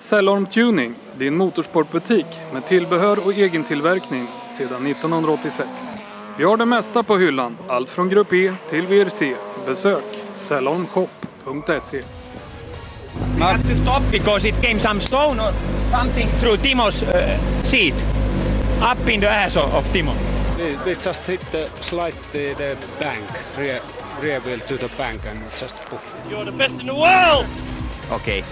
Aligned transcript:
Cellorm 0.00 0.46
Tuning, 0.46 0.94
din 1.18 1.36
motorsportbutik 1.36 2.26
med 2.52 2.66
tillbehör 2.66 3.26
och 3.26 3.32
egentillverkning 3.34 4.26
sedan 4.50 4.86
1986. 4.86 5.68
Vi 6.38 6.44
har 6.44 6.56
det 6.56 6.64
mesta 6.66 7.02
på 7.02 7.18
hyllan, 7.18 7.56
allt 7.68 7.90
från 7.90 8.08
Grupp 8.08 8.32
E 8.32 8.54
till 8.70 8.86
VRC. 8.86 9.34
Besök 9.66 10.04
cellormshop.se. 10.34 12.02
We 13.36 13.44
have 13.44 13.62
to 13.62 13.82
stop 13.82 14.02
because 14.12 14.48
it 14.48 14.62
came 14.62 14.80
some 14.80 15.00
stone 15.00 15.40
or 15.40 15.52
something 15.90 16.28
through 16.40 16.56
Timo's 16.62 17.02
uh, 17.02 17.62
seat. 17.62 17.94
Up 18.92 19.08
in 19.08 19.20
the 19.20 19.28
ass 19.28 19.56
of, 19.56 19.74
of 19.74 19.92
Timo. 19.92 20.12
We, 20.58 20.76
we 20.86 20.94
just 20.94 21.26
hit 21.26 21.40
the 21.52 21.68
slide 21.80 22.14
the, 22.32 22.54
the 22.54 22.76
bank, 23.00 23.24
rear, 23.58 23.80
rear 24.22 24.40
wheel 24.40 24.60
to 24.60 24.76
the 24.76 24.88
bank 24.96 25.20
and 25.26 25.40
just 25.60 25.74
poof. 25.90 26.14
You're 26.30 26.44
the 26.44 26.56
best 26.56 26.80
in 26.80 26.86
the 26.86 26.94
world! 26.94 27.46
Okay, 28.12 28.44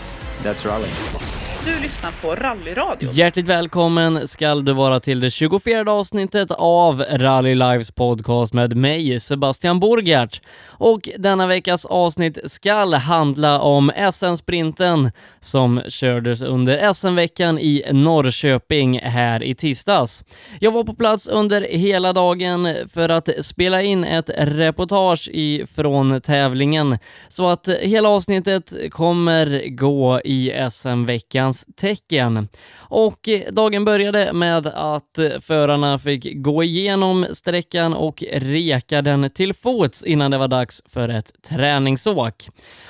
that's 0.42 0.66
rally. 0.66 1.37
Du 1.64 1.80
lyssnar 1.82 2.12
på 2.22 2.34
Rallyradio. 2.34 3.08
Hjärtligt 3.12 3.48
välkommen 3.48 4.28
skall 4.28 4.64
du 4.64 4.72
vara 4.72 5.00
till 5.00 5.20
det 5.20 5.30
24 5.30 5.92
avsnittet 5.92 6.50
av 6.50 7.02
Rally 7.10 7.54
Lives 7.54 7.90
podcast 7.90 8.54
med 8.54 8.76
mig, 8.76 9.20
Sebastian 9.20 9.80
Borgert. 9.80 10.42
Och 10.66 11.08
denna 11.18 11.46
veckas 11.46 11.84
avsnitt 11.84 12.38
skall 12.50 12.94
handla 12.94 13.60
om 13.60 13.92
SM-sprinten 14.12 15.10
som 15.40 15.82
kördes 15.88 16.42
under 16.42 16.92
SM-veckan 16.92 17.58
i 17.58 17.84
Norrköping 17.92 19.00
här 19.00 19.42
i 19.42 19.54
tisdags. 19.54 20.24
Jag 20.60 20.72
var 20.72 20.84
på 20.84 20.94
plats 20.94 21.28
under 21.28 21.62
hela 21.62 22.12
dagen 22.12 22.74
för 22.92 23.08
att 23.08 23.28
spela 23.40 23.82
in 23.82 24.04
ett 24.04 24.30
reportage 24.36 25.30
ifrån 25.32 26.20
tävlingen, 26.20 26.98
så 27.28 27.48
att 27.48 27.68
hela 27.68 28.08
avsnittet 28.08 28.72
kommer 28.90 29.76
gå 29.76 30.20
i 30.24 30.52
SM-veckan 30.70 31.47
veckans 31.48 31.66
tecken. 31.76 32.48
Och 32.78 33.28
eh, 33.28 33.52
dagen 33.52 33.84
började 33.84 34.32
med 34.32 34.66
att 34.66 35.18
eh, 35.18 35.40
förarna 35.40 35.98
fick 35.98 36.42
gå 36.42 36.62
igenom 36.62 37.26
sträckan 37.32 37.94
och 37.94 38.24
reka 38.32 39.02
den 39.02 39.30
till 39.30 39.54
fots 39.54 40.04
innan 40.04 40.30
det 40.30 40.38
var 40.38 40.48
dags 40.48 40.82
för 40.86 41.08
ett 41.08 41.32
träningsåk. 41.42 42.48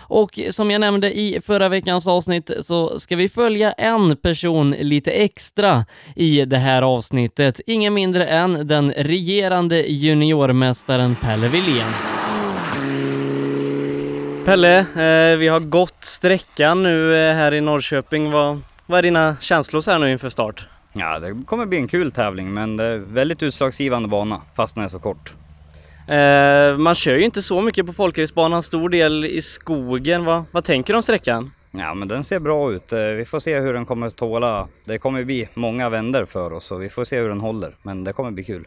Och 0.08 0.40
som 0.50 0.70
jag 0.70 0.80
nämnde 0.80 1.18
i 1.18 1.40
förra 1.40 1.68
veckans 1.68 2.06
avsnitt 2.06 2.50
så 2.60 2.98
ska 2.98 3.16
vi 3.16 3.28
följa 3.28 3.72
en 3.72 4.16
person 4.16 4.70
lite 4.70 5.10
extra 5.10 5.84
i 6.16 6.44
det 6.44 6.58
här 6.58 6.82
avsnittet. 6.82 7.60
Ingen 7.66 7.94
mindre 7.94 8.24
än 8.26 8.66
den 8.66 8.92
regerande 8.92 9.82
juniormästaren 9.82 11.16
Pelle 11.16 11.48
Wilén. 11.48 11.92
Pelle, 14.48 14.78
eh, 14.78 15.38
vi 15.38 15.48
har 15.48 15.60
gått 15.60 16.04
sträckan 16.04 16.82
nu 16.82 17.16
eh, 17.16 17.34
här 17.34 17.54
i 17.54 17.60
Norrköping. 17.60 18.30
Vad, 18.30 18.60
vad 18.86 18.98
är 18.98 19.02
dina 19.02 19.36
känslor 19.40 19.80
så 19.80 19.90
här 19.90 19.98
nu 19.98 20.12
inför 20.12 20.28
start? 20.28 20.68
Ja, 20.92 21.18
det 21.18 21.42
kommer 21.46 21.66
bli 21.66 21.78
en 21.78 21.88
kul 21.88 22.12
tävling 22.12 22.54
men 22.54 22.76
det 22.76 22.84
är 22.84 22.96
väldigt 22.96 23.42
utslagsgivande 23.42 24.08
bana 24.08 24.42
fast 24.54 24.74
den 24.74 24.84
är 24.84 24.88
så 24.88 24.98
kort. 24.98 25.34
Eh, 26.08 26.78
man 26.78 26.94
kör 26.94 27.14
ju 27.14 27.24
inte 27.24 27.42
så 27.42 27.60
mycket 27.60 27.86
på 27.86 27.92
folkracebanan, 27.92 28.62
stor 28.62 28.88
del 28.88 29.24
i 29.24 29.40
skogen. 29.40 30.24
Va, 30.24 30.44
vad 30.50 30.64
tänker 30.64 30.92
du 30.92 30.96
om 30.96 31.02
sträckan? 31.02 31.50
Ja, 31.70 31.94
men 31.94 32.08
den 32.08 32.24
ser 32.24 32.38
bra 32.38 32.72
ut. 32.72 32.92
Vi 32.92 33.24
får 33.24 33.40
se 33.40 33.60
hur 33.60 33.74
den 33.74 33.86
kommer 33.86 34.10
tåla. 34.10 34.68
Det 34.84 34.98
kommer 34.98 35.24
bli 35.24 35.48
många 35.54 35.88
vänder 35.88 36.24
för 36.24 36.52
oss 36.52 36.72
och 36.72 36.82
vi 36.82 36.88
får 36.88 37.04
se 37.04 37.20
hur 37.20 37.28
den 37.28 37.40
håller. 37.40 37.76
Men 37.82 38.04
det 38.04 38.12
kommer 38.12 38.30
bli 38.30 38.44
kul. 38.44 38.66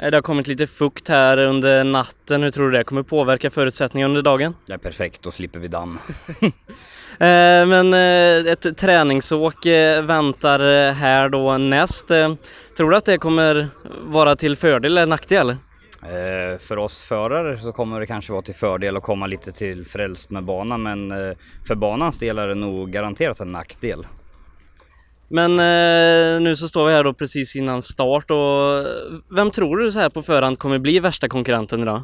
Eh, 0.00 0.10
Det 0.10 0.16
har 0.16 0.22
kommit 0.22 0.46
lite 0.46 0.66
fukt 0.66 1.08
här 1.08 1.38
under 1.38 1.84
natten. 1.84 2.42
Hur 2.42 2.50
tror 2.50 2.70
du 2.70 2.78
det 2.78 2.84
kommer 2.84 3.02
påverka 3.02 3.50
förutsättningarna 3.50 4.08
under 4.10 4.22
dagen? 4.22 4.54
Det 4.66 4.72
är 4.72 4.78
perfekt, 4.78 5.22
då 5.22 5.30
slipper 5.30 5.58
vi 5.58 5.68
damm. 5.68 5.98
Eh, 7.12 7.66
Men 7.66 7.94
eh, 7.94 8.52
ett 8.52 8.76
träningsåk 8.76 9.66
väntar 10.02 10.92
här 10.92 11.28
då 11.28 11.58
näst. 11.58 12.06
Tror 12.76 12.90
du 12.90 12.96
att 12.96 13.04
det 13.04 13.18
kommer 13.18 13.68
vara 14.04 14.36
till 14.36 14.56
fördel 14.56 14.92
eller 14.98 15.06
nackdel? 15.06 15.56
För 16.58 16.76
oss 16.76 17.02
förare 17.02 17.58
så 17.58 17.72
kommer 17.72 18.00
det 18.00 18.06
kanske 18.06 18.32
vara 18.32 18.42
till 18.42 18.54
fördel 18.54 18.96
att 18.96 19.02
komma 19.02 19.26
lite 19.26 19.52
till 19.52 19.86
frälst 19.86 20.30
med 20.30 20.44
banan 20.44 20.82
men 20.82 21.10
för 21.66 21.74
banans 21.74 22.18
del 22.18 22.38
är 22.38 22.48
det 22.48 22.54
nog 22.54 22.90
garanterat 22.90 23.40
en 23.40 23.52
nackdel. 23.52 24.06
Men 25.32 25.50
eh, 25.52 26.40
nu 26.40 26.56
så 26.56 26.68
står 26.68 26.86
vi 26.86 26.92
här 26.92 27.04
då 27.04 27.14
precis 27.14 27.56
innan 27.56 27.82
start 27.82 28.30
och 28.30 28.78
eh, 28.78 28.86
vem 29.30 29.50
tror 29.50 29.76
du 29.76 29.92
så 29.92 30.00
här 30.00 30.08
på 30.08 30.22
förhand 30.22 30.58
kommer 30.58 30.78
bli 30.78 31.00
värsta 31.00 31.28
konkurrenten 31.28 31.82
idag? 31.82 32.02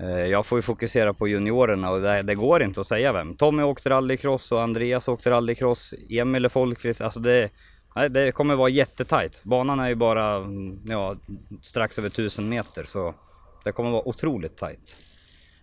Eh, 0.00 0.08
jag 0.08 0.46
får 0.46 0.58
ju 0.58 0.62
fokusera 0.62 1.14
på 1.14 1.28
juniorerna 1.28 1.90
och 1.90 2.00
det, 2.00 2.22
det 2.22 2.34
går 2.34 2.62
inte 2.62 2.80
att 2.80 2.86
säga 2.86 3.12
vem. 3.12 3.36
Tommy 3.36 3.62
åkte 3.62 3.90
rallycross 3.90 4.52
och 4.52 4.62
Andreas 4.62 5.08
åkte 5.08 5.30
rallycross, 5.30 5.94
Emil 6.10 6.44
är 6.44 6.48
folkrace, 6.48 7.04
alltså 7.04 7.20
det, 7.20 7.50
nej, 7.96 8.10
det 8.10 8.32
kommer 8.32 8.56
vara 8.56 8.68
jättetajt. 8.68 9.40
Banan 9.44 9.80
är 9.80 9.88
ju 9.88 9.94
bara 9.94 10.36
mm, 10.36 10.80
ja, 10.86 11.16
strax 11.62 11.98
över 11.98 12.08
1000 12.08 12.48
meter 12.48 12.84
så 12.84 13.14
det 13.64 13.72
kommer 13.72 13.90
vara 13.90 14.08
otroligt 14.08 14.56
tajt. 14.56 14.96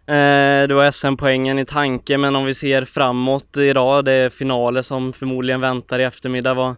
Eh, 0.09 0.68
du 0.68 0.75
har 0.75 0.91
SM-poängen 0.91 1.59
i 1.59 1.66
tanke, 1.66 2.18
men 2.18 2.35
om 2.35 2.45
vi 2.45 2.53
ser 2.53 2.85
framåt 2.85 3.57
idag, 3.57 4.06
det 4.06 4.12
är 4.12 4.29
finaler 4.29 4.81
som 4.81 5.13
förmodligen 5.13 5.62
väntar 5.62 6.00
i 6.00 6.03
eftermiddag. 6.03 6.53
Vad, 6.53 6.75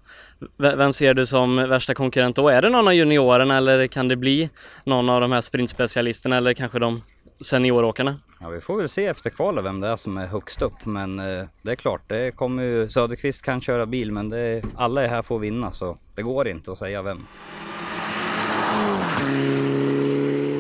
vem 0.57 0.93
ser 0.93 1.13
du 1.13 1.25
som 1.25 1.55
värsta 1.55 1.93
konkurrent 1.93 2.35
då? 2.35 2.49
Är 2.49 2.61
det 2.61 2.69
någon 2.69 2.87
av 2.87 2.93
juniorerna 2.93 3.57
eller 3.57 3.87
kan 3.87 4.07
det 4.07 4.15
bli 4.15 4.49
någon 4.83 5.09
av 5.09 5.21
de 5.21 5.31
här 5.31 5.41
sprintspecialisterna 5.41 6.37
eller 6.37 6.53
kanske 6.53 6.79
de 6.79 7.01
senioråkarna? 7.39 8.19
Ja, 8.39 8.49
vi 8.49 8.61
får 8.61 8.77
väl 8.77 8.89
se 8.89 9.05
efter 9.05 9.29
kvalet 9.29 9.65
vem 9.65 9.79
det 9.79 9.87
är 9.87 9.95
som 9.95 10.17
är 10.17 10.27
högst 10.27 10.61
upp 10.61 10.85
men 10.85 11.19
eh, 11.19 11.45
det 11.61 11.71
är 11.71 11.75
klart, 11.75 12.01
det 12.07 12.35
kommer 12.35 12.63
ju, 12.63 12.89
Söderqvist 12.89 13.45
kan 13.45 13.61
köra 13.61 13.85
bil 13.85 14.11
men 14.11 14.29
det, 14.29 14.63
alla 14.75 15.03
är 15.03 15.07
här 15.07 15.21
för 15.21 15.35
att 15.35 15.41
vinna 15.41 15.71
så 15.71 15.97
det 16.15 16.21
går 16.21 16.47
inte 16.47 16.71
att 16.71 16.79
säga 16.79 17.01
vem. 17.01 17.25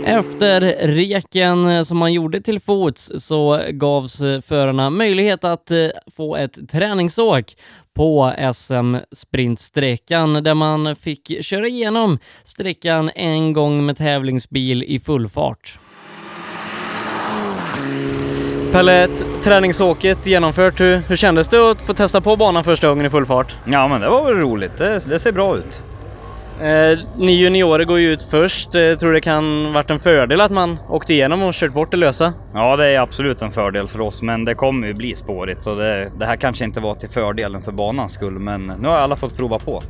Efter 0.09 0.61
reken 0.87 1.85
som 1.85 1.97
man 1.97 2.13
gjorde 2.13 2.41
till 2.41 2.59
fots 2.59 3.11
så 3.17 3.61
gavs 3.69 4.17
förarna 4.17 4.89
möjlighet 4.89 5.43
att 5.43 5.71
eh, 5.71 5.87
få 6.15 6.35
ett 6.35 6.69
träningsåk 6.69 7.55
på 7.95 8.33
SM-sprintsträckan 8.53 10.43
där 10.43 10.53
man 10.53 10.95
fick 10.95 11.43
köra 11.45 11.67
igenom 11.67 12.17
sträckan 12.43 13.11
en 13.15 13.53
gång 13.53 13.85
med 13.85 13.97
tävlingsbil 13.97 14.83
i 14.83 14.99
full 14.99 15.29
fart. 15.29 15.79
Pelle, 18.71 19.07
träningsåket 19.43 20.25
genomfört. 20.25 20.81
Hur, 20.81 21.01
hur 21.07 21.15
kändes 21.15 21.47
det 21.47 21.71
att 21.71 21.81
få 21.81 21.93
testa 21.93 22.21
på 22.21 22.35
banan 22.35 22.63
första 22.63 22.87
gången 22.87 23.05
i 23.05 23.09
full 23.09 23.25
fart? 23.25 23.55
Ja 23.65 23.87
men 23.87 24.01
det 24.01 24.09
var 24.09 24.25
väl 24.25 24.35
roligt, 24.35 24.77
det, 24.77 25.09
det 25.09 25.19
ser 25.19 25.31
bra 25.31 25.57
ut. 25.57 25.83
Eh, 26.61 26.99
ni 27.17 27.31
juniorer 27.31 27.85
går 27.85 27.99
ju 27.99 28.11
ut 28.13 28.23
först. 28.23 28.75
Eh, 28.75 28.93
tror 28.93 29.13
det 29.13 29.21
kan 29.21 29.73
varit 29.73 29.89
en 29.89 29.99
fördel 29.99 30.41
att 30.41 30.51
man 30.51 30.77
åkte 30.89 31.13
igenom 31.13 31.43
och 31.43 31.53
kört 31.53 31.73
bort 31.73 31.91
det 31.91 31.97
lösa? 31.97 32.33
Ja 32.53 32.75
det 32.75 32.87
är 32.87 32.99
absolut 32.99 33.41
en 33.41 33.51
fördel 33.51 33.87
för 33.87 34.01
oss 34.01 34.21
men 34.21 34.45
det 34.45 34.55
kommer 34.55 34.87
ju 34.87 34.93
bli 34.93 35.15
spårigt 35.15 35.67
och 35.67 35.75
det, 35.75 36.11
det 36.19 36.25
här 36.25 36.35
kanske 36.35 36.63
inte 36.65 36.79
var 36.79 36.95
till 36.95 37.09
fördelen 37.09 37.61
för 37.61 37.71
banans 37.71 38.13
skull 38.13 38.39
men 38.39 38.67
nu 38.67 38.87
har 38.87 38.95
alla 38.95 39.15
fått 39.15 39.37
prova 39.37 39.59
på. 39.59 39.81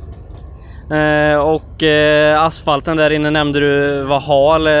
Eh, 0.94 1.36
och 1.36 1.82
eh, 1.82 2.42
asfalten 2.42 2.96
där 2.96 3.10
inne 3.10 3.30
nämnde 3.30 3.60
du 3.60 4.02
var 4.02 4.20
hal. 4.20 4.66
Eh, 4.66 4.72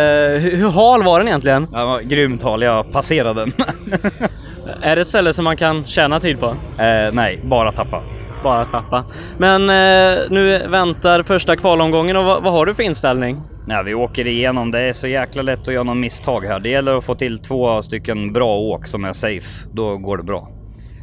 hur, 0.42 0.56
hur 0.56 0.68
hal 0.70 1.02
var 1.02 1.18
den 1.18 1.28
egentligen? 1.28 1.66
Det 1.70 1.84
var 1.84 2.00
grymt 2.00 2.42
hal, 2.42 2.62
jag 2.62 2.92
passerade 2.92 3.40
den. 3.40 3.52
Är 4.82 4.96
det 4.96 5.00
ett 5.02 5.08
ställe 5.08 5.32
som 5.32 5.44
man 5.44 5.56
kan 5.56 5.84
tjäna 5.84 6.20
tid 6.20 6.40
på? 6.40 6.46
eh, 6.78 7.12
nej, 7.12 7.38
bara 7.44 7.72
tappa. 7.72 8.02
Bara 8.42 8.64
tappa. 8.64 9.04
Men 9.38 9.62
eh, 9.62 10.18
nu 10.30 10.66
väntar 10.68 11.22
första 11.22 11.56
kvalomgången 11.56 12.16
och 12.16 12.24
vad, 12.24 12.42
vad 12.42 12.52
har 12.52 12.66
du 12.66 12.74
för 12.74 12.82
inställning? 12.82 13.42
Ja, 13.66 13.82
vi 13.82 13.94
åker 13.94 14.26
igenom, 14.26 14.70
det 14.70 14.80
är 14.80 14.92
så 14.92 15.06
jäkla 15.06 15.42
lätt 15.42 15.68
att 15.68 15.74
göra 15.74 15.82
någon 15.82 16.00
misstag 16.00 16.46
här. 16.46 16.60
Det 16.60 16.68
gäller 16.68 16.98
att 16.98 17.04
få 17.04 17.14
till 17.14 17.38
två 17.38 17.82
stycken 17.82 18.32
bra 18.32 18.56
åk 18.56 18.86
som 18.86 19.04
är 19.04 19.12
safe, 19.12 19.68
då 19.72 19.96
går 19.96 20.16
det 20.16 20.22
bra. 20.22 20.48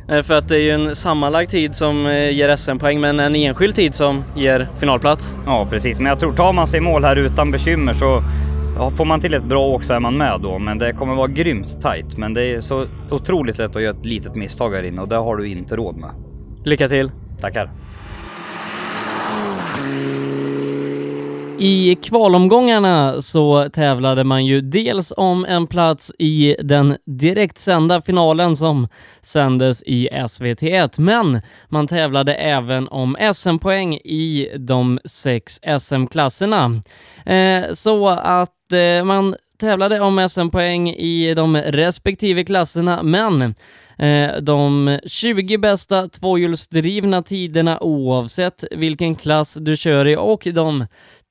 Eh, 0.09 0.23
för 0.23 0.37
att 0.37 0.49
det 0.49 0.55
är 0.57 0.61
ju 0.61 0.71
en 0.71 0.95
sammanlagd 0.95 1.49
tid 1.49 1.75
som 1.75 2.05
eh, 2.05 2.29
ger 2.29 2.55
SM-poäng 2.55 3.01
men 3.01 3.19
en 3.19 3.35
enskild 3.35 3.75
tid 3.75 3.95
som 3.95 4.23
ger 4.35 4.67
finalplats. 4.79 5.35
Ja 5.45 5.67
precis, 5.69 5.99
men 5.99 6.05
jag 6.05 6.19
tror 6.19 6.33
tar 6.33 6.53
man 6.53 6.67
sig 6.67 6.77
i 6.77 6.81
mål 6.81 7.03
här 7.03 7.15
utan 7.15 7.51
bekymmer 7.51 7.93
så 7.93 8.23
ja, 8.77 8.89
får 8.89 9.05
man 9.05 9.21
till 9.21 9.33
ett 9.33 9.43
bra 9.43 9.67
åk 9.67 9.83
så 9.83 9.93
är 9.93 9.99
man 9.99 10.17
med 10.17 10.39
då. 10.41 10.59
Men 10.59 10.77
det 10.77 10.93
kommer 10.93 11.15
vara 11.15 11.27
grymt 11.27 11.81
tight. 11.81 12.17
Men 12.17 12.33
det 12.33 12.55
är 12.55 12.61
så 12.61 12.85
otroligt 13.09 13.57
lätt 13.57 13.75
att 13.75 13.81
göra 13.81 13.97
ett 13.97 14.05
litet 14.05 14.35
misstag 14.35 14.69
här 14.69 14.83
inne 14.83 15.01
och 15.01 15.07
det 15.07 15.15
har 15.15 15.35
du 15.35 15.47
inte 15.47 15.75
råd 15.75 15.97
med. 15.97 16.09
Lycka 16.65 16.87
till! 16.89 17.11
Tackar! 17.41 17.69
I 21.59 21.95
kvalomgångarna 21.95 23.21
så 23.21 23.69
tävlade 23.69 24.23
man 24.23 24.45
ju 24.45 24.61
dels 24.61 25.13
om 25.17 25.45
en 25.45 25.67
plats 25.67 26.11
i 26.19 26.55
den 26.63 26.97
direktsända 27.05 28.01
finalen 28.01 28.57
som 28.57 28.87
sändes 29.21 29.83
i 29.83 30.09
SVT1, 30.11 30.99
men 30.99 31.41
man 31.69 31.87
tävlade 31.87 32.33
även 32.33 32.87
om 32.87 33.17
SM-poäng 33.33 33.95
i 33.95 34.49
de 34.57 34.99
sex 35.05 35.59
SM-klasserna. 35.79 36.81
Eh, 37.25 37.73
så 37.73 38.07
att 38.09 38.71
eh, 38.71 39.03
man 39.03 39.35
tävlade 39.57 39.99
om 39.99 40.29
SM-poäng 40.29 40.89
i 40.89 41.33
de 41.33 41.57
respektive 41.57 42.43
klasserna, 42.43 43.03
men 43.03 43.41
eh, 43.97 44.37
de 44.41 44.99
20 45.05 45.57
bästa 45.57 46.07
tvåhjulsdrivna 46.07 47.21
tiderna 47.21 47.77
oavsett 47.81 48.63
vilken 48.71 49.15
klass 49.15 49.53
du 49.53 49.75
kör 49.75 50.07
i 50.07 50.15
och 50.15 50.47
de 50.53 50.85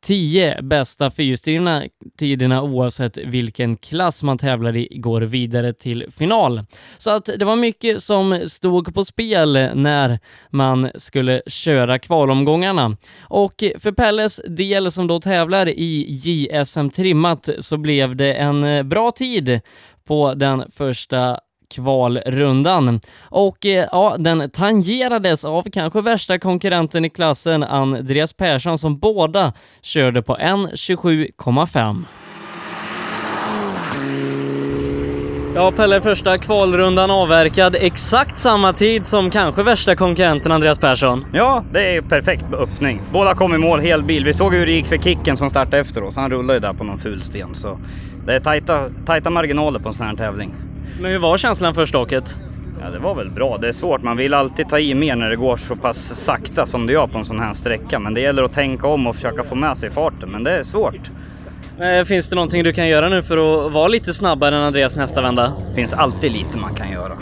10 0.05 0.63
bästa 0.63 1.11
fyrhjulsdrivna 1.11 1.83
tiderna 2.19 2.63
oavsett 2.63 3.17
vilken 3.17 3.77
klass 3.77 4.23
man 4.23 4.39
tävlar 4.39 4.77
i 4.77 4.89
går 4.99 5.21
vidare 5.21 5.73
till 5.73 6.07
final. 6.11 6.63
Så 6.99 7.11
att 7.11 7.25
det 7.39 7.45
var 7.45 7.57
mycket 7.57 8.03
som 8.03 8.41
stod 8.47 8.95
på 8.95 9.05
spel 9.05 9.53
när 9.75 10.19
man 10.51 10.91
skulle 10.95 11.43
köra 11.47 11.99
kvalomgångarna. 11.99 12.97
Och 13.23 13.65
för 13.79 13.93
Pelles 13.93 14.41
del 14.49 14.93
som 14.93 15.07
då 15.07 15.21
tävlar 15.21 15.69
i 15.69 16.07
JSM 16.09 16.91
trimmat 16.91 17.49
så 17.59 17.77
blev 17.77 18.17
det 18.17 18.35
en 18.35 18.89
bra 18.89 19.11
tid 19.11 19.61
på 20.07 20.35
den 20.35 20.65
första 20.71 21.39
kvalrundan. 21.75 23.01
Och 23.23 23.67
eh, 23.67 23.89
ja, 23.93 24.17
den 24.19 24.51
tangerades 24.51 25.45
av 25.45 25.63
kanske 25.73 26.01
värsta 26.01 26.39
konkurrenten 26.39 27.05
i 27.05 27.11
klassen, 27.11 27.63
Andreas 27.63 28.33
Persson, 28.33 28.79
som 28.79 28.99
båda 28.99 29.53
körde 29.83 30.23
på 30.23 30.37
1.27,5. 30.37 32.05
Ja, 35.57 35.73
Pelle, 35.77 36.01
första 36.01 36.39
kvalrundan 36.39 37.11
avverkad 37.11 37.77
exakt 37.81 38.39
samma 38.39 38.73
tid 38.73 39.07
som 39.07 39.31
kanske 39.31 39.63
värsta 39.63 39.97
konkurrenten 39.97 40.53
Andreas 40.53 40.79
Persson. 40.79 41.25
Ja, 41.33 41.65
det 41.73 41.97
är 41.97 42.03
perfekt 42.03 42.45
öppning. 42.53 43.01
Båda 43.13 43.35
kom 43.35 43.55
i 43.55 43.59
mål 43.59 43.81
hel 43.81 44.03
bil. 44.03 44.25
Vi 44.25 44.35
såg 44.35 44.55
hur 44.55 44.67
det 44.67 44.73
gick 44.73 44.87
för 44.87 44.97
Kicken 44.97 45.37
som 45.37 45.51
startade 45.51 45.79
efter 45.79 46.03
oss. 46.03 46.17
Han 46.17 46.31
rullade 46.31 46.55
ju 46.55 46.61
där 46.61 46.73
på 46.73 46.85
någon 46.85 46.99
ful 46.99 47.23
sten. 47.23 47.55
Så 47.55 47.79
det 48.27 48.35
är 48.35 48.41
tajta, 48.41 48.89
tajta 49.07 49.31
marginaler 49.31 49.79
på 49.79 49.89
en 49.89 49.95
sån 49.95 50.07
här 50.07 50.17
tävling. 50.17 50.55
Men 51.01 51.11
hur 51.11 51.19
var 51.19 51.37
känslan 51.37 51.75
första 51.75 51.99
åket? 51.99 52.39
Ja, 52.81 52.91
det 52.91 52.99
var 52.99 53.15
väl 53.15 53.31
bra. 53.31 53.59
Det 53.59 53.69
är 53.69 53.73
svårt. 53.73 54.03
Man 54.03 54.17
vill 54.17 54.35
alltid 54.35 54.69
ta 54.69 54.79
i 54.79 54.95
mer 54.95 55.17
när 55.17 55.31
det 55.31 55.37
går 55.37 55.57
så 55.57 55.77
pass 55.77 55.99
sakta 55.99 56.67
som 56.67 56.87
det 56.87 56.93
gör 56.93 57.07
på 57.07 57.19
en 57.19 57.25
sån 57.25 57.41
här 57.41 57.55
sträcka. 57.55 57.99
Men 57.99 58.15
det 58.15 58.21
gäller 58.21 58.43
att 58.43 58.53
tänka 58.53 58.87
om 58.87 59.07
och 59.07 59.15
försöka 59.17 59.45
få 59.45 59.55
med 59.55 59.77
sig 59.79 59.91
farten. 59.91 60.29
Men 60.31 60.45
det 60.45 60.51
är 60.51 60.63
svårt. 60.63 61.11
Eh, 61.81 62.05
Finns 62.05 62.29
det 62.29 62.37
någonting 62.37 62.65
du 62.65 62.73
kan 62.73 62.89
göra 62.89 63.09
nu 63.09 63.23
för 63.23 63.67
att 63.67 63.73
vara 63.73 63.89
lite 63.89 64.13
snabbare 64.13 64.57
än 64.57 64.63
Andreas 64.63 64.97
nästa 64.97 65.23
vända? 65.23 65.53
Det 65.69 65.75
finns 65.75 65.93
alltid 65.93 66.33
lite 66.33 66.59
man 66.59 66.75
kan 66.75 66.91
göra. 66.91 67.13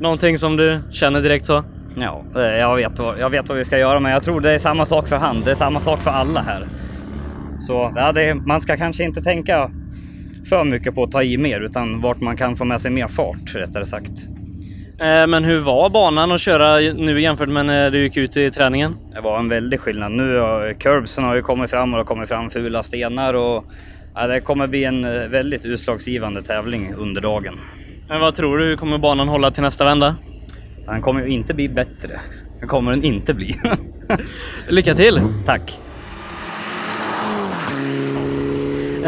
Någonting 0.00 0.38
som 0.38 0.56
du 0.56 0.80
känner 0.90 1.20
direkt 1.20 1.46
så? 1.46 1.64
Ja, 1.94 2.24
eh, 2.36 2.42
jag 2.42 2.76
vet, 2.76 2.98
vad, 2.98 3.18
jag 3.18 3.30
vet 3.30 3.48
vad 3.48 3.58
vi 3.58 3.64
ska 3.64 3.78
göra 3.78 4.00
men 4.00 4.12
jag 4.12 4.22
tror 4.22 4.40
det 4.40 4.52
är 4.52 4.58
samma 4.58 4.86
sak 4.86 5.08
för 5.08 5.16
han. 5.16 5.42
Det 5.44 5.50
är 5.50 5.54
samma 5.54 5.80
sak 5.80 5.98
för 5.98 6.10
alla 6.10 6.40
här. 6.40 6.66
Så 7.60 7.92
ja, 7.96 8.12
det, 8.12 8.34
man 8.34 8.60
ska 8.60 8.76
kanske 8.76 9.04
inte 9.04 9.22
tänka 9.22 9.70
för 10.48 10.64
mycket 10.64 10.94
på 10.94 11.02
att 11.02 11.10
ta 11.10 11.22
i 11.22 11.36
mer 11.38 11.60
utan 11.60 12.00
vart 12.00 12.20
man 12.20 12.36
kan 12.36 12.56
få 12.56 12.64
med 12.64 12.80
sig 12.80 12.90
mer 12.90 13.08
fart 13.08 13.54
rättare 13.54 13.86
sagt. 13.86 14.10
Eh, 15.00 15.26
Men 15.26 15.44
hur 15.44 15.60
var 15.60 15.90
banan 15.90 16.32
att 16.32 16.40
köra 16.40 16.76
nu 16.94 17.20
jämfört 17.20 17.48
med 17.48 17.66
när 17.66 17.90
du 17.90 18.02
gick 18.02 18.16
ut 18.16 18.36
i 18.36 18.50
träningen? 18.50 18.96
Det 19.14 19.20
var 19.20 19.38
en 19.38 19.48
väldig 19.48 19.80
skillnad. 19.80 20.12
Nu 20.12 20.36
har 20.38 20.72
curbsen 20.72 21.24
har 21.24 21.34
ju 21.34 21.42
kommit 21.42 21.70
fram 21.70 21.92
och 21.92 21.96
det 21.96 22.00
har 22.00 22.06
kommit 22.06 22.28
fram 22.28 22.50
fula 22.50 22.82
stenar 22.82 23.34
och 23.34 23.64
ja, 24.14 24.26
det 24.26 24.40
kommer 24.40 24.66
bli 24.66 24.84
en 24.84 25.04
eh, 25.04 25.28
väldigt 25.28 25.64
utslagsgivande 25.64 26.42
tävling 26.42 26.94
under 26.94 27.20
dagen. 27.20 27.54
Men 28.08 28.20
vad 28.20 28.34
tror 28.34 28.58
du, 28.58 28.76
kommer 28.76 28.98
banan 28.98 29.28
hålla 29.28 29.50
till 29.50 29.62
nästa 29.62 29.84
vända? 29.84 30.16
Den 30.86 31.02
kommer 31.02 31.20
ju 31.20 31.28
inte 31.28 31.54
bli 31.54 31.68
bättre. 31.68 32.20
Det 32.60 32.66
kommer 32.66 32.90
den 32.90 33.02
inte 33.04 33.34
bli. 33.34 33.54
Lycka 34.68 34.94
till! 34.94 35.20
Tack! 35.46 35.80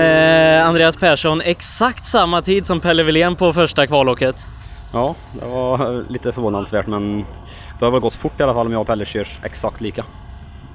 Eh, 0.00 0.67
Andreas 0.67 0.97
Persson, 0.97 1.41
exakt 1.41 2.06
samma 2.06 2.43
tid 2.43 2.67
som 2.67 2.81
Pelle 2.81 3.02
Wilén 3.02 3.37
på 3.37 3.52
första 3.52 3.87
kvalåket. 3.87 4.47
Ja, 4.93 5.14
det 5.32 5.47
var 5.47 6.05
lite 6.08 6.32
förvånansvärt 6.32 6.87
men 6.87 7.25
det 7.79 7.85
har 7.85 7.91
väl 7.91 8.00
gått 8.00 8.14
fort 8.14 8.41
i 8.41 8.43
alla 8.43 8.55
fall 8.55 8.67
om 8.67 8.73
jag 8.73 8.81
och 8.81 8.87
Pelle 8.87 9.05
kör 9.05 9.26
exakt 9.43 9.81
lika. 9.81 10.05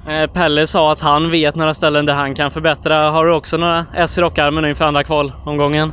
Eh, 0.08 0.30
Pelle 0.30 0.66
sa 0.66 0.92
att 0.92 1.02
han 1.02 1.30
vet 1.30 1.54
några 1.54 1.74
ställen 1.74 2.06
där 2.06 2.14
han 2.14 2.34
kan 2.34 2.50
förbättra. 2.50 3.10
Har 3.10 3.26
du 3.26 3.34
också 3.34 3.56
några 3.56 3.86
S 3.94 4.18
i 4.18 4.20
rockarmen 4.20 4.64
inför 4.64 4.84
andra 4.84 5.04
kvalomgången? 5.04 5.92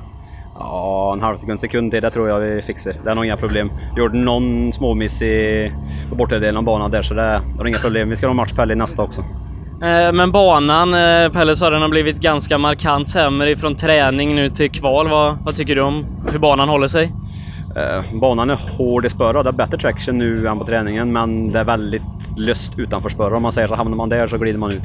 Ja, 0.60 1.14
en 1.14 1.22
halv 1.22 1.38
sekund, 1.38 1.60
sekund 1.60 1.92
till 1.92 2.02
det 2.02 2.10
tror 2.10 2.30
jag 2.30 2.40
vi 2.40 2.62
fixar. 2.62 2.94
Det 3.04 3.12
är 3.12 3.16
nog 3.16 3.26
inga 3.26 3.38
problem. 3.38 3.72
Gjorde 3.98 4.18
någon 4.18 4.74
småmiss 4.74 5.22
i, 5.22 5.72
på 6.10 6.16
bortre 6.16 6.40
delen 6.40 6.58
av 6.58 6.64
banan 6.64 6.92
där 6.92 7.02
så 7.02 7.14
det, 7.14 7.42
det 7.58 7.64
är 7.64 7.68
inga 7.68 7.78
problem. 7.78 8.10
Vi 8.10 8.16
ska 8.16 8.28
ha 8.28 8.34
match 8.34 8.54
Pelle 8.54 8.76
nästa 8.76 9.04
också. 9.04 9.24
Eh, 9.84 10.12
Men 10.14 10.32
banan, 10.32 10.94
eh, 10.94 11.32
Pelle 11.32 11.56
sa 11.56 11.70
den 11.70 11.82
har 11.82 11.90
blivit 11.90 12.20
ganska 12.20 12.58
markant 12.58 13.10
sämre 13.10 13.52
ifrån 13.52 13.76
träning 13.76 14.36
nu 14.36 14.50
till 14.50 14.72
kval. 14.72 15.08
Vad, 15.08 15.38
vad 15.46 15.56
tycker 15.56 15.76
du 15.76 15.82
om 15.82 16.06
hur 16.32 16.40
banan 16.40 16.70
håller 16.70 16.88
sig? 16.88 17.12
Eh, 17.76 18.20
banan 18.20 18.50
är 18.50 18.60
hård 18.78 19.06
i 19.06 19.10
spöra. 19.10 19.44
Det 19.44 19.50
är 19.50 19.54
bättre 19.54 19.78
traction 19.78 20.18
nu 20.18 20.48
än 20.48 20.60
på 20.60 20.66
träningen 20.66 21.12
men 21.12 21.52
det 21.52 21.60
är 21.60 21.64
väldigt 21.64 22.02
löst 22.38 22.80
utanför 22.80 23.10
spöra. 23.10 23.36
Om 23.36 23.42
man 23.44 23.52
säger 23.52 23.68
så 23.68 23.76
hamnar 23.76 23.98
man 23.98 24.10
där 24.10 24.28
så 24.28 24.38
glider 24.38 24.60
man 24.60 24.72
ut. 24.72 24.84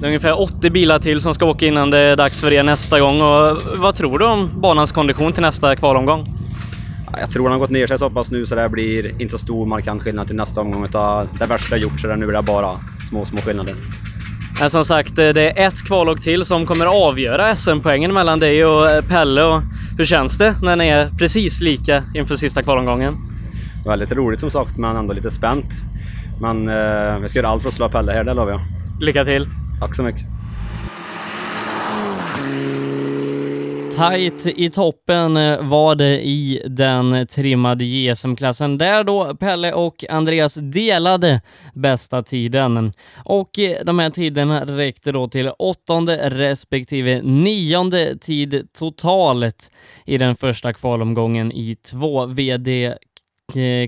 Det 0.00 0.04
är 0.04 0.08
ungefär 0.08 0.40
80 0.40 0.70
bilar 0.70 0.98
till 0.98 1.20
som 1.20 1.34
ska 1.34 1.46
åka 1.46 1.66
innan 1.66 1.90
det 1.90 1.98
är 1.98 2.16
dags 2.16 2.40
för 2.40 2.52
er 2.52 2.62
nästa 2.62 3.00
gång. 3.00 3.22
Och 3.22 3.56
vad 3.76 3.94
tror 3.94 4.18
du 4.18 4.26
om 4.26 4.50
banans 4.60 4.92
kondition 4.92 5.32
till 5.32 5.42
nästa 5.42 5.76
kvalomgång? 5.76 6.28
Ja, 7.12 7.20
Jag 7.20 7.30
tror 7.30 7.42
den 7.42 7.52
har 7.52 7.58
gått 7.58 7.70
ner 7.70 7.86
sig 7.86 7.98
så 7.98 8.10
pass 8.10 8.30
nu 8.30 8.46
så 8.46 8.54
det 8.54 8.68
blir 8.68 9.20
inte 9.22 9.28
så 9.32 9.38
stor 9.38 9.66
markant 9.66 10.02
skillnad 10.02 10.26
till 10.26 10.36
nästa 10.36 10.60
omgång. 10.60 10.84
Utan 10.84 11.28
det 11.38 11.46
värsta 11.46 11.76
är 11.76 11.80
gjort 11.80 12.00
så 12.00 12.06
det 12.06 12.16
nu 12.16 12.28
är 12.28 12.32
det 12.32 12.42
bara 12.42 12.80
små, 13.08 13.24
små 13.24 13.38
skillnader. 13.38 13.74
Men 14.60 14.70
som 14.70 14.84
sagt, 14.84 15.18
eh, 15.18 15.28
det 15.28 15.50
är 15.50 15.66
ett 15.66 15.86
kvalåk 15.86 16.20
till 16.20 16.44
som 16.44 16.66
kommer 16.66 16.86
avgöra 16.86 17.56
SM-poängen 17.56 18.14
mellan 18.14 18.38
dig 18.38 18.64
och 18.64 18.90
eh, 18.90 19.04
Pelle. 19.04 19.42
Och 19.42 19.62
hur 19.98 20.04
känns 20.04 20.38
det 20.38 20.54
när 20.62 20.76
ni 20.76 20.88
är 20.88 21.10
precis 21.18 21.60
lika 21.60 22.02
inför 22.14 22.36
sista 22.36 22.62
kvalomgången? 22.62 23.14
Väldigt 23.86 24.12
roligt 24.12 24.40
som 24.40 24.50
sagt 24.50 24.76
men 24.78 24.96
ändå 24.96 25.14
lite 25.14 25.30
spänt. 25.30 25.66
Men 26.40 26.68
eh, 26.68 27.18
vi 27.18 27.28
ska 27.28 27.38
göra 27.38 27.48
allt 27.48 27.62
för 27.62 27.68
att 27.68 27.74
slå 27.74 27.88
Pelle 27.88 28.12
här, 28.12 28.24
det 28.24 28.34
lovar 28.34 28.52
jag. 28.52 28.60
Lycka 29.00 29.24
till! 29.24 29.48
Tack 29.80 29.94
så 29.94 30.02
mycket. 30.02 30.26
Tight 33.96 34.46
i 34.46 34.70
toppen 34.70 35.36
eh, 35.36 35.62
var 35.62 35.94
det 35.94 36.26
i 36.26 36.62
den 36.66 37.26
trimmade 37.26 37.84
JSM-klassen 37.84 38.78
där 38.78 39.04
då 39.04 39.34
Pelle 39.34 39.72
och 39.72 40.04
Andreas 40.10 40.54
delade 40.54 41.40
bästa 41.74 42.22
tiden. 42.22 42.92
Och 43.24 43.58
eh, 43.58 43.76
de 43.84 43.98
här 43.98 44.10
tiderna 44.10 44.64
räckte 44.64 45.12
då 45.12 45.28
till 45.28 45.50
åttonde 45.58 46.30
respektive 46.30 47.22
nionde 47.22 48.18
tid 48.18 48.68
totalt 48.78 49.72
i 50.06 50.18
den 50.18 50.36
första 50.36 50.72
kvalomgången 50.72 51.52
i 51.52 51.74
2 51.74 52.26
VD 52.26 52.94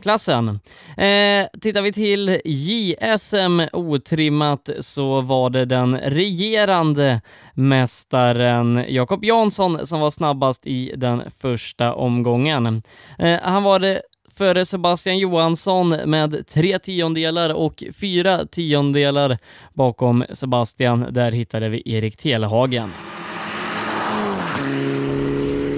klassen. 0.02 0.48
Eh, 0.96 1.46
tittar 1.60 1.82
vi 1.82 1.92
till 1.92 2.40
JSM 2.44 3.62
otrimmat 3.72 4.70
så 4.80 5.20
var 5.20 5.50
det 5.50 5.64
den 5.64 5.98
regerande 5.98 7.20
mästaren 7.54 8.84
Jakob 8.88 9.24
Jansson 9.24 9.86
som 9.86 10.00
var 10.00 10.10
snabbast 10.10 10.66
i 10.66 10.92
den 10.96 11.22
första 11.40 11.94
omgången. 11.94 12.82
Eh, 13.18 13.40
han 13.42 13.62
var 13.62 13.78
det 13.78 14.02
före 14.38 14.64
Sebastian 14.64 15.18
Johansson 15.18 15.88
med 15.88 16.46
tre 16.46 16.78
tiondelar 16.78 17.54
och 17.54 17.84
fyra 18.00 18.46
tiondelar 18.46 19.38
bakom 19.74 20.24
Sebastian. 20.32 21.06
Där 21.10 21.30
hittade 21.32 21.68
vi 21.68 21.82
Erik 21.84 22.16
Telehagen. 22.16 22.90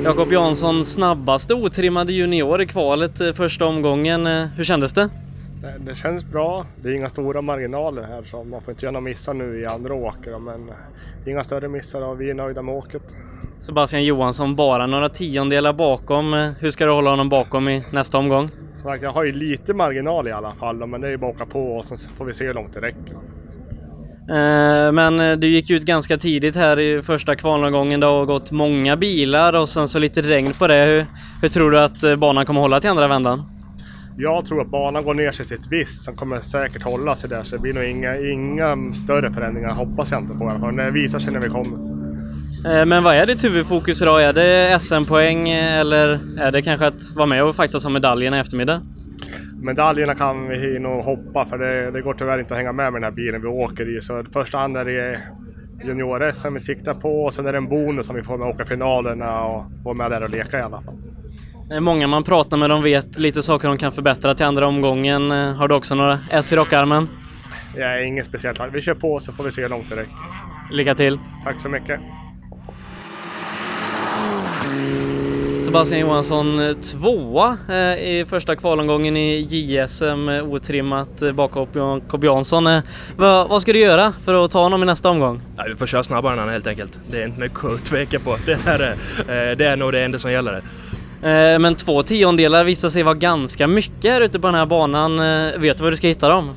Jakob 0.05 0.33
Jansson, 0.33 0.85
snabbaste 0.85 1.55
otrimmade 1.55 2.13
junior 2.13 2.63
i 2.63 2.67
kvalet 2.67 3.21
eh, 3.21 3.33
första 3.33 3.67
omgången. 3.67 4.27
Eh, 4.27 4.47
Hur 4.57 4.65
kändes 4.65 4.93
det? 4.93 5.09
Det, 5.63 5.75
det 5.79 5.95
känns 5.95 6.25
bra. 6.25 6.67
Det 6.83 6.89
är 6.89 6.93
inga 6.95 7.09
stora 7.09 7.43
marginaler 7.43 8.03
här 8.03 8.23
så 8.23 8.45
man 8.45 8.63
får 8.63 8.71
inte 8.73 8.85
göra 8.87 8.93
några 8.93 9.05
missar 9.05 9.35
nu 9.35 9.61
i 9.61 9.67
andra 9.67 9.95
åker 9.95 10.39
men 10.39 10.71
inga 11.27 11.45
större 11.45 11.69
missar 11.69 12.03
och 12.03 12.21
vi 12.21 12.31
är 12.31 12.35
nöjda 12.35 12.63
med 12.63 12.75
åket. 12.75 13.03
Sebastian 13.61 14.05
Johansson 14.05 14.57
bara 14.57 14.87
några 14.87 15.09
tiondelar 15.09 15.73
bakom. 15.73 16.35
Eh, 16.35 16.51
Hur 16.61 16.71
ska 16.71 16.85
du 16.87 16.91
hålla 16.93 17.11
honom 17.11 17.29
bakom 17.29 17.69
i 17.69 17.85
nästa 17.93 18.19
omgång? 18.19 18.51
Som 18.75 18.83
sagt, 18.91 19.03
jag 19.03 19.13
har 19.13 19.25
ju 19.25 19.33
lite 19.33 19.75
marginal 19.75 20.29
i 20.29 20.33
alla 20.33 20.53
fall 20.53 20.87
men 20.87 21.01
det 21.01 21.07
är 21.07 21.11
ju 21.11 21.17
bara 21.17 21.31
att 21.31 21.37
åka 21.37 21.47
på 21.47 21.77
och 21.77 21.85
sen 21.85 21.97
får 22.17 22.25
vi 22.25 22.35
se 22.35 22.47
hur 22.47 22.55
långt 22.55 22.75
det 22.75 22.81
räcker. 22.81 23.17
Eh, 24.29 24.93
Men 24.93 25.21
eh, 25.21 25.37
du 25.37 25.49
gick 25.49 25.71
ut 25.71 25.83
ganska 25.83 26.17
tidigt 26.19 26.57
här 26.57 26.79
i 26.81 27.03
första 27.03 27.37
kvalomgången. 27.37 28.01
Det 28.01 28.07
har 28.07 28.25
gått 28.25 28.51
många 28.51 28.97
bilar 28.97 29.53
och 29.61 29.69
sen 29.69 29.89
så 29.89 29.99
lite 29.99 30.23
regn 30.23 30.53
på 30.59 30.67
det. 30.67 30.85
Hur, 30.85 31.05
hur 31.43 31.49
tror 31.49 31.71
du 31.71 31.81
att 31.81 32.03
eh, 32.03 32.17
banan 32.17 32.47
kommer 32.47 32.61
hålla 32.61 32.81
till 32.81 32.91
andra 32.91 33.09
vändan? 33.09 33.43
Jag 34.17 34.45
tror 34.45 34.61
att 34.61 34.71
banan 34.71 35.05
går 35.05 35.15
ner 35.15 35.33
sig 35.33 35.47
till 35.47 35.57
ett 35.57 35.67
visst, 35.71 36.05
sen 36.05 36.17
kommer 36.17 36.41
säkert 36.41 36.83
hålla 36.83 37.17
sig 37.17 37.31
där 37.31 37.43
så 37.43 37.57
det 37.57 37.63
blir 37.63 37.73
nog 37.73 37.85
inga, 37.85 38.17
inga 38.17 38.95
större 38.95 39.33
förändringar 39.33 39.71
hoppas 39.75 40.11
jag 40.11 40.21
inte 40.21 40.35
på 40.35 40.45
i 40.45 40.49
alla 40.49 40.61
fall. 40.61 40.77
Det 40.77 40.91
visar 40.91 41.19
sig 41.19 41.33
när 41.33 41.41
vi 41.41 41.49
kommer. 41.49 42.85
Men 42.85 43.05
vad 43.05 43.15
är 43.15 43.27
ditt 43.27 43.45
huvudfokus 43.45 44.03
idag? 44.03 44.23
Är 44.23 44.33
det 44.33 44.79
SM-poäng 44.81 45.49
eller 45.51 46.21
är 46.39 46.53
det 46.53 46.63
kanske 46.63 46.87
att 46.87 47.15
vara 47.15 47.27
med 47.27 47.45
och 47.45 47.57
fightas 47.57 47.85
om 47.85 47.93
medaljerna 47.93 48.37
i 48.37 48.41
eftermiddag? 48.41 48.83
Medaljerna 49.63 50.15
kan 50.15 50.49
vi 50.49 50.79
nog 50.79 51.05
hoppa 51.05 51.47
för 51.47 51.59
det, 51.59 51.91
det 51.91 52.01
går 52.01 52.15
tyvärr 52.15 52.39
inte 52.39 52.55
att 52.55 52.59
hänga 52.59 52.73
med 52.73 52.93
med 52.93 53.03
den 53.03 53.11
här 53.11 53.17
bilen 53.17 53.43
vi 53.43 53.49
åker 53.49 53.97
i. 53.97 54.01
Så 54.01 54.21
i 54.21 54.25
första 54.33 54.59
hand 54.59 54.77
är 54.77 54.85
det 54.85 55.21
junior-SM 55.85 56.55
vi 56.55 56.61
siktar 56.61 56.95
på 56.95 57.25
och 57.25 57.35
sen 57.35 57.47
är 57.47 57.53
det 57.53 57.59
en 57.59 57.69
bonus 57.69 58.11
om 58.11 58.17
vi 58.17 58.23
får 58.23 58.39
med 58.39 58.49
att 58.49 58.55
åka 58.55 58.65
finalerna 58.65 59.45
och 59.45 59.65
få 59.83 59.95
med 59.95 60.11
där 60.11 60.23
och 60.23 60.31
leka 60.31 60.59
i 60.59 60.63
alla 60.63 60.83
fall. 60.83 60.95
Det 61.69 61.75
är 61.75 61.81
många 61.81 62.07
man 62.07 62.25
pratar 62.25 62.57
med, 62.57 62.71
de 62.71 62.83
vet 62.83 63.19
lite 63.19 63.43
saker 63.43 63.69
de 63.69 63.79
kan 63.79 63.93
förbättra 63.93 64.35
till 64.35 64.47
andra 64.47 64.67
omgången. 64.67 65.31
Har 65.31 65.69
du 65.69 65.75
också 65.75 65.95
några 65.95 66.19
S 66.31 66.53
i 66.53 66.57
rockarmen? 66.57 67.09
Är 67.77 67.99
inget 67.99 68.27
speciellt. 68.27 68.61
Vi 68.73 68.81
kör 68.81 68.95
på 68.95 69.21
så 69.21 69.33
får 69.33 69.45
vi 69.45 69.51
se 69.51 69.63
hur 69.63 69.69
långt 69.69 69.91
det 69.91 69.97
räcker. 69.97 70.15
Lycka 70.71 70.95
till! 70.95 71.19
Tack 71.45 71.61
så 71.61 71.69
mycket. 71.69 72.01
Sebastian 75.69 76.01
Johansson 76.01 76.61
eh, 76.61 76.73
tvåa 76.73 77.59
eh, 77.69 77.77
i 77.77 78.25
första 78.29 78.57
kvalomgången 78.57 79.17
i 79.17 79.41
JSM 79.41 80.29
eh, 80.29 80.45
otrimmat 80.45 81.23
bakom 81.35 81.69
Jakob 81.73 82.25
Jansson. 82.25 82.69
Vad, 83.17 83.49
vad 83.49 83.63
ska 83.63 83.73
du 83.73 83.79
göra 83.79 84.13
för 84.25 84.45
att 84.45 84.51
ta 84.51 84.63
honom 84.63 84.83
i 84.83 84.87
nästa 84.87 85.11
omgång? 85.11 85.41
Ja, 85.57 85.65
vi 85.69 85.75
får 85.75 85.87
köra 85.87 86.05
snabbare 86.05 86.33
än 86.33 86.39
han 86.39 86.49
helt 86.49 86.67
enkelt. 86.67 86.99
Det 87.11 87.23
är 87.23 87.27
inte 87.27 87.41
mycket 87.41 87.65
att 87.65 87.85
tveka 87.85 88.19
på. 88.19 88.37
Det 88.47 88.59
är, 88.67 89.57
det 89.57 89.65
är 89.67 89.77
nog 89.77 89.93
det 89.93 90.05
enda 90.05 90.19
som 90.19 90.33
gäller. 90.33 90.63
Men 91.59 91.75
två 91.75 92.03
tiondelar 92.03 92.65
visar 92.65 92.89
sig 92.89 93.03
vara 93.03 93.15
ganska 93.15 93.67
mycket 93.67 94.13
här 94.13 94.21
ute 94.21 94.41
på 94.41 94.47
den 94.47 94.55
här 94.55 94.67
banan. 94.67 95.17
Vet 95.61 95.79
du 95.79 95.85
var 95.85 95.91
du 95.91 95.97
ska 95.97 96.09
hitta 96.09 96.29
dem? 96.29 96.55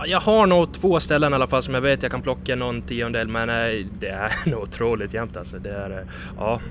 Ja, 0.00 0.06
jag 0.06 0.20
har 0.20 0.46
nog 0.46 0.72
två 0.74 1.00
ställen 1.00 1.32
i 1.32 1.34
alla 1.34 1.46
fall 1.46 1.62
som 1.62 1.74
jag 1.74 1.80
vet 1.80 2.02
jag 2.02 2.12
kan 2.12 2.22
plocka 2.22 2.56
någon 2.56 2.82
tiondel 2.82 3.28
men 3.28 3.48
eh, 3.48 3.86
det 4.00 4.08
är 4.08 4.32
nog 4.50 4.62
otroligt 4.62 5.14
jämnt 5.14 5.36
alltså. 5.36 5.58
Det 5.58 5.70
är, 5.70 5.90
eh, 5.90 6.06
ja. 6.38 6.60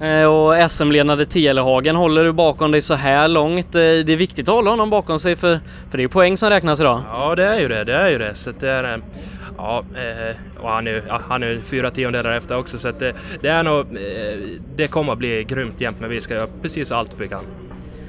Eh, 0.00 0.24
och 0.24 0.70
SM-ledande 0.70 1.26
Telehagen 1.26 1.96
håller 1.96 2.24
du 2.24 2.32
bakom 2.32 2.70
dig 2.70 2.80
så 2.80 2.94
här 2.94 3.28
långt. 3.28 3.72
Det 3.72 4.12
är 4.12 4.16
viktigt 4.16 4.48
att 4.48 4.54
hålla 4.54 4.70
honom 4.70 4.90
bakom 4.90 5.18
sig 5.18 5.36
för, 5.36 5.60
för 5.90 5.98
det 5.98 6.04
är 6.04 6.08
poäng 6.08 6.36
som 6.36 6.50
räknas 6.50 6.80
idag. 6.80 7.02
ja, 7.12 7.34
det 7.34 7.44
är 7.44 7.60
ju 7.60 7.68
det. 7.68 7.84
Det 7.84 7.94
är 7.94 8.10
ju 8.10 8.18
det. 8.18 8.34
Så 8.34 8.50
det 8.60 8.70
är... 8.70 9.00
Ja, 9.56 9.84
och 10.60 10.68
han 10.70 10.86
är, 10.86 11.02
han 11.28 11.42
är 11.42 11.60
fyra 11.60 11.90
tiondelar 11.90 12.32
efter 12.32 12.58
också 12.58 12.78
så 12.78 12.90
det, 12.90 13.14
det 13.40 13.48
är 13.48 13.62
nog... 13.62 13.86
Det 14.76 14.86
kommer 14.86 15.12
att 15.12 15.18
bli 15.18 15.44
grymt 15.44 15.80
jämnt 15.80 16.00
men 16.00 16.10
vi 16.10 16.20
ska 16.20 16.34
göra 16.34 16.48
precis 16.62 16.92
allt 16.92 17.20
vi 17.20 17.28
kan. 17.28 17.44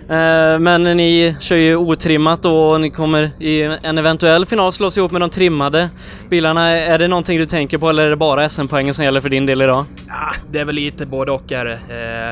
Eh, 0.09 0.59
men 0.59 0.83
ni 0.83 1.35
kör 1.39 1.55
ju 1.55 1.75
otrimmat 1.75 2.41
då 2.41 2.69
och 2.69 2.81
ni 2.81 2.89
kommer 2.89 3.31
i 3.39 3.61
en 3.61 3.97
eventuell 3.97 4.45
final 4.45 4.73
slås 4.73 4.97
ihop 4.97 5.11
med 5.11 5.21
de 5.21 5.29
trimmade 5.29 5.89
bilarna. 6.29 6.69
Är 6.69 6.99
det 6.99 7.07
någonting 7.07 7.37
du 7.37 7.45
tänker 7.45 7.77
på 7.77 7.89
eller 7.89 8.05
är 8.05 8.09
det 8.09 8.15
bara 8.15 8.49
SM-poängen 8.49 8.93
som 8.93 9.05
gäller 9.05 9.21
för 9.21 9.29
din 9.29 9.45
del 9.45 9.61
idag? 9.61 9.85
Ja, 10.07 10.33
det 10.51 10.59
är 10.59 10.65
väl 10.65 10.75
lite 10.75 11.05
både 11.05 11.31
och 11.31 11.51
är 11.51 11.65
det. 11.65 11.79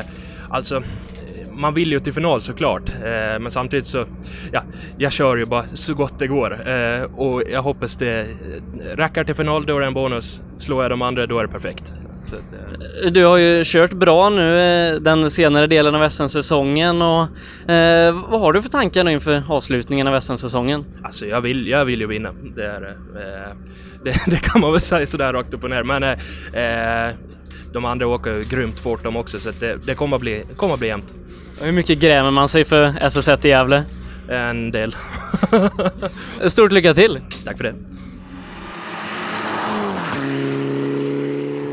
Eh, 0.02 0.10
alltså, 0.50 0.76
eh, 0.76 0.82
man 1.52 1.74
vill 1.74 1.92
ju 1.92 2.00
till 2.00 2.12
final 2.12 2.40
såklart, 2.40 2.92
men 3.40 3.50
samtidigt 3.50 3.86
så, 3.86 4.04
ja, 4.52 4.62
jag 4.98 5.12
kör 5.12 5.36
ju 5.36 5.44
bara 5.44 5.64
så 5.74 5.94
gott 5.94 6.18
det 6.18 6.26
går. 6.26 6.58
Och 7.16 7.42
jag 7.52 7.62
hoppas 7.62 7.96
det 7.96 8.26
räcker 8.94 9.24
till 9.24 9.34
final, 9.34 9.66
då 9.66 9.76
är 9.76 9.80
det 9.80 9.86
en 9.86 9.94
bonus. 9.94 10.42
Slår 10.56 10.82
jag 10.82 10.90
de 10.90 11.02
andra, 11.02 11.26
då 11.26 11.38
är 11.38 11.42
det 11.42 11.52
perfekt. 11.52 11.92
Så 12.30 12.36
att, 12.36 12.42
eh, 13.04 13.10
Du 13.10 13.24
har 13.24 13.36
ju 13.36 13.62
kört 13.64 13.92
bra 13.92 14.30
nu 14.30 14.60
eh, 14.60 14.94
den 14.94 15.30
senare 15.30 15.66
delen 15.66 15.94
av 15.94 16.08
SM-säsongen 16.08 17.02
och 17.02 17.22
eh, 17.70 18.24
vad 18.30 18.40
har 18.40 18.52
du 18.52 18.62
för 18.62 18.68
tankar 18.68 19.04
nu 19.04 19.12
inför 19.12 19.42
avslutningen 19.48 20.06
av 20.06 20.20
SM-säsongen? 20.20 20.84
alltså 21.02 21.26
jag 21.26 21.40
vill, 21.40 21.66
jag 21.66 21.84
vill 21.84 22.00
ju 22.00 22.06
vinna. 22.06 22.32
Det, 22.56 22.64
är, 22.64 22.82
eh, 22.82 23.56
det, 24.04 24.20
det 24.30 24.36
kan 24.36 24.60
man 24.60 24.72
väl 24.72 24.80
säga 24.80 25.06
sådär 25.06 25.32
rakt 25.32 25.54
upp 25.54 25.64
och 25.64 25.70
ner. 25.70 25.82
Men 25.82 26.02
eh, 26.02 27.08
eh, 27.08 27.14
de 27.72 27.84
andra 27.84 28.06
åker 28.06 28.34
ju 28.34 28.42
grymt 28.42 28.80
fort 28.80 29.02
de 29.02 29.16
också, 29.16 29.40
så 29.40 29.50
det, 29.60 29.78
det 29.86 29.94
kommer 29.94 30.16
att 30.16 30.20
bli, 30.20 30.44
kommer 30.56 30.74
att 30.74 30.80
bli 30.80 30.88
jämnt. 30.88 31.14
Hur 31.60 31.72
mycket 31.72 31.98
grämer 31.98 32.30
man 32.30 32.48
sig 32.48 32.64
för 32.64 32.84
SS1 32.90 33.46
i 33.46 33.48
Gävle? 33.48 33.84
En 34.28 34.70
del. 34.70 34.96
Stort 36.46 36.72
lycka 36.72 36.94
till! 36.94 37.20
Tack 37.44 37.56
för 37.56 37.64
det. 37.64 37.74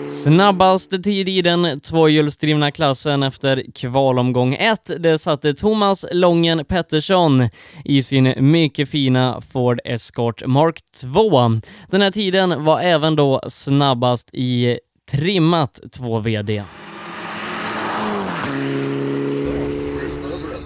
Snabbaste 0.07 0.97
tid 0.97 1.29
i 1.29 1.41
den 1.41 1.79
tvåhjulsdrivna 1.79 2.71
klassen 2.71 3.23
efter 3.23 3.63
kvalomgång 3.75 4.53
1, 4.53 4.91
det 4.99 5.17
satte 5.17 5.53
Thomas 5.53 6.05
Lången 6.11 6.65
Pettersson 6.65 7.49
i 7.85 8.03
sin 8.03 8.33
mycket 8.37 8.89
fina 8.89 9.41
Ford 9.51 9.79
Escort 9.85 10.45
Mark 10.45 10.75
2. 11.01 11.51
Den 11.89 12.01
här 12.01 12.11
tiden 12.11 12.63
var 12.63 12.79
även 12.79 13.15
då 13.15 13.41
snabbast 13.47 14.29
i 14.33 14.79
trimmat 15.11 15.79
2VD. 15.99 16.63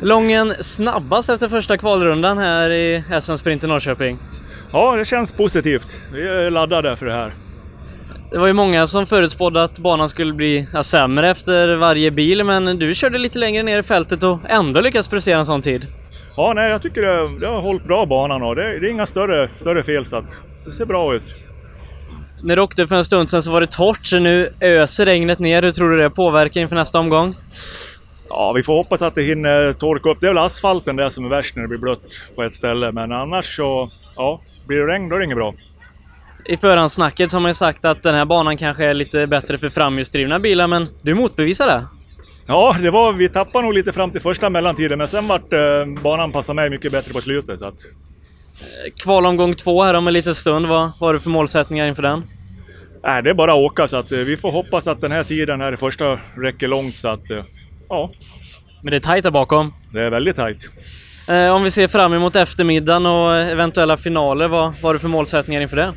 Lången 0.01 0.53
snabbast 0.60 1.29
efter 1.29 1.50
första 1.50 1.77
kvalrundan 1.77 2.38
här 2.38 2.69
i 2.69 3.03
SM-sprint 3.22 3.63
i 3.63 3.67
Norrköping. 3.67 4.17
Ja, 4.72 4.96
det 4.96 5.05
känns 5.05 5.34
positivt. 5.34 6.03
Vi 6.13 6.27
är 6.27 6.51
laddade 6.51 6.98
för 6.98 7.05
det 7.05 7.13
här. 7.13 7.36
Det 8.32 8.38
var 8.38 8.48
ju 8.48 8.54
många 8.54 8.86
som 8.86 9.06
förutspådde 9.06 9.64
att 9.64 9.80
banan 9.80 10.10
skulle 10.10 10.34
bli 10.34 10.68
sämre 10.82 11.30
efter 11.30 11.76
varje 11.76 12.12
bil, 12.12 12.44
men 12.44 12.80
du 12.80 12.94
körde 12.94 13.18
lite 13.18 13.40
längre 13.40 13.64
ner 13.64 13.80
i 13.80 13.84
fältet 13.84 14.24
och 14.24 14.40
ändå 14.50 14.82
lyckades 14.82 15.08
prestera 15.08 15.38
en 15.38 15.46
sån 15.46 15.62
tid. 15.62 15.88
Ja, 16.38 16.54
nej, 16.56 16.70
jag 16.70 16.82
tycker 16.82 17.02
det, 17.02 17.40
det 17.40 17.48
har 17.48 17.62
hållit 17.62 17.84
bra 17.84 18.06
banan 18.06 18.44
och 18.44 18.56
det, 18.56 18.80
det 18.80 18.88
är 18.88 18.92
inga 18.92 19.06
större, 19.06 19.50
större 19.56 19.84
fel 19.84 20.06
så 20.06 20.16
att 20.16 20.38
det 20.66 20.72
ser 20.72 20.86
bra 20.86 21.16
ut. 21.16 21.36
När 22.44 22.56
du 22.56 22.62
åkte 22.62 22.88
för 22.88 22.96
en 22.96 23.06
stund 23.06 23.30
sedan 23.30 23.44
så 23.44 23.52
var 23.52 23.62
det 23.62 23.72
torrt, 23.72 24.06
så 24.06 24.20
nu 24.20 24.54
öser 24.60 25.06
regnet 25.06 25.40
ner. 25.40 25.64
Hur 25.64 25.72
tror 25.72 25.90
du 25.90 25.98
det 25.98 26.10
påverkar 26.10 26.62
inför 26.62 26.76
nästa 26.76 27.00
omgång? 27.00 27.36
Ja, 28.30 28.54
vi 28.56 28.64
får 28.64 28.74
hoppas 28.74 29.02
att 29.02 29.16
det 29.16 29.22
hinner 29.22 29.74
torka 29.74 30.10
upp. 30.10 30.18
Det 30.22 30.28
är 30.28 30.34
väl 30.34 30.38
asfalten 30.38 30.96
där 30.96 31.10
som 31.10 31.26
är 31.26 31.30
värst 31.30 31.56
när 31.56 31.62
det 31.62 31.68
blir 31.68 31.80
blött 31.80 32.22
på 32.36 32.44
ett 32.44 32.54
ställe, 32.54 32.92
men 32.92 33.12
annars 33.12 33.56
så, 33.56 33.92
ja, 34.16 34.42
blir 34.68 34.78
det 34.78 34.88
regn 34.88 35.10
då 35.10 35.16
är 35.16 35.20
det 35.20 35.26
inget 35.26 35.38
bra. 35.38 35.54
I 36.46 36.58
förhandssnacket 36.58 37.31
så 37.31 37.39
har 37.39 37.53
sagt 37.53 37.86
att 37.86 38.03
den 38.03 38.15
här 38.15 38.25
banan 38.25 38.58
kanske 38.58 38.86
är 38.86 38.93
lite 38.93 39.27
bättre 39.27 39.58
för 39.58 39.69
framhjulsdrivna 39.69 40.39
bilar, 40.39 40.67
men 40.67 40.88
du 41.01 41.13
motbevisar 41.13 41.67
det. 41.67 41.86
Ja, 42.48 42.75
det 42.81 42.91
var, 42.91 43.13
vi 43.13 43.29
tappade 43.29 43.65
nog 43.65 43.74
lite 43.74 43.91
fram 43.91 44.12
till 44.12 44.22
första 44.22 44.50
mellantiden, 44.50 44.98
men 44.98 45.08
sen 45.08 45.27
vart 45.27 45.53
eh, 45.53 45.60
banan 46.03 46.31
passade 46.31 46.55
mig 46.55 46.69
mycket 46.69 46.91
bättre 46.91 47.13
på 47.13 47.22
slutet. 47.22 47.60
Så 47.60 47.65
att, 47.65 47.79
Kvalomgång 49.00 49.55
två 49.55 49.84
här 49.84 49.93
om 49.93 50.08
en 50.08 50.13
liten 50.13 50.36
stund. 50.36 50.65
Vad 50.67 50.91
har 51.00 51.13
du 51.13 51.19
för 51.19 51.29
målsättningar 51.29 51.88
inför 51.88 52.03
den? 52.03 52.24
nej, 53.03 53.24
det 53.24 53.29
är 53.29 53.34
bara 53.34 53.51
att 53.51 53.58
åka, 53.58 53.88
så 53.88 53.96
att 53.96 54.12
eh, 54.12 54.19
vi 54.19 54.38
får 54.38 54.51
hoppas 54.51 54.88
att 54.88 55.01
den 55.01 55.12
här 55.12 55.24
tiden 55.24 55.62
här 55.62 55.74
i 55.74 55.77
första 55.77 56.19
räcker 56.38 56.67
långt, 56.67 56.96
så 56.96 57.08
att 57.08 57.31
eh, 57.31 57.43
ja, 57.89 58.12
Men 58.81 58.91
det 58.91 58.98
är 58.98 59.01
tajt 59.01 59.24
där 59.24 59.31
bakom. 59.31 59.74
det 59.93 60.01
är 60.01 60.10
väldigt 60.10 60.36
tajt. 60.36 60.69
Eh, 61.29 61.55
om 61.55 61.63
vi 61.63 61.72
ser 61.72 61.88
fram 61.88 62.13
emot 62.13 62.36
eftermiddagen 62.36 63.05
och 63.05 63.36
eventuella 63.36 63.98
finaler, 63.98 64.48
vad, 64.48 64.63
vad 64.63 64.84
har 64.84 64.93
du 64.93 65.00
för 65.00 65.08
målsättningar 65.08 65.62
inför 65.62 65.77
det? 65.77 65.93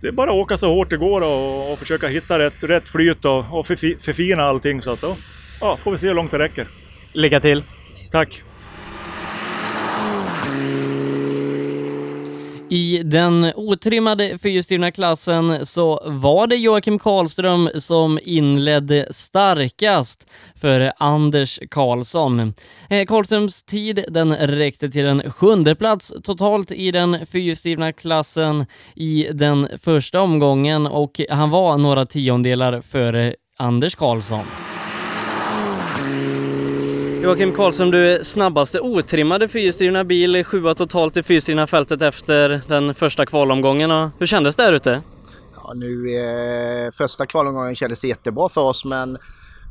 Det 0.00 0.08
är 0.08 0.12
bara 0.12 0.30
att 0.30 0.36
åka 0.36 0.56
så 0.56 0.74
hårt 0.74 0.90
det 0.90 0.96
går 0.96 1.20
och, 1.20 1.72
och 1.72 1.78
försöka 1.78 2.08
hitta 2.08 2.38
rätt, 2.38 2.64
rätt 2.64 2.88
flyt 2.88 3.24
och, 3.24 3.58
och 3.58 3.66
förfi, 3.66 3.96
förfina 4.00 4.42
allting 4.42 4.82
så 4.82 4.90
att 4.90 5.00
då 5.00 5.16
ja, 5.60 5.76
får 5.76 5.92
vi 5.92 5.98
se 5.98 6.06
hur 6.06 6.14
långt 6.14 6.30
det 6.30 6.38
räcker. 6.38 6.66
Lycka 7.12 7.40
till! 7.40 7.64
Tack! 8.10 8.42
I 12.72 13.02
den 13.04 13.52
otrimmade 13.54 14.38
fyrhjulsdrivna 14.38 14.90
klassen 14.90 15.66
så 15.66 16.02
var 16.06 16.46
det 16.46 16.56
Joakim 16.56 16.98
Karlström 16.98 17.68
som 17.74 18.18
inledde 18.22 19.06
starkast 19.10 20.30
för 20.54 20.92
Anders 20.96 21.60
Karlsson. 21.70 22.54
Eh, 22.90 23.06
Karlströms 23.06 23.62
tid 23.62 24.04
den 24.08 24.36
räckte 24.36 24.90
till 24.90 25.06
en 25.06 25.32
sjunde 25.32 25.74
plats 25.74 26.14
totalt 26.22 26.72
i 26.72 26.90
den 26.90 27.26
fyrhjulsdrivna 27.26 27.92
klassen 27.92 28.66
i 28.94 29.28
den 29.32 29.68
första 29.82 30.20
omgången 30.20 30.86
och 30.86 31.20
han 31.30 31.50
var 31.50 31.78
några 31.78 32.06
tiondelar 32.06 32.80
före 32.80 33.34
Anders 33.58 33.94
Karlsson. 33.94 34.44
Joakim 37.22 37.52
Karlsson, 37.52 37.90
du 37.90 38.14
är 38.14 38.22
snabbaste 38.22 38.80
otrimmade 38.80 39.48
fyrhjulsdrivna 39.48 40.04
bil, 40.04 40.44
sjua 40.44 40.74
totalt 40.74 41.16
i 41.16 41.22
fyrhjulsdrivna 41.22 41.66
fältet 41.66 42.02
efter 42.02 42.60
den 42.68 42.94
första 42.94 43.26
kvalomgången. 43.26 44.10
Hur 44.18 44.26
kändes 44.26 44.56
det 44.56 44.62
där 44.62 44.72
ute? 44.72 45.02
Ja, 45.56 45.72
nu 45.74 46.16
eh, 46.16 46.90
första 46.92 47.26
kvalomgången 47.26 47.74
kändes 47.74 48.00
det 48.00 48.08
jättebra 48.08 48.48
för 48.48 48.60
oss 48.60 48.84
men 48.84 49.18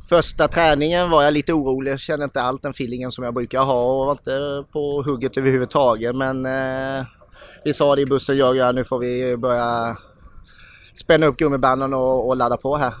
första 0.08 0.48
träningen 0.48 1.10
var 1.10 1.22
jag 1.22 1.34
lite 1.34 1.52
orolig. 1.52 1.92
Jag 1.92 2.00
kände 2.00 2.24
inte 2.24 2.42
allt 2.42 2.62
den 2.62 2.70
feelingen 2.70 3.12
som 3.12 3.24
jag 3.24 3.34
brukar 3.34 3.60
ha 3.60 4.00
och 4.00 4.06
var 4.06 4.12
inte 4.12 4.64
på 4.72 5.02
hugget 5.02 5.36
överhuvudtaget. 5.36 6.16
Men 6.16 6.46
eh, 6.46 7.04
vi 7.64 7.72
sa 7.72 7.96
det 7.96 8.02
i 8.02 8.06
bussen, 8.06 8.36
jag 8.36 8.56
jag, 8.56 8.74
nu 8.74 8.84
får 8.84 8.98
vi 8.98 9.36
börja 9.36 9.96
spänna 10.94 11.26
upp 11.26 11.36
gummibanden 11.36 11.94
och, 11.94 12.28
och 12.28 12.36
ladda 12.36 12.56
på 12.56 12.76
här. 12.76 12.92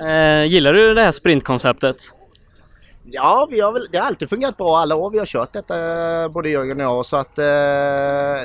Eh, 0.00 0.44
gillar 0.44 0.72
du 0.72 0.94
det 0.94 1.00
här 1.00 1.10
sprintkonceptet? 1.10 2.15
Ja, 3.10 3.48
vi 3.50 3.60
har 3.60 3.72
väl, 3.72 3.86
det 3.92 3.98
har 3.98 4.06
alltid 4.06 4.28
fungerat 4.28 4.56
bra 4.56 4.78
alla 4.78 4.94
år 4.94 5.10
vi 5.10 5.18
har 5.18 5.26
kört 5.26 5.52
detta, 5.52 5.74
både 6.28 6.50
Jörgen 6.50 6.76
och 6.76 6.82
jag. 6.82 7.06
Så 7.06 7.16
att, 7.16 7.38
eh, 7.38 7.44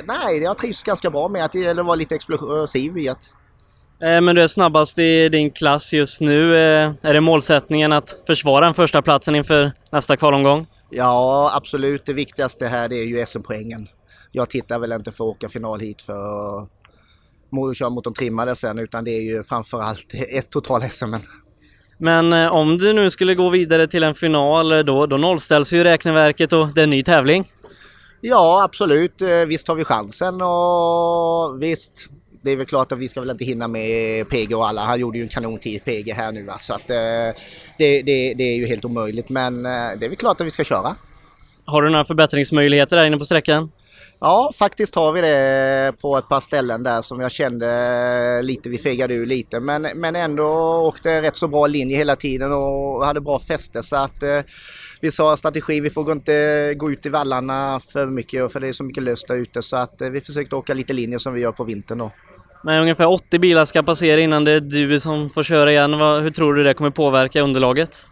nej, 0.04 0.38
jag 0.42 0.58
trivs 0.58 0.82
ganska 0.82 1.10
bra 1.10 1.28
med 1.28 1.44
att 1.44 1.52
det 1.52 1.58
gäller 1.58 1.80
att 1.80 1.86
vara 1.86 1.96
lite 1.96 2.14
explosiv 2.14 2.98
i 2.98 3.08
att 3.08 3.32
Eh, 4.02 4.20
men 4.20 4.36
du 4.36 4.42
är 4.42 4.46
snabbast 4.46 4.98
i 4.98 5.28
din 5.28 5.50
klass 5.50 5.92
just 5.92 6.20
nu. 6.20 6.56
Eh, 6.56 6.92
är 7.02 7.14
det 7.14 7.20
målsättningen 7.20 7.92
att 7.92 8.20
försvara 8.26 8.64
den 8.64 8.74
första 8.74 9.02
platsen 9.02 9.34
inför 9.34 9.72
nästa 9.90 10.16
kvalomgång? 10.16 10.66
Ja, 10.90 11.52
absolut. 11.54 12.06
Det 12.06 12.12
viktigaste 12.12 12.66
här 12.66 12.88
det 12.88 12.96
är 12.96 13.04
ju 13.04 13.26
SM-poängen. 13.26 13.88
Jag 14.32 14.50
tittar 14.50 14.78
väl 14.78 14.92
inte 14.92 15.12
för 15.12 15.24
att 15.24 15.30
åka 15.30 15.48
final 15.48 15.80
hit 15.80 16.02
för 16.02 16.62
att 16.62 16.68
köra 17.76 17.90
mot 17.90 18.04
de 18.04 18.14
trimmade 18.14 18.56
sen 18.56 18.78
utan 18.78 19.04
det 19.04 19.10
är 19.10 19.22
ju 19.22 19.42
framförallt 19.42 20.14
ett 20.14 20.50
total 20.50 20.90
SM. 20.90 21.14
Men 22.02 22.32
eh, 22.32 22.52
om 22.52 22.78
du 22.78 22.92
nu 22.92 23.10
skulle 23.10 23.34
gå 23.34 23.48
vidare 23.48 23.86
till 23.86 24.02
en 24.02 24.14
final, 24.14 24.72
eh, 24.72 24.78
då, 24.78 25.06
då 25.06 25.16
nollställs 25.16 25.72
ju 25.72 25.84
räkneverket 25.84 26.52
och 26.52 26.68
det 26.74 26.80
är 26.80 26.84
en 26.84 26.90
ny 26.90 27.02
tävling. 27.02 27.52
Ja, 28.20 28.62
absolut. 28.64 29.22
Eh, 29.22 29.28
Visst 29.46 29.68
har 29.68 29.74
vi 29.74 29.84
chansen 29.84 30.42
och 30.42 31.62
visst, 31.62 32.08
det 32.42 32.50
är 32.50 32.56
väl 32.56 32.66
klart 32.66 32.92
att 32.92 32.98
vi 32.98 33.08
ska 33.08 33.20
väl 33.20 33.30
inte 33.30 33.44
hinna 33.44 33.68
med 33.68 34.28
PG 34.28 34.56
och 34.56 34.68
alla. 34.68 34.84
Han 34.84 35.00
gjorde 35.00 35.18
ju 35.18 35.22
en 35.22 35.28
kanontid 35.28 35.84
PG 35.84 36.12
här 36.12 36.32
nu 36.32 36.42
va? 36.42 36.58
så 36.60 36.74
att 36.74 36.90
eh, 36.90 36.96
det, 37.78 38.02
det, 38.02 38.34
det 38.34 38.44
är 38.44 38.56
ju 38.56 38.66
helt 38.66 38.84
omöjligt. 38.84 39.28
Men 39.28 39.66
eh, 39.66 39.70
det 39.70 40.06
är 40.06 40.08
väl 40.08 40.16
klart 40.16 40.40
att 40.40 40.46
vi 40.46 40.50
ska 40.50 40.64
köra. 40.64 40.96
Har 41.64 41.82
du 41.82 41.90
några 41.90 42.04
förbättringsmöjligheter 42.04 42.96
där 42.96 43.04
inne 43.04 43.18
på 43.18 43.24
sträckan? 43.24 43.70
Ja, 44.24 44.50
faktiskt 44.54 44.94
har 44.94 45.12
vi 45.12 45.20
det 45.20 45.92
på 46.00 46.16
ett 46.16 46.28
par 46.28 46.40
ställen 46.40 46.82
där 46.82 47.02
som 47.02 47.20
jag 47.20 47.32
kände 47.32 48.42
lite, 48.42 48.68
vi 48.68 48.78
fegade 48.78 49.14
ur 49.14 49.26
lite 49.26 49.60
men, 49.60 49.86
men 49.94 50.16
ändå 50.16 50.44
åkte 50.86 51.22
rätt 51.22 51.36
så 51.36 51.48
bra 51.48 51.66
linje 51.66 51.96
hela 51.96 52.16
tiden 52.16 52.52
och 52.52 53.04
hade 53.04 53.20
bra 53.20 53.38
fäste 53.38 53.82
så 53.82 53.96
att 53.96 54.22
eh, 54.22 54.40
vi 55.00 55.10
sa 55.10 55.36
strategi, 55.36 55.80
vi 55.80 55.90
får 55.90 56.12
inte 56.12 56.74
gå 56.76 56.92
ut 56.92 57.06
i 57.06 57.08
vallarna 57.08 57.80
för 57.92 58.06
mycket 58.06 58.52
för 58.52 58.60
det 58.60 58.68
är 58.68 58.72
så 58.72 58.84
mycket 58.84 59.02
löst 59.02 59.28
där 59.28 59.36
ute 59.36 59.62
så 59.62 59.76
att 59.76 60.00
eh, 60.00 60.10
vi 60.10 60.20
försökte 60.20 60.56
åka 60.56 60.74
lite 60.74 60.92
linjer 60.92 61.18
som 61.18 61.34
vi 61.34 61.40
gör 61.40 61.52
på 61.52 61.64
vintern 61.64 61.98
då. 61.98 62.12
Men 62.64 62.82
ungefär 62.82 63.06
80 63.06 63.38
bilar 63.38 63.64
ska 63.64 63.82
passera 63.82 64.20
innan 64.20 64.44
det 64.44 64.52
är 64.52 64.60
du 64.60 65.00
som 65.00 65.30
får 65.30 65.42
köra 65.42 65.72
igen. 65.72 65.94
Hur 65.94 66.30
tror 66.30 66.54
du 66.54 66.64
det 66.64 66.74
kommer 66.74 66.90
påverka 66.90 67.40
underlaget? 67.40 68.11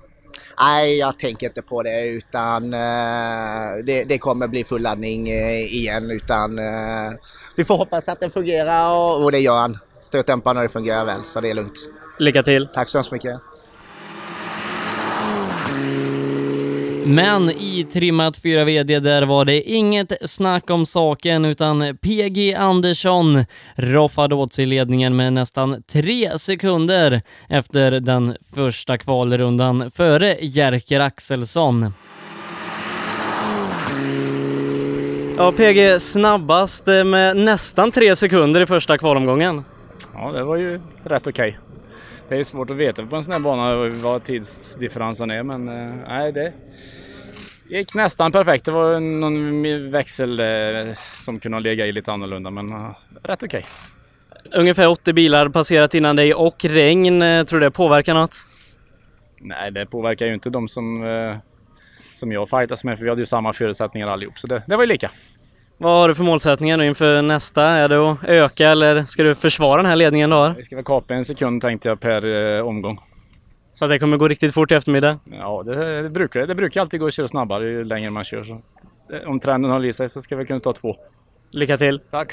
Nej, 0.61 0.99
jag 0.99 1.19
tänker 1.19 1.47
inte 1.47 1.63
på 1.63 1.83
det 1.83 2.09
utan 2.09 2.75
eh, 2.75 3.85
det, 3.85 4.05
det 4.05 4.19
kommer 4.19 4.49
bli 4.49 4.65
fulladdning 4.65 5.31
eh, 5.31 5.75
igen 5.75 6.11
utan 6.11 6.59
eh, 6.59 7.13
vi 7.57 7.65
får 7.65 7.77
hoppas 7.77 8.09
att 8.09 8.21
den 8.21 8.31
fungerar 8.31 8.91
och, 8.91 9.25
och 9.25 9.33
det 9.33 9.39
gör 9.39 9.59
han. 9.59 9.79
Stötdämparna 10.03 10.63
det 10.63 10.69
fungerar 10.69 11.05
väl 11.05 11.25
så 11.25 11.41
det 11.41 11.51
är 11.51 11.55
lugnt. 11.55 11.79
Lycka 12.19 12.43
till! 12.43 12.69
Tack 12.75 12.89
så 12.89 12.99
hemskt 12.99 13.13
mycket! 13.13 13.41
Men 17.05 17.51
i 17.51 17.87
trimmat 17.93 18.39
4 18.39 18.65
VD 18.65 18.99
där 19.01 19.23
var 19.23 19.45
det 19.45 19.63
inget 19.63 20.13
snack 20.31 20.71
om 20.71 20.87
saken 20.87 21.45
utan 21.45 21.97
PG 21.97 22.55
Andersson 22.55 23.45
roffade 23.75 24.35
åt 24.35 24.53
sig 24.53 24.67
ledningen 24.67 25.17
med 25.17 25.33
nästan 25.33 25.83
tre 25.83 26.39
sekunder 26.39 27.23
efter 27.49 27.91
den 27.91 28.37
första 28.55 28.99
kvalrundan 28.99 29.91
före 29.91 30.37
Jerker 30.41 31.01
Axelsson. 31.01 31.93
Ja, 35.37 35.53
PG 35.53 36.01
snabbast 36.01 36.87
med 36.87 37.37
nästan 37.37 37.91
tre 37.91 38.17
sekunder 38.17 38.61
i 38.61 38.67
första 38.67 38.99
kvalomgången. 38.99 39.65
Ja, 40.15 40.33
det 40.33 40.45
var 40.45 40.57
ju 40.57 40.81
rätt 41.05 41.27
okej. 41.27 41.59
Det 42.31 42.37
är 42.37 42.45
svårt 42.45 42.71
att 42.71 42.77
veta 42.77 43.07
på 43.07 43.17
en 43.17 43.25
sån 43.25 43.33
här 43.33 43.41
bana 43.41 43.89
vad 44.03 44.25
tidsdifferensen 44.25 45.31
är, 45.31 45.43
men 45.43 45.69
eh, 45.69 45.95
nej, 46.09 46.33
det 46.33 46.53
gick 47.69 47.95
nästan 47.95 48.33
perfekt. 48.33 48.65
Det 48.65 48.71
var 48.71 49.01
någon 49.01 49.91
växel 49.91 50.41
eh, 50.41 50.95
som 50.97 51.41
kunde 51.41 51.57
ha 51.57 51.61
legat 51.61 51.87
i 51.87 51.93
lite 51.93 52.13
annorlunda, 52.13 52.51
men 52.51 52.73
eh, 52.73 52.91
rätt 53.23 53.43
okej. 53.43 53.65
Ungefär 54.55 54.89
80 54.89 55.13
bilar 55.13 55.49
passerat 55.49 55.95
innan 55.95 56.17
dig 56.17 56.35
och 56.35 56.65
regn. 56.65 57.21
Tror 57.21 57.61
du 57.61 57.67
det 57.67 57.71
påverkar 57.71 58.15
något? 58.15 58.37
Nej, 59.41 59.71
det 59.71 59.87
påverkar 59.87 60.27
ju 60.27 60.35
inte 60.35 60.51
de 60.51 60.69
som, 60.69 61.05
som 62.13 62.33
jag 62.33 62.51
fightas 62.51 62.85
med, 62.85 62.99
för 62.99 63.05
vi 63.05 63.11
hade 63.11 63.23
ju 63.23 63.27
samma 63.27 63.53
förutsättningar 63.53 64.07
allihop, 64.09 64.39
så 64.39 64.47
det, 64.47 64.63
det 64.67 64.77
var 64.77 64.83
ju 64.83 64.89
lika. 64.89 65.11
Vad 65.83 66.01
har 66.01 66.09
du 66.09 66.15
för 66.15 66.25
målsättningar 66.25 66.77
nu 66.77 66.87
inför 66.87 67.23
nästa? 67.23 67.65
Är 67.65 67.89
det 67.89 68.11
att 68.11 68.25
öka 68.25 68.69
eller 68.71 69.05
ska 69.05 69.23
du 69.23 69.35
försvara 69.35 69.77
den 69.83 69.87
här 69.87 69.97
ledningen 69.97 70.31
du 70.31 70.37
har? 70.37 70.55
Vi 70.57 70.63
ska 70.63 70.77
väl 70.77 70.85
kapa 70.85 71.15
en 71.15 71.25
sekund 71.25 71.63
tänkte 71.63 71.89
jag 71.89 72.01
per 72.01 72.27
eh, 72.59 72.65
omgång. 72.67 72.99
Så 73.73 73.85
att 73.85 73.91
det 73.91 73.99
kommer 73.99 74.17
gå 74.17 74.29
riktigt 74.29 74.55
fort 74.55 74.73
i 74.73 74.75
eftermiddag? 74.75 75.19
Ja, 75.25 75.63
det, 75.67 76.03
det, 76.03 76.11
brukar, 76.11 76.47
det 76.47 76.55
brukar 76.55 76.81
alltid 76.81 77.01
gå 77.01 77.07
att 77.07 77.15
köra 77.15 77.29
snabbare 77.29 77.65
ju 77.71 77.85
längre 77.85 78.11
man 78.11 78.25
kör. 78.25 78.43
Så. 78.45 78.53
eh, 79.13 79.31
Om 79.31 79.41
trenden 79.41 79.71
håller 79.71 79.89
i 79.89 79.93
sig 79.93 80.09
så 80.09 80.23
ska 80.23 80.37
vi 80.37 80.47
kunna 80.47 80.61
ta 80.61 80.73
två. 80.73 80.97
Lycka 81.51 81.79
till! 81.79 82.01
Tack! 82.11 82.33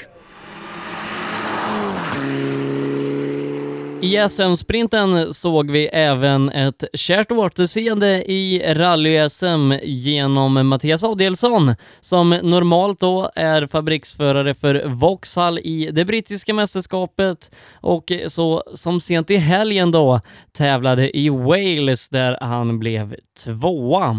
I 4.02 4.28
SM-sprinten 4.28 5.34
såg 5.34 5.70
vi 5.70 5.86
även 5.86 6.50
ett 6.50 6.84
kärt 6.94 7.32
återseende 7.32 8.30
i 8.30 8.62
rally-SM 8.66 9.78
genom 9.82 10.68
Mattias 10.68 11.04
Adielsson 11.04 11.74
som 12.00 12.30
normalt 12.30 13.00
då 13.00 13.30
är 13.34 13.66
fabriksförare 13.66 14.54
för 14.54 14.82
Vauxhall 14.86 15.58
i 15.58 15.90
det 15.92 16.04
brittiska 16.04 16.54
mästerskapet 16.54 17.50
och 17.80 18.12
så 18.28 18.62
som 18.74 19.00
sent 19.00 19.30
i 19.30 19.36
helgen 19.36 19.90
då 19.90 20.20
tävlade 20.52 21.18
i 21.18 21.28
Wales 21.28 22.08
där 22.08 22.38
han 22.40 22.78
blev 22.78 23.14
tvåa. 23.44 24.10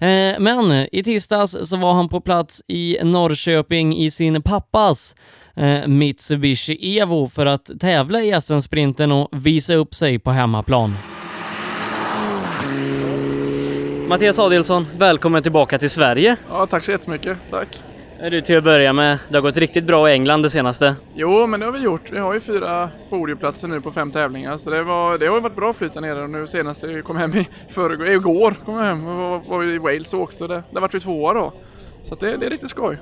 Eh, 0.00 0.38
men 0.38 0.86
i 0.92 1.02
tisdags 1.04 1.56
så 1.64 1.76
var 1.76 1.92
han 1.92 2.08
på 2.08 2.20
plats 2.20 2.62
i 2.68 2.98
Norrköping 3.02 3.96
i 3.96 4.10
sin 4.10 4.42
pappas 4.42 5.14
eh, 5.56 5.86
Mitsubishi 5.86 6.98
Evo 6.98 7.28
för 7.28 7.46
att 7.46 7.70
tävla 7.80 8.22
i 8.22 8.40
SM-sprinten 8.40 9.12
och 9.12 9.28
visa 9.32 9.74
upp 9.74 9.94
sig 9.94 10.18
på 10.18 10.30
hemmaplan. 10.30 10.94
Mattias 14.08 14.38
Adelsson, 14.38 14.86
välkommen 14.98 15.42
tillbaka 15.42 15.78
till 15.78 15.90
Sverige. 15.90 16.36
Ja, 16.50 16.66
tack 16.66 16.84
så 16.84 16.90
jättemycket. 16.90 17.38
Tack. 17.50 17.82
Du 18.30 18.40
till 18.40 18.58
att 18.58 18.64
börja 18.64 18.92
med, 18.92 19.18
det 19.28 19.36
har 19.36 19.42
gått 19.42 19.56
riktigt 19.56 19.84
bra 19.84 20.10
i 20.10 20.12
England 20.12 20.42
det 20.42 20.50
senaste. 20.50 20.94
Jo, 21.14 21.46
men 21.46 21.60
det 21.60 21.66
har 21.66 21.72
vi 21.72 21.78
gjort. 21.78 22.10
Vi 22.12 22.18
har 22.18 22.34
ju 22.34 22.40
fyra 22.40 22.90
podiumplatser 23.10 23.68
nu 23.68 23.80
på 23.80 23.90
fem 23.90 24.10
tävlingar, 24.10 24.56
så 24.56 24.70
det, 24.70 24.82
var, 24.82 25.18
det 25.18 25.26
har 25.26 25.40
varit 25.40 25.56
bra 25.56 25.72
flyt 25.72 25.94
där 25.94 26.00
nere. 26.00 26.22
Och 26.22 26.30
nu 26.30 26.46
senast, 26.46 26.82
jag 26.82 27.04
kom 27.04 27.16
hem 27.16 27.34
i 27.34 27.48
förrgår, 27.68 28.08
igår 28.08 28.56
kom 28.64 28.74
jag 28.74 28.84
hem 28.84 29.04
var, 29.04 29.38
var 29.48 29.58
vi 29.58 29.74
i 29.74 29.78
Wales 29.78 30.14
och 30.14 30.20
åkte. 30.20 30.46
Det, 30.46 30.62
där 30.70 30.80
vart 30.80 30.94
vi 30.94 31.00
tvåa 31.00 31.34
då. 31.34 31.52
Så 32.04 32.14
det, 32.14 32.36
det 32.36 32.46
är 32.46 32.50
riktigt 32.50 32.70
skoj. 32.70 32.98